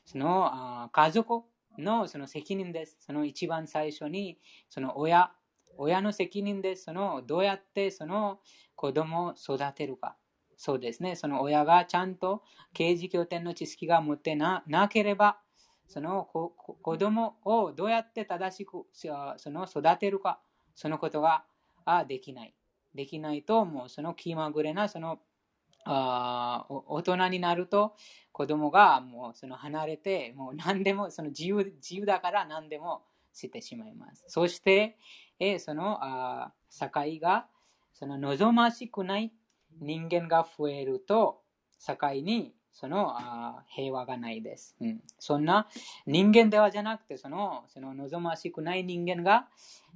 [0.05, 1.45] そのあ家族
[1.79, 2.99] のその責任です。
[3.01, 4.39] その一番最初に、
[4.69, 5.33] その親、
[5.79, 6.85] 親の責任です。
[6.85, 8.41] そのどうやってその
[8.75, 10.19] 子供を育てるか。
[10.59, 11.17] そうですね。
[11.17, 12.43] その親がちゃんと
[12.75, 15.39] 刑事拠点の知識が持ってなければ、
[15.87, 20.43] その子供をどうやって正しくその育てるか、
[20.75, 21.45] そのことが
[21.85, 22.55] あできない。
[22.95, 25.19] できないと、もうその気まぐれなその
[25.85, 27.97] あ大人になると
[28.31, 33.03] 子供がもうその離れて、もう何でもその自由自由だから何でも
[33.33, 34.25] してしまいます。
[34.29, 34.97] そして、
[35.39, 37.47] えそのあ社会が
[37.93, 39.33] その望ましくない
[39.81, 41.43] 人間が増えると、
[41.79, 45.01] 社会にそのあ平和がないです、うん。
[45.19, 45.69] そんな
[46.07, 49.49] 人間ではじゃなくて、そのその望ましくない人間が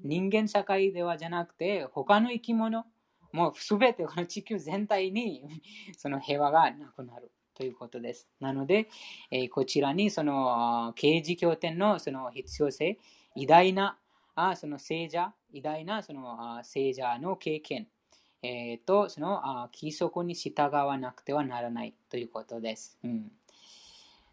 [0.02, 2.84] 人間社会ではじゃなくて、他の生き物、
[3.32, 5.42] もうすべてこの地球全体に
[5.96, 8.28] その平和がなくなるということです。
[8.40, 8.88] なので、
[9.30, 12.98] えー、こちらにその刑事経典のその必要性、
[13.34, 13.98] 偉大な
[14.34, 17.88] あその聖者、偉大なその聖者の経験、
[18.42, 22.98] えー、と、そのあ規則に従わなくてはならないということです。
[23.02, 23.32] うん、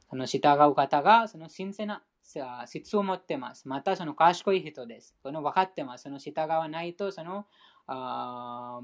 [0.09, 2.03] その従う方が、その神聖な
[2.65, 3.67] 質を持ってます。
[3.67, 5.15] また、その賢い人です。
[5.21, 6.03] その分かってます。
[6.03, 7.45] その従わないと、その、
[7.87, 8.81] あ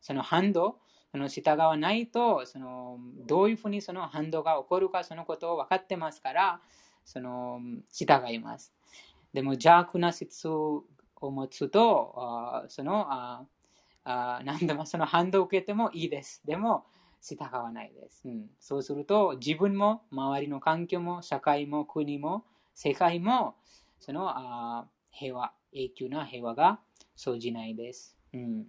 [0.00, 0.78] その反動、
[1.12, 6.60] その従わないと、そのどういうふうにその反動が起こるか、そのことを分かってますから、
[7.04, 7.60] その
[7.92, 8.72] 従います。
[9.32, 10.84] でも邪悪な質を
[11.20, 13.46] 持つと、あその
[14.04, 16.42] あ何でもその反動を受けてもいいです。
[16.44, 16.84] でも、
[17.22, 18.46] 従わないです、うん。
[18.58, 22.44] そうすると、自分も、周りの環境も、社会も、国も、
[22.74, 23.56] 世界も、
[23.98, 26.80] そのあ平和、永久な平和が
[27.16, 28.16] 生じないです。
[28.32, 28.66] うん、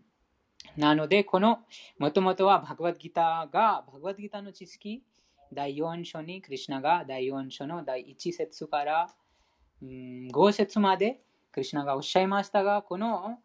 [0.76, 1.60] なので、この、
[1.98, 5.04] もともとはバグワッドギターが、バグワッドギターの知識、
[5.54, 9.10] 第4章に、クリュナが第4章の第1節から、
[9.82, 11.22] うん、5節まで、
[11.54, 13.40] クリュナがおっしゃいましたが、この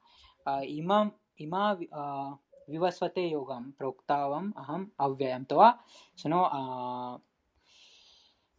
[0.45, 1.78] あ今 今、
[2.70, 5.80] विवस्वते योगम प्रोक्तावम अहम अव्ययम とは、
[6.16, 7.22] その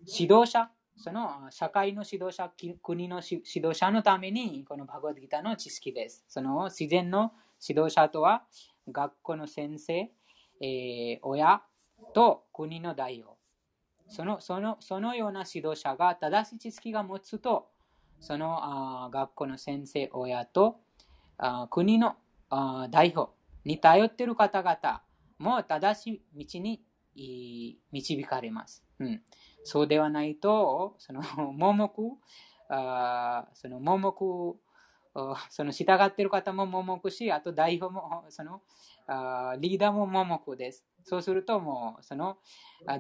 [0.01, 2.53] 指導者、その社会の指導者、
[2.83, 6.25] 国の指導者のために、このバグワッドギターの知識です。
[6.29, 7.33] その自然の
[7.67, 8.45] 指導者とは、
[8.91, 10.11] 学校の先生、
[10.61, 11.63] えー、親
[12.13, 13.39] と国の代表。
[14.09, 17.69] そのそのそのような指導者が正しい知識が持つと、
[18.21, 20.81] そのあ学校の先生、親と
[21.39, 22.17] あ国の
[22.50, 23.32] 代表
[23.66, 25.02] に頼っている方々
[25.40, 26.82] も正しい道に
[27.92, 28.84] 導かれます。
[29.00, 29.22] うん、
[29.64, 31.22] そうではないと、その
[31.54, 31.92] 盲目、
[32.70, 34.14] あその盲目、
[35.50, 38.62] その従っている方も盲目し、あと代表も、その
[39.08, 40.86] あリーダーも盲目です。
[41.04, 42.38] そうするともう、その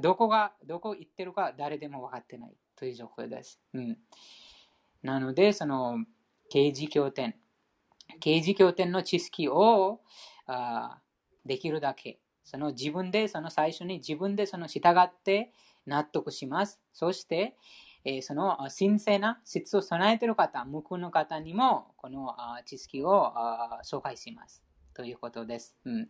[0.02, 3.62] どこが、どこ行ってるか誰でも分かってないという状況です。
[3.74, 3.98] うん、
[5.04, 6.06] なので、その、
[6.50, 7.36] 刑事経典、
[8.20, 10.02] 刑事経典の知識を
[10.48, 11.00] あ
[11.46, 15.52] できるだけ、その自分で、その最初に自分でその従って
[15.86, 16.80] 納得します。
[16.94, 17.58] そして、
[18.04, 22.36] え、その神聖な質を備えている方、無垢の方にもこの
[22.66, 23.34] 知識を
[23.84, 24.64] 紹介します。
[24.94, 25.76] ということです。
[25.86, 26.08] うん、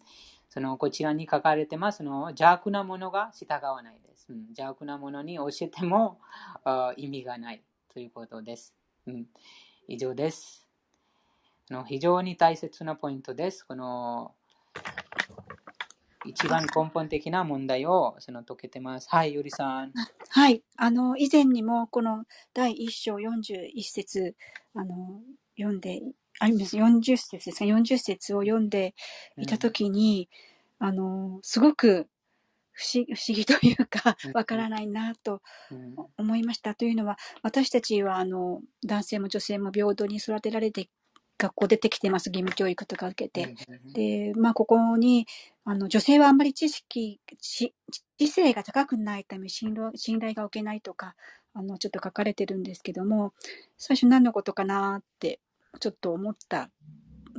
[0.47, 4.27] そのこちらに書かれてますの邪悪なものが従わないです。
[4.29, 6.19] うん、邪悪なものに教えても
[6.95, 8.73] 意味がないということです。
[9.07, 9.25] うん、
[9.87, 10.66] 以上です。
[11.73, 13.63] の非常に大切なポイントです。
[13.63, 14.33] この
[16.25, 19.07] 一番根本的な問題をその解けてます。
[19.09, 19.93] はい、ゆりさん。
[20.29, 20.63] はい。
[20.75, 24.35] あの、以前にもこの第1章41節、
[24.75, 25.21] あの、
[25.57, 26.01] 読んで、
[26.39, 26.77] あります。
[26.77, 28.93] 40節ですか、40節を読んで
[29.37, 30.29] いたときに、
[30.79, 32.07] うん、あの、すごく
[32.71, 35.41] 不思不思議というか、わからないなと
[36.17, 36.71] 思いました。
[36.71, 40.89] うん、というのは、私たちはあの男性も女性も平等に育てられて
[41.37, 43.55] 学校出てきてます、義務教育とか受けて。
[43.93, 45.27] で、まあ、ここに、
[45.63, 47.73] あの、女性はあんまり知識、知
[48.27, 51.15] 性が高くないため信頼信頼が置けないとか、
[51.53, 53.33] あの、ちょっと書かれてるんですけども、
[53.77, 55.39] 最初何のことかなって、
[55.79, 56.69] ちょっと思った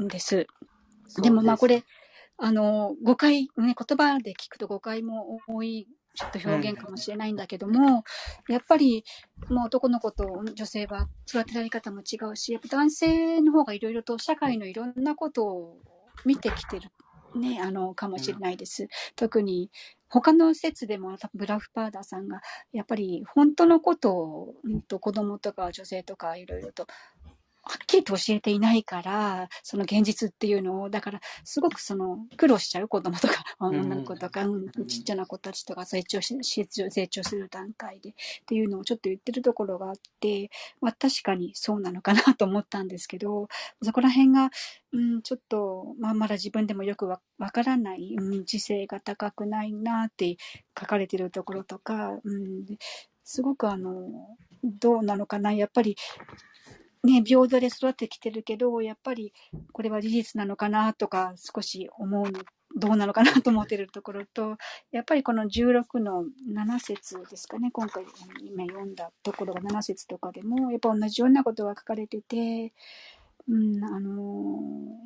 [0.00, 0.46] んです。
[1.22, 1.84] でもまあこれ、
[2.36, 5.88] あの、誤解、ね、言葉で聞くと誤解も多い
[6.18, 8.02] ちょっと表現かもしれないんだけども、
[8.48, 9.04] うん、やっぱり、
[9.48, 15.76] もう男の子と女性は育てられ方も違うし、やっぱ男性の方がいろいろと社会のいろんなことを
[16.24, 16.90] 見てきてる、
[17.36, 18.84] ね、あの、かもしれないです。
[18.84, 19.70] うん、特に、
[20.08, 22.40] 他の説でも、ブラフパーダーさんが、
[22.72, 26.88] やっぱり本当のことを、うんと子供とか女性とかいろいろと
[27.68, 36.66] はっきりと教えていないから、その現実っていうのを、だから、すごくその、苦労しちゃう子供とか、 女の子とか、うん、ちっちゃな子たちとか成長し、成
[37.08, 38.14] 長する段階で、っ
[38.46, 40.50] ていうのをちょっと言ってるところがあって、
[40.80, 43.48] まあ確かにそうなのかなと思ったんですけど、
[43.82, 44.50] そこら辺が、
[44.92, 47.20] うん、ちょっと、まあまだ自分でもよくわ
[47.52, 50.38] からない、うん、知性が高くないなって
[50.78, 52.64] 書かれてるところとか、うん、
[53.24, 54.08] すごくあの、
[54.64, 55.96] どうなのかな、やっぱり、
[57.04, 59.32] ね、平等で育ってきてるけど、やっぱり
[59.72, 62.40] これは事実なのかなとか少し思うの、
[62.76, 64.56] どうなのかなと思ってるところと、
[64.90, 68.04] やっぱりこの16の7節ですかね、今回
[68.42, 72.72] 今読んだところが7節とかでも、やっぱ同じようなことが書かれてて、
[73.48, 74.14] うん、あのー、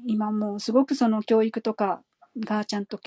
[0.06, 2.02] 今もうすごくその教育とか
[2.40, 2.98] がちゃんと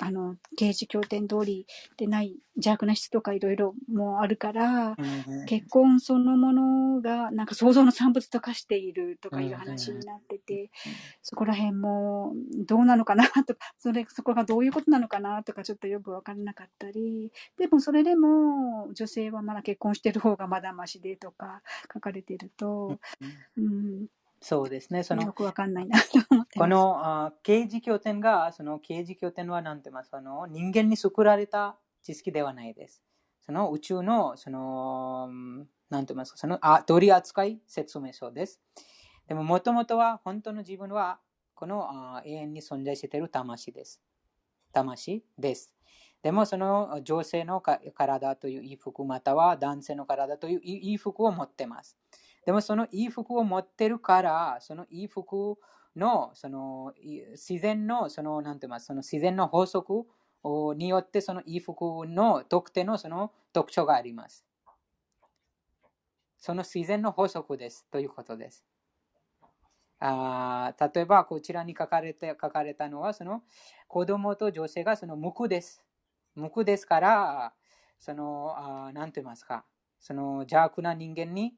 [0.00, 10.68] あの、刑事協定通りでない邪悪な質とかいろいろもあるから、うん、結婚そのものがなんか想像の産物と化しているとかいう話になってて、うん、
[11.22, 12.32] そこら辺も
[12.66, 22.98] どうなのかなとか、 それ、そこがどういうことなのかなとかちょっとよくわからなかったり、でもそれでも女性はまだ結婚してる方がまだましでとか書かれてると、
[23.56, 23.68] うん、う
[24.02, 24.06] ん
[24.42, 25.04] そうですね。
[25.04, 33.04] その、よくわかんないなと思ってこの、あ刑事拠点が、その刑事拠点は何て言いますか、の人間に作られた知識ではないです。
[33.40, 35.28] その宇宙の、その、
[35.90, 38.60] 何て言いますか、そのあ取り扱い説明書です。
[39.28, 41.20] でも、もともとは、本当の自分は、
[41.54, 44.02] このあ永遠に存在している魂です。
[44.72, 45.72] 魂です。
[46.22, 51.96] でも、その女性の体という衣服、または男性の体という衣服を持っています。
[52.44, 55.58] でもそのいい服を持ってるから、そのいい服
[55.96, 56.92] のその
[57.32, 60.06] 自然のそのなんて言いますその自然の法則
[60.76, 64.44] によってそのいい服の特定のその特徴があります。
[66.38, 68.64] その自然の法則ですということです。
[70.00, 73.44] あ例えばこちらに書かれて書かれたのはその
[73.86, 75.84] 子供と女性がその無垢です。
[76.34, 77.54] 無垢ですから、
[78.00, 79.64] その何と言いますか、
[80.00, 81.54] その邪悪な人間に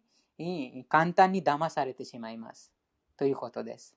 [0.88, 2.72] 簡単に騙されてしまいます。
[3.16, 3.94] ということです。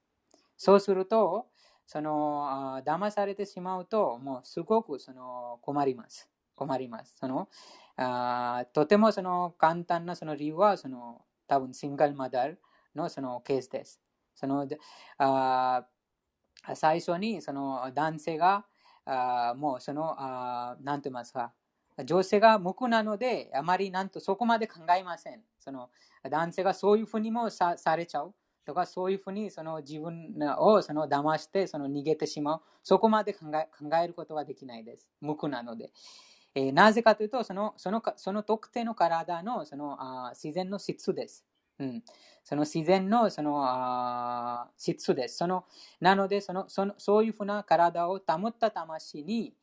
[0.55, 1.47] そうすると、
[1.85, 6.29] その騙されてしまうと、もうすごくその困ります。
[6.55, 7.15] 困ります。
[7.19, 7.47] その
[7.95, 12.55] あとてもその簡単なその理由は、その多分シングルマダー
[12.95, 14.01] のそのケースです。
[14.35, 14.67] その
[15.17, 15.85] あ
[16.75, 18.65] 最初にその男性が
[19.05, 20.15] あもうその
[20.81, 21.53] 何て言いますか
[22.05, 25.41] 女性が無垢なのであまりなんとそこまで考えません。
[25.67, 25.89] その
[26.29, 28.33] 男性がそういうふうにもされちゃう
[28.65, 32.61] とか、そういうふうにその自分をその騙してその逃げてしまう。
[32.83, 35.09] そこまで考え考えることはできないです。
[35.19, 35.91] 無垢なので。
[36.55, 41.45] えー、なぜかというと、そのそのその特定の体のそのあ自然の質です。
[41.79, 42.03] うん、
[42.45, 45.35] その自然のそのあ質です。
[45.35, 45.65] その
[45.99, 49.53] なのでそのその、そういうふうな体を保った魂に、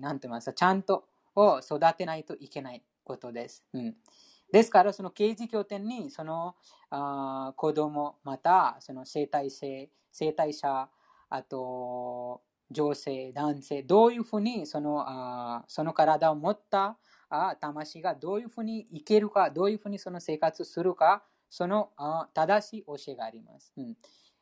[0.00, 3.64] なんて言いますか、ちゃんとを育てないといけないことです。
[3.72, 3.96] うん
[4.52, 6.54] ですから、その刑事拠点にその
[6.90, 10.88] あ子供、またその生体性、生体者、
[11.30, 16.98] あと女性、男性、どういうふうにそのあその体を持った
[17.30, 23.72] あ魂がどういうふうに生きるか、どういうふうにその生活するか、そのあ正しい教えがあります。
[23.76, 23.96] うん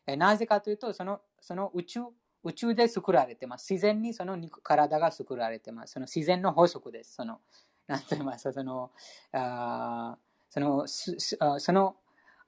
[0.08, 2.00] えなぜかというと、そのその宇宙、
[2.44, 3.68] 宇宙で作られています。
[3.72, 5.94] 自然にその体が作られています。
[5.94, 7.14] その自然の法則です。
[7.14, 7.40] その、
[7.86, 8.90] なんて言いますか その、
[9.32, 10.18] あ
[10.50, 11.96] その、その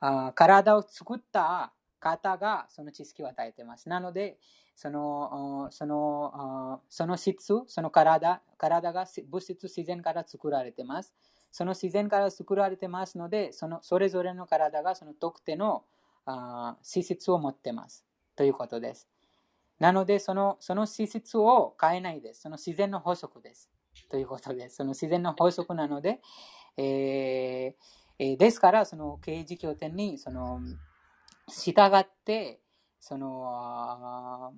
[0.00, 3.88] あ体を作った方がその知識を与えてます。
[3.88, 4.38] なので、
[4.74, 11.14] そのそのその質、その体体が物質自然から作られてます。
[11.50, 15.84] その自然から作られてますので、そのそれぞれの体がその特定の
[16.26, 18.04] あ資質を持ってます
[18.36, 19.08] ということです。
[19.80, 22.42] なのでその、その資質を変えないです。
[22.42, 23.70] その自然の法則です。
[24.10, 24.76] ということです。
[24.76, 26.20] その自然の法則なので、
[26.76, 30.60] えー、ですから、その刑事拠点にその
[31.48, 32.60] 従って、
[33.00, 34.52] その、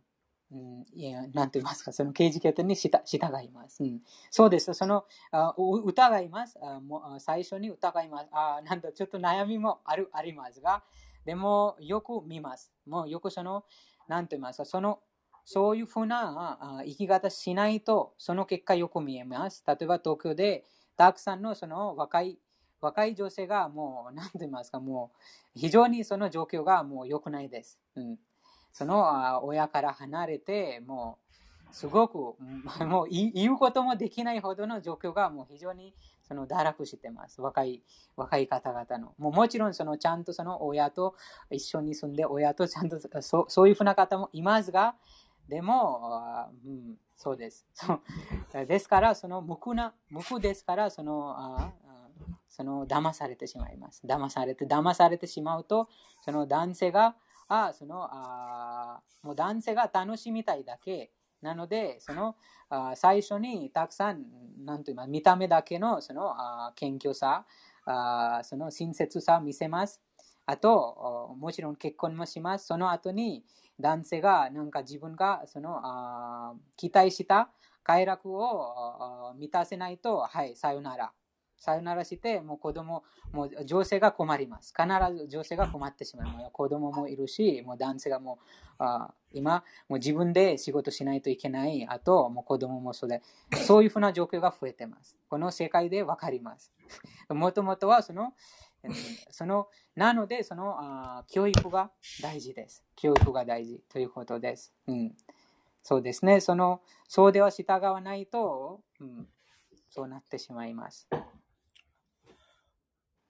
[0.53, 2.91] うん、いや、なんて言いますか、その刑事拠点に従
[3.45, 3.85] います。
[3.85, 4.01] うん、
[4.31, 4.75] そうです。
[4.75, 6.59] その、あ疑います。
[6.61, 8.29] あもう最初に疑います。
[8.33, 10.83] あなんだ、ちょっと悩みもあるありますが、
[11.25, 12.73] でも、よく見ます。
[12.87, 13.65] もうよくその、
[14.09, 15.01] なんて言いますか、その、
[15.52, 19.64] そういうふうな生き方しないと、その結果よく見えます。
[19.66, 20.64] 例えば東京で、
[20.97, 22.39] たくさんのその若い、
[22.81, 25.10] 若い女性がもう、なんて言いますか、も
[25.56, 27.81] う、非常にその状況がもう良くないです。
[27.97, 28.18] うん。
[28.72, 31.18] その親から離れて、も
[31.72, 32.36] う、すごく、
[32.86, 37.40] もう言うこともできないほどの状況がもう非常にその堕落してます。
[37.40, 37.82] 若い、
[38.14, 39.14] 若い方々の。
[39.18, 41.16] もうもちろん、そのちゃんとその親と
[41.51, 44.94] 一緒に住んで、親とちゃんとそそういうふうな方もいますが、
[45.51, 47.66] でも、うん、そうです。
[48.66, 51.72] ですから、その無垢な、無垢ですから、その、あ
[52.48, 54.02] その騙されてしまいます。
[54.06, 55.89] 騙されて、騙されてしまうと、
[56.22, 57.16] その男性が、
[57.48, 61.10] あそのあもう男性が楽しみたいだけ
[61.43, 62.36] なので、その
[62.68, 64.24] あ最初にたくさん、
[64.64, 67.44] なんと言います見た目だけのそのあ謙虚さ
[67.86, 70.01] あ、その親切さを見せます。
[70.47, 72.66] あと、もちろん結婚もします。
[72.66, 73.44] その後に
[73.81, 77.51] 男性がなんか自分がそのあ期待した
[77.82, 81.12] 快楽を満たせないと、はい、さよなら。
[81.61, 84.73] さよならして、もう子供、もう女性が困ります。
[84.74, 86.51] 必ず女性が困ってしまう。
[86.52, 88.47] 子供もいるし、もう男性がもう、
[88.78, 91.86] あ今、もう自分で仕事しないといけない。
[91.86, 93.23] あと、もう子供もそうで、
[93.66, 95.19] そういうふうな状況が増えてます。
[95.28, 96.73] この世界でわかります。
[97.28, 98.32] もともとはその、
[99.31, 101.90] その、なので、そのあ教育が
[102.23, 102.85] 大事です。
[102.97, 104.73] 教育が大事ということです。
[104.86, 105.15] うん、
[105.82, 106.40] そうですね。
[106.40, 109.27] その、そうでは従わないと、うん、
[109.90, 111.09] そうなってしまいます。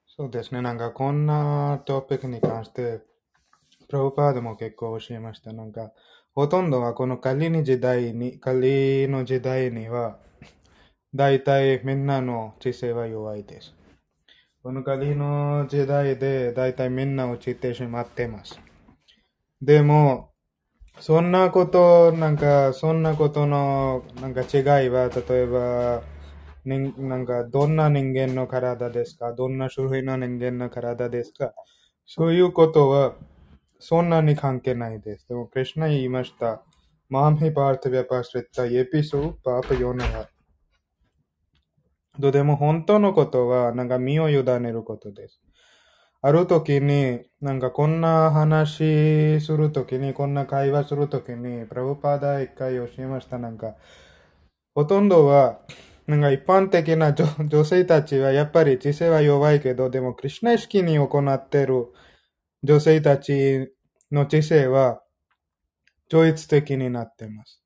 [0.07, 0.61] そうですね。
[0.61, 3.01] なんかこんなトピックに関して、
[3.87, 5.51] プロパードも結構教えました。
[5.53, 5.91] なんか、
[6.33, 10.17] ほとんどはこの仮に時代に、仮の時代には、
[11.13, 13.73] 大体みんなの知性は弱いです。
[14.63, 18.59] この仮の時代で大体みんな落ちてしまってます。
[19.59, 20.29] でも、
[20.99, 26.03] そんなこと、なんか、そんなことの、なんか違いは、例えば、
[26.63, 29.33] なんか、どんな人間の体ですか？
[29.33, 31.53] どんな種類の人間の体ですか？
[32.05, 33.15] そういうことは、
[33.79, 35.27] そんなに関係ないです。
[35.27, 36.61] でも、クリュナ言いました。
[37.09, 40.27] マーミパートヴィアパスレッタ、エピソーパーパヨネハ。
[42.29, 45.41] でも、本当のことは、なんか身を委ねることです。
[46.21, 53.39] ある時に、なんかこんな話するときに、こんな会話するときに、プラブパーダ一回教えました。
[53.39, 53.75] なんか、
[54.75, 55.61] ほとんどは、
[56.07, 61.87] なんか一般的な女性たちはやっぱり知性は弱いけど、でもクリュナ意識に行っている
[62.63, 63.71] 女性たち
[64.11, 65.01] の知性は
[66.09, 67.63] 超越的になってます。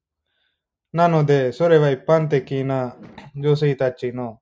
[0.94, 2.96] なので、それは一般的な
[3.36, 4.40] 女性たちの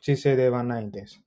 [0.00, 1.22] 知性ではないです。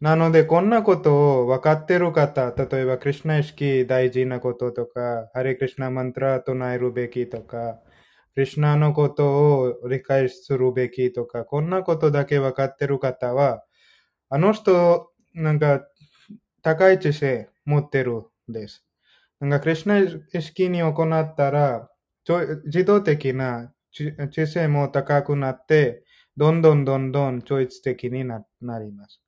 [0.00, 7.80] なので、こんなことを分かってる方、例えば、クリュナ意識大事なこととか、ハリクリュナマントラ唱えるべきとか、
[8.34, 9.26] クリュナのこと
[9.60, 13.64] を理解するべきとか、こんなことだけ分かってる方は、
[14.30, 15.82] あの人、なんか、
[16.62, 18.84] 高い知性持ってるんです。
[19.40, 21.90] なんか、クリュナ意識に行ったら、
[22.66, 26.04] 自動的な知性も高くなって、
[26.38, 28.44] どんどんどんどん超越的にな
[28.78, 29.20] ります。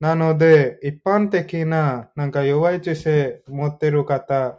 [0.00, 4.58] なので、一般的な、なんか弱い知性持ってる方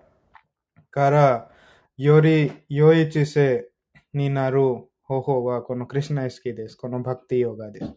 [0.90, 1.52] から、
[1.96, 3.70] より良い知性
[4.12, 4.60] になる
[5.04, 6.76] 方法はこのクリュナイスキです。
[6.76, 7.94] このバクティヨガです。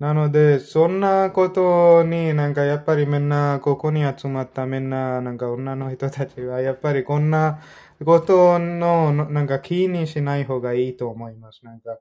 [0.00, 7.60] なので、そんなことになんかやっぱりみんなここに集まったみんななんか女の人たちはやっぱりこんな
[8.04, 11.64] ことのなんか気にしない方がいいと思います。
[11.64, 11.98] なんか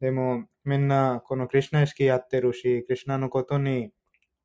[0.00, 3.92] でも、みんな、このクリュナ意識やってるし、クリュナのことに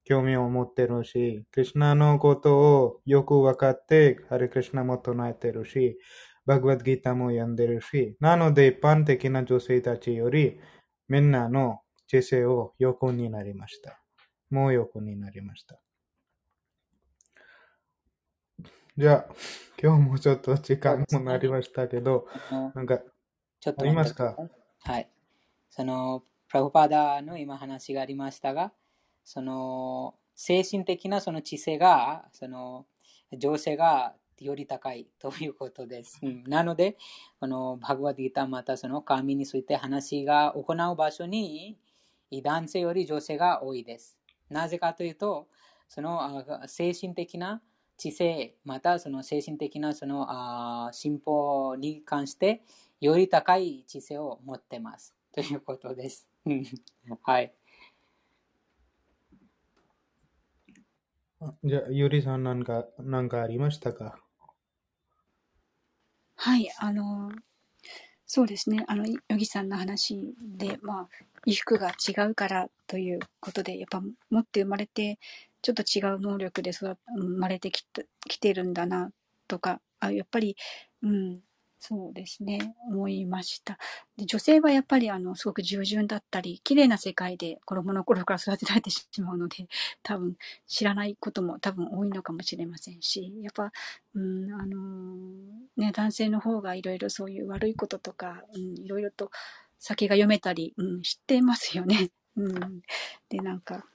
[0.03, 5.97] 興味を持ってるし、クリュナのことをよく分かって、ハリクリュナも唱えてるし、
[6.45, 10.59] バグワッドギターも読んでるし、なので一般的な女性たちより、
[11.07, 13.99] みんなの知性を横になりました。
[14.49, 15.79] もう横になりました。
[18.97, 19.33] じゃあ、
[19.81, 22.27] 今日もちょっと時間もなりましたけど、
[22.75, 22.99] なんか、
[23.59, 24.35] ちょっとありますか？
[24.83, 25.09] はい。
[25.75, 28.71] その、プラフパーダの今話がありましたが、
[29.25, 32.85] その、精神的なその知性が、その、
[33.37, 36.17] 情勢がより高いということです。
[36.23, 36.95] うん、なので、
[37.41, 41.77] このバグワディータまたその神について話が行う場所に
[42.41, 44.17] 男性より女性が多いです。
[44.49, 45.49] なぜかというと、
[45.89, 47.61] その精神的な
[47.97, 52.63] 知性、またその精神的なそのあ進歩に関して
[53.01, 55.13] より高い知性を持っています。
[55.35, 56.29] ということです。
[57.23, 57.53] はい。
[61.63, 64.23] じゃあ、ゆりさんなんか、なんかありましたか？
[66.37, 67.31] はい、あの、
[68.25, 68.85] そうですね。
[68.87, 71.09] あの、ヨギさんの話で、まあ、
[71.45, 75.19] 衣服が違うからということで、やっぱ持って生まれて、
[75.61, 79.11] ちょっと違う能力で育生まれてきてきてるんだな
[79.47, 80.55] とか、あやっぱり、
[81.03, 81.41] うん、
[81.79, 83.77] そうですね、思いました。
[84.17, 89.67] で女性はやっぱりあのすごく従順だったり、綺麗な世界で子供の頃から育てられてしまうので、
[90.01, 90.35] 多分
[90.67, 93.71] 知らないことも多分多いのかもしれませんし、やっぱ、
[94.15, 94.77] うん、あの
[95.77, 99.29] ね、男性の方がいろいろそういう悪いこととか、いろいろと
[99.79, 102.09] 先が読めたり、うん、知ってますよね。
[102.35, 102.81] うん、
[103.29, 103.85] で、なんか、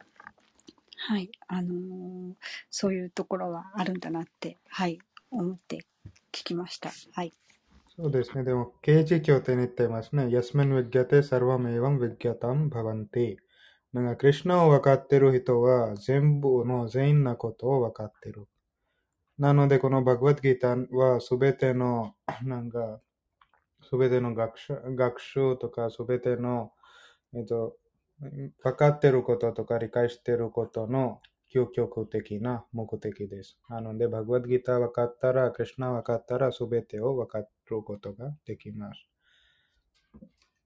[1.09, 2.35] はい、あのー、
[2.71, 4.99] そういうところはあるんだなって、はい、
[5.31, 5.87] 思って
[6.33, 6.91] 聞きました。
[7.13, 7.33] はい。
[8.03, 8.45] そうですね。
[8.45, 10.31] でも、刑事協定に言ってますね。
[10.31, 13.37] ヤスメンヴィギャテサルワメイワンヴィギャタンババンティ。
[13.93, 18.47] なんか、クリュナを分かってる人は全部の全員のことを分かってる。
[19.39, 23.01] なので、このバグワッドギターはすべての、なんか、
[23.83, 26.73] すべての学習学習とか、すべての、
[27.35, 27.77] えっと、
[28.21, 31.21] 分かってることとか理解してることの
[31.55, 33.59] 究極的な目的です。
[33.69, 37.41] なので、バグワッドギター分かったら、クリュナ分かったら、すべてを分か
[37.71, 39.01] ることができます。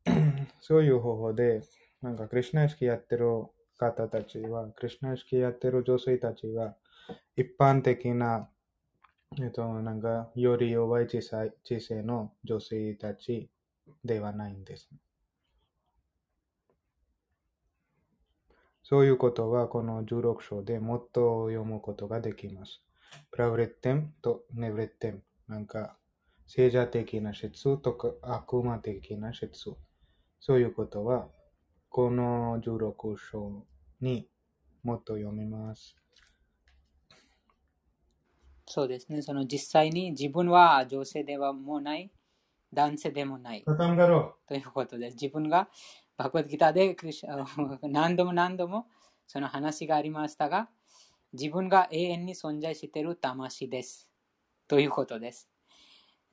[0.61, 1.63] そういう方法で、
[2.03, 3.47] なんか、クリュナ意識やってる
[3.79, 6.77] 方たちは、クリュナ意識やってる女性たちは、
[7.37, 8.49] 一般的な、
[9.39, 13.49] えっと、なんか、より弱い小さい知性の女性たち
[14.05, 14.89] ではないんです。
[18.85, 22.83] そういうことはこの16章でもっと読むことができます。
[23.31, 25.23] プラウレッテンとネブレッテン。
[25.49, 25.97] なんか、
[26.47, 29.71] 聖者的な説とか悪魔的な説。
[30.41, 31.29] そういうことは、
[31.89, 33.67] この16章
[34.01, 34.29] に
[34.83, 35.97] もっと読みます。
[38.67, 39.23] そうですね。
[39.23, 42.11] その実際に自分は女性ではもうない、
[42.73, 43.65] 男性でもない。
[44.47, 45.15] ということです。
[45.15, 45.69] 自分が
[46.17, 46.97] バグワッドギターで
[47.83, 48.87] 何度も何度も
[49.27, 50.69] その話がありましたが、
[51.33, 54.09] 自分が永遠に存在している魂です。
[54.69, 55.54] ということです。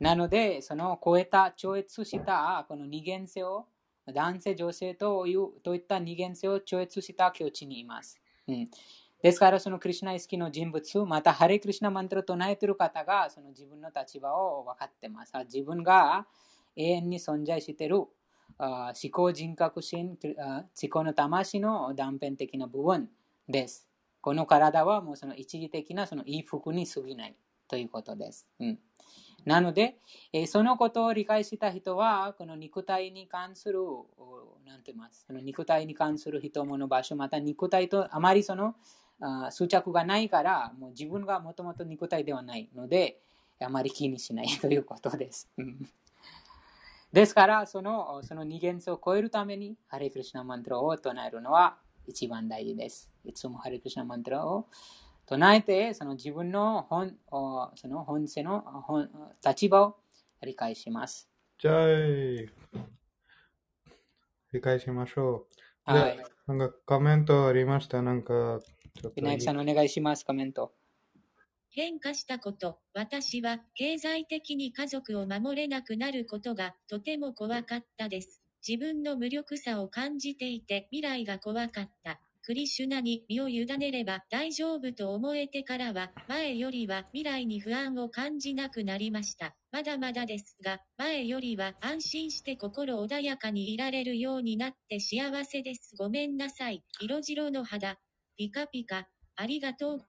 [0.02, 3.68] なので、その超えた、超越したこの二元性を、
[4.12, 8.20] 男性、女性というといった二元性を超越した境地にいます。
[8.48, 8.70] うん、
[9.22, 15.34] ですから、そのクリュナ意識の人物、またハレクリュナマントルを唱えている方が、その自分の立場を分かってます。
[15.46, 16.26] 自分が
[16.76, 23.08] 永遠に存在している思考人格心、思考の魂の断片的な部分
[23.48, 23.88] です。
[24.20, 27.36] この体はもうその一時的なその衣服に過ぎない
[27.68, 28.48] ということです。
[28.60, 28.80] うん、
[29.46, 29.98] なので、
[30.34, 33.80] えそのことを理解した人は、この肉体に関する、
[34.66, 38.76] なんて言いますその肉体に関する人もの場所、また肉体とあまりその
[39.50, 43.20] 執着がないから、もう自分がもともと肉体ではないので、
[43.60, 45.50] あまり気にしないということです。
[47.12, 51.78] ですから、そのその二元素を超えるために、ハレクリシナマントラを唱えるのは
[52.08, 53.10] 一番大事です。
[53.26, 54.68] いつもハレクリシナマントラを
[55.26, 57.16] 唱えて、その自分の本
[57.76, 59.10] その本性の本
[59.46, 59.96] 立場を
[60.44, 61.30] 理解します。
[61.58, 61.88] じゃあ、
[64.52, 65.48] 理解しましょ
[65.88, 65.92] う。
[65.92, 66.20] はい。
[66.48, 68.02] なんかコメントありました？
[68.02, 68.60] なんか、
[69.02, 69.40] ちょっと。
[69.40, 70.74] さんお願いします、コメント。
[71.70, 78.42] 変化したこと、私は経済的に家族を守れなくなることがとても怖かったです。
[78.68, 82.20] 自分の無力さを感じていて未来が怖かった。
[82.44, 89.56] クリシュナに身を委ねれば大丈夫と思えてからは、前よりは未来に不安を感じなくなりました。
[89.72, 95.96] まだまだですが、前よりは安心して心穏やかにいられるようになって幸せです。
[95.98, 96.84] ごめんなさい。
[97.00, 97.98] 色白の肌。
[98.38, 99.08] ピカピカ。
[99.36, 100.06] ありがとう。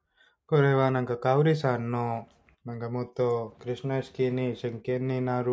[0.47, 2.29] これはなんか、カウリさんの、
[2.65, 5.53] なんかもっと、クリシュナ意識に真剣になる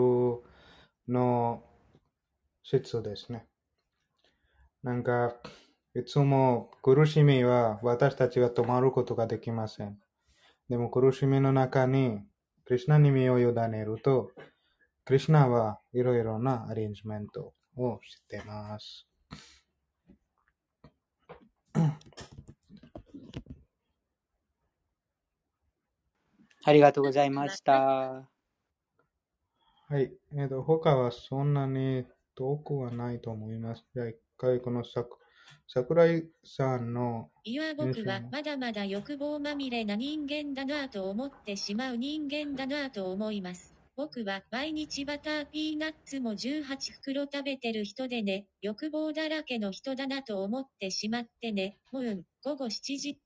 [1.07, 1.64] の
[2.64, 3.45] 質ですね。
[4.81, 5.35] なんか、
[5.95, 9.98] いつも苦しみは私たちが止まることができません。
[10.70, 12.20] でも苦しみの中に、
[12.66, 14.30] クリシュナに身を委ねると、
[15.03, 19.07] クリシュナはいろいろなアレンジメントをしています。
[26.66, 28.30] ありがとうございました。
[29.88, 30.14] はい。
[30.38, 32.06] えっ、と、他はそんなに
[32.36, 33.88] 遠くはないと思います。
[33.95, 35.19] じゃあ一回このさく
[35.72, 43.76] 桜井さんの、いや僕はまだまだ欲望まみれな人間だなぁと思ってしまう人間だなぁと思います。
[43.96, 53.10] 僕は毎日バターピーナッツも18袋食べてる人でね、欲望だらけの人だなと思ってしまってね、もうん、午後7時。
[53.10, 53.20] い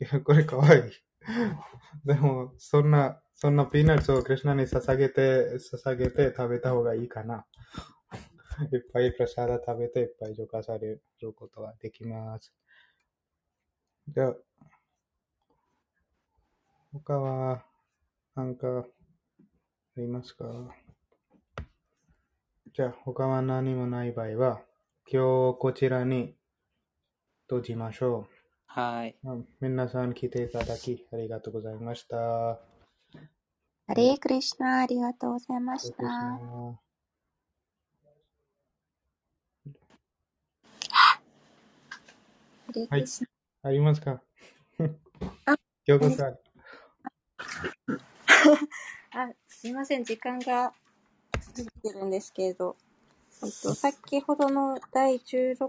[0.00, 0.82] や、これかわいい。
[2.04, 7.46] でも、そんな、そんなピーナッツをクリシュナに捧げて、捧げて食べた方がいいかな。
[8.72, 12.52] いっぱいプラサダ食べて、いっぱい浄化されることができます。
[14.08, 14.36] じゃあ、
[16.92, 17.64] 他は、
[18.34, 18.84] なんか、あ
[19.96, 20.74] りますか？
[22.72, 24.62] じゃあ、他は何もない場合は、
[25.10, 26.34] 今日こちらに
[27.48, 28.28] 閉じましょ
[28.66, 29.16] はい。
[29.60, 32.16] 皆さん来ていただきありがとうございました。
[33.86, 36.02] ハレークリシュナありがとうございました。
[36.02, 36.44] ます
[40.88, 41.20] ハ
[42.72, 43.26] レークリシュ
[43.62, 44.20] ありますか？
[45.46, 45.56] あ
[46.10, 46.38] さん。
[49.14, 50.74] あ、すいません、時間が過
[51.56, 52.76] ぎてるんですけれど、
[53.42, 55.68] えっと、先ほどの第16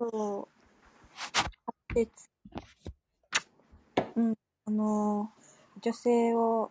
[0.00, 0.48] 章、
[1.94, 2.10] 8節
[4.14, 4.34] うん、
[4.66, 5.32] あの、
[5.80, 6.70] 女性を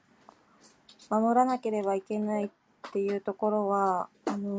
[1.09, 2.49] 守らなければいけないっ
[2.91, 4.57] ていうところは、あの、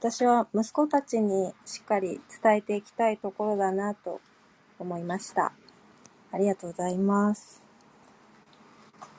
[0.00, 4.20] 私は息子たちにしっかり伝えていきたいところだなと
[4.78, 5.52] 思いました。
[6.32, 7.62] ありがとうございます。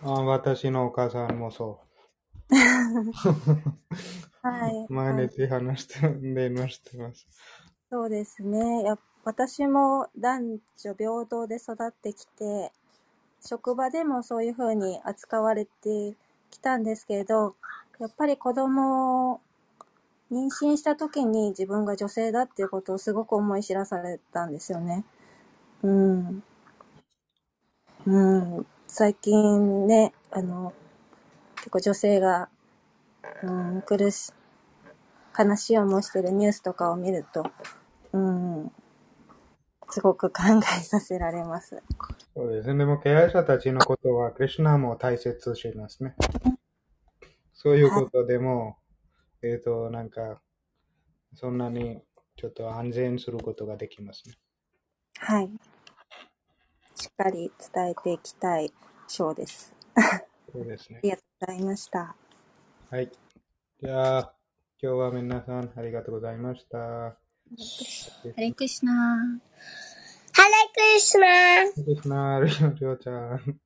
[0.04, 1.80] あ私のお母さんもそ
[4.44, 4.90] はい。
[4.90, 4.94] う。
[4.94, 7.28] 毎日話して、電話してます。
[7.92, 8.82] そうですね。
[8.84, 12.72] や私も男女平等で育ってきて、
[13.42, 16.16] 職場でもそういうふうに扱われて
[16.52, 17.56] きたんですけれど、
[18.00, 19.42] やっぱり子供を
[20.32, 25.04] 妊娠した時に自分が女性だっていうことをすごく思い知らされたんですよね。
[25.84, 26.44] うん。
[28.06, 28.66] うん。
[28.88, 30.74] 最近ね、あの、
[31.58, 32.50] 結構女性が、
[33.44, 34.32] うん、苦し、
[35.38, 37.46] 悲しい思いしてるニュースとかを見ると、
[38.14, 38.72] うん、
[39.90, 40.44] すごく考
[40.80, 41.84] えさせられます。
[42.34, 42.78] そうですね。
[42.78, 46.16] でも、経営者たちのことは、クリシュナも大切しますね。
[47.54, 48.78] そういうことでも、
[49.44, 50.42] えっ、と、なんか、
[51.36, 52.02] そんなに
[52.36, 54.36] ちょっと安全することができますね。
[55.18, 55.50] はい。
[56.96, 58.72] しっかり伝えていきたい
[59.08, 59.74] 章です。
[60.52, 61.02] そうですねあ。
[61.02, 62.16] りがとうございました。
[62.90, 63.12] はい。
[63.82, 64.34] じゃあ、
[64.82, 66.78] 今日は皆さんありがとうございました。
[66.78, 67.16] ハ
[68.38, 73.60] レクリシュナハレクリシュナクリシュナ、りょうちゃん。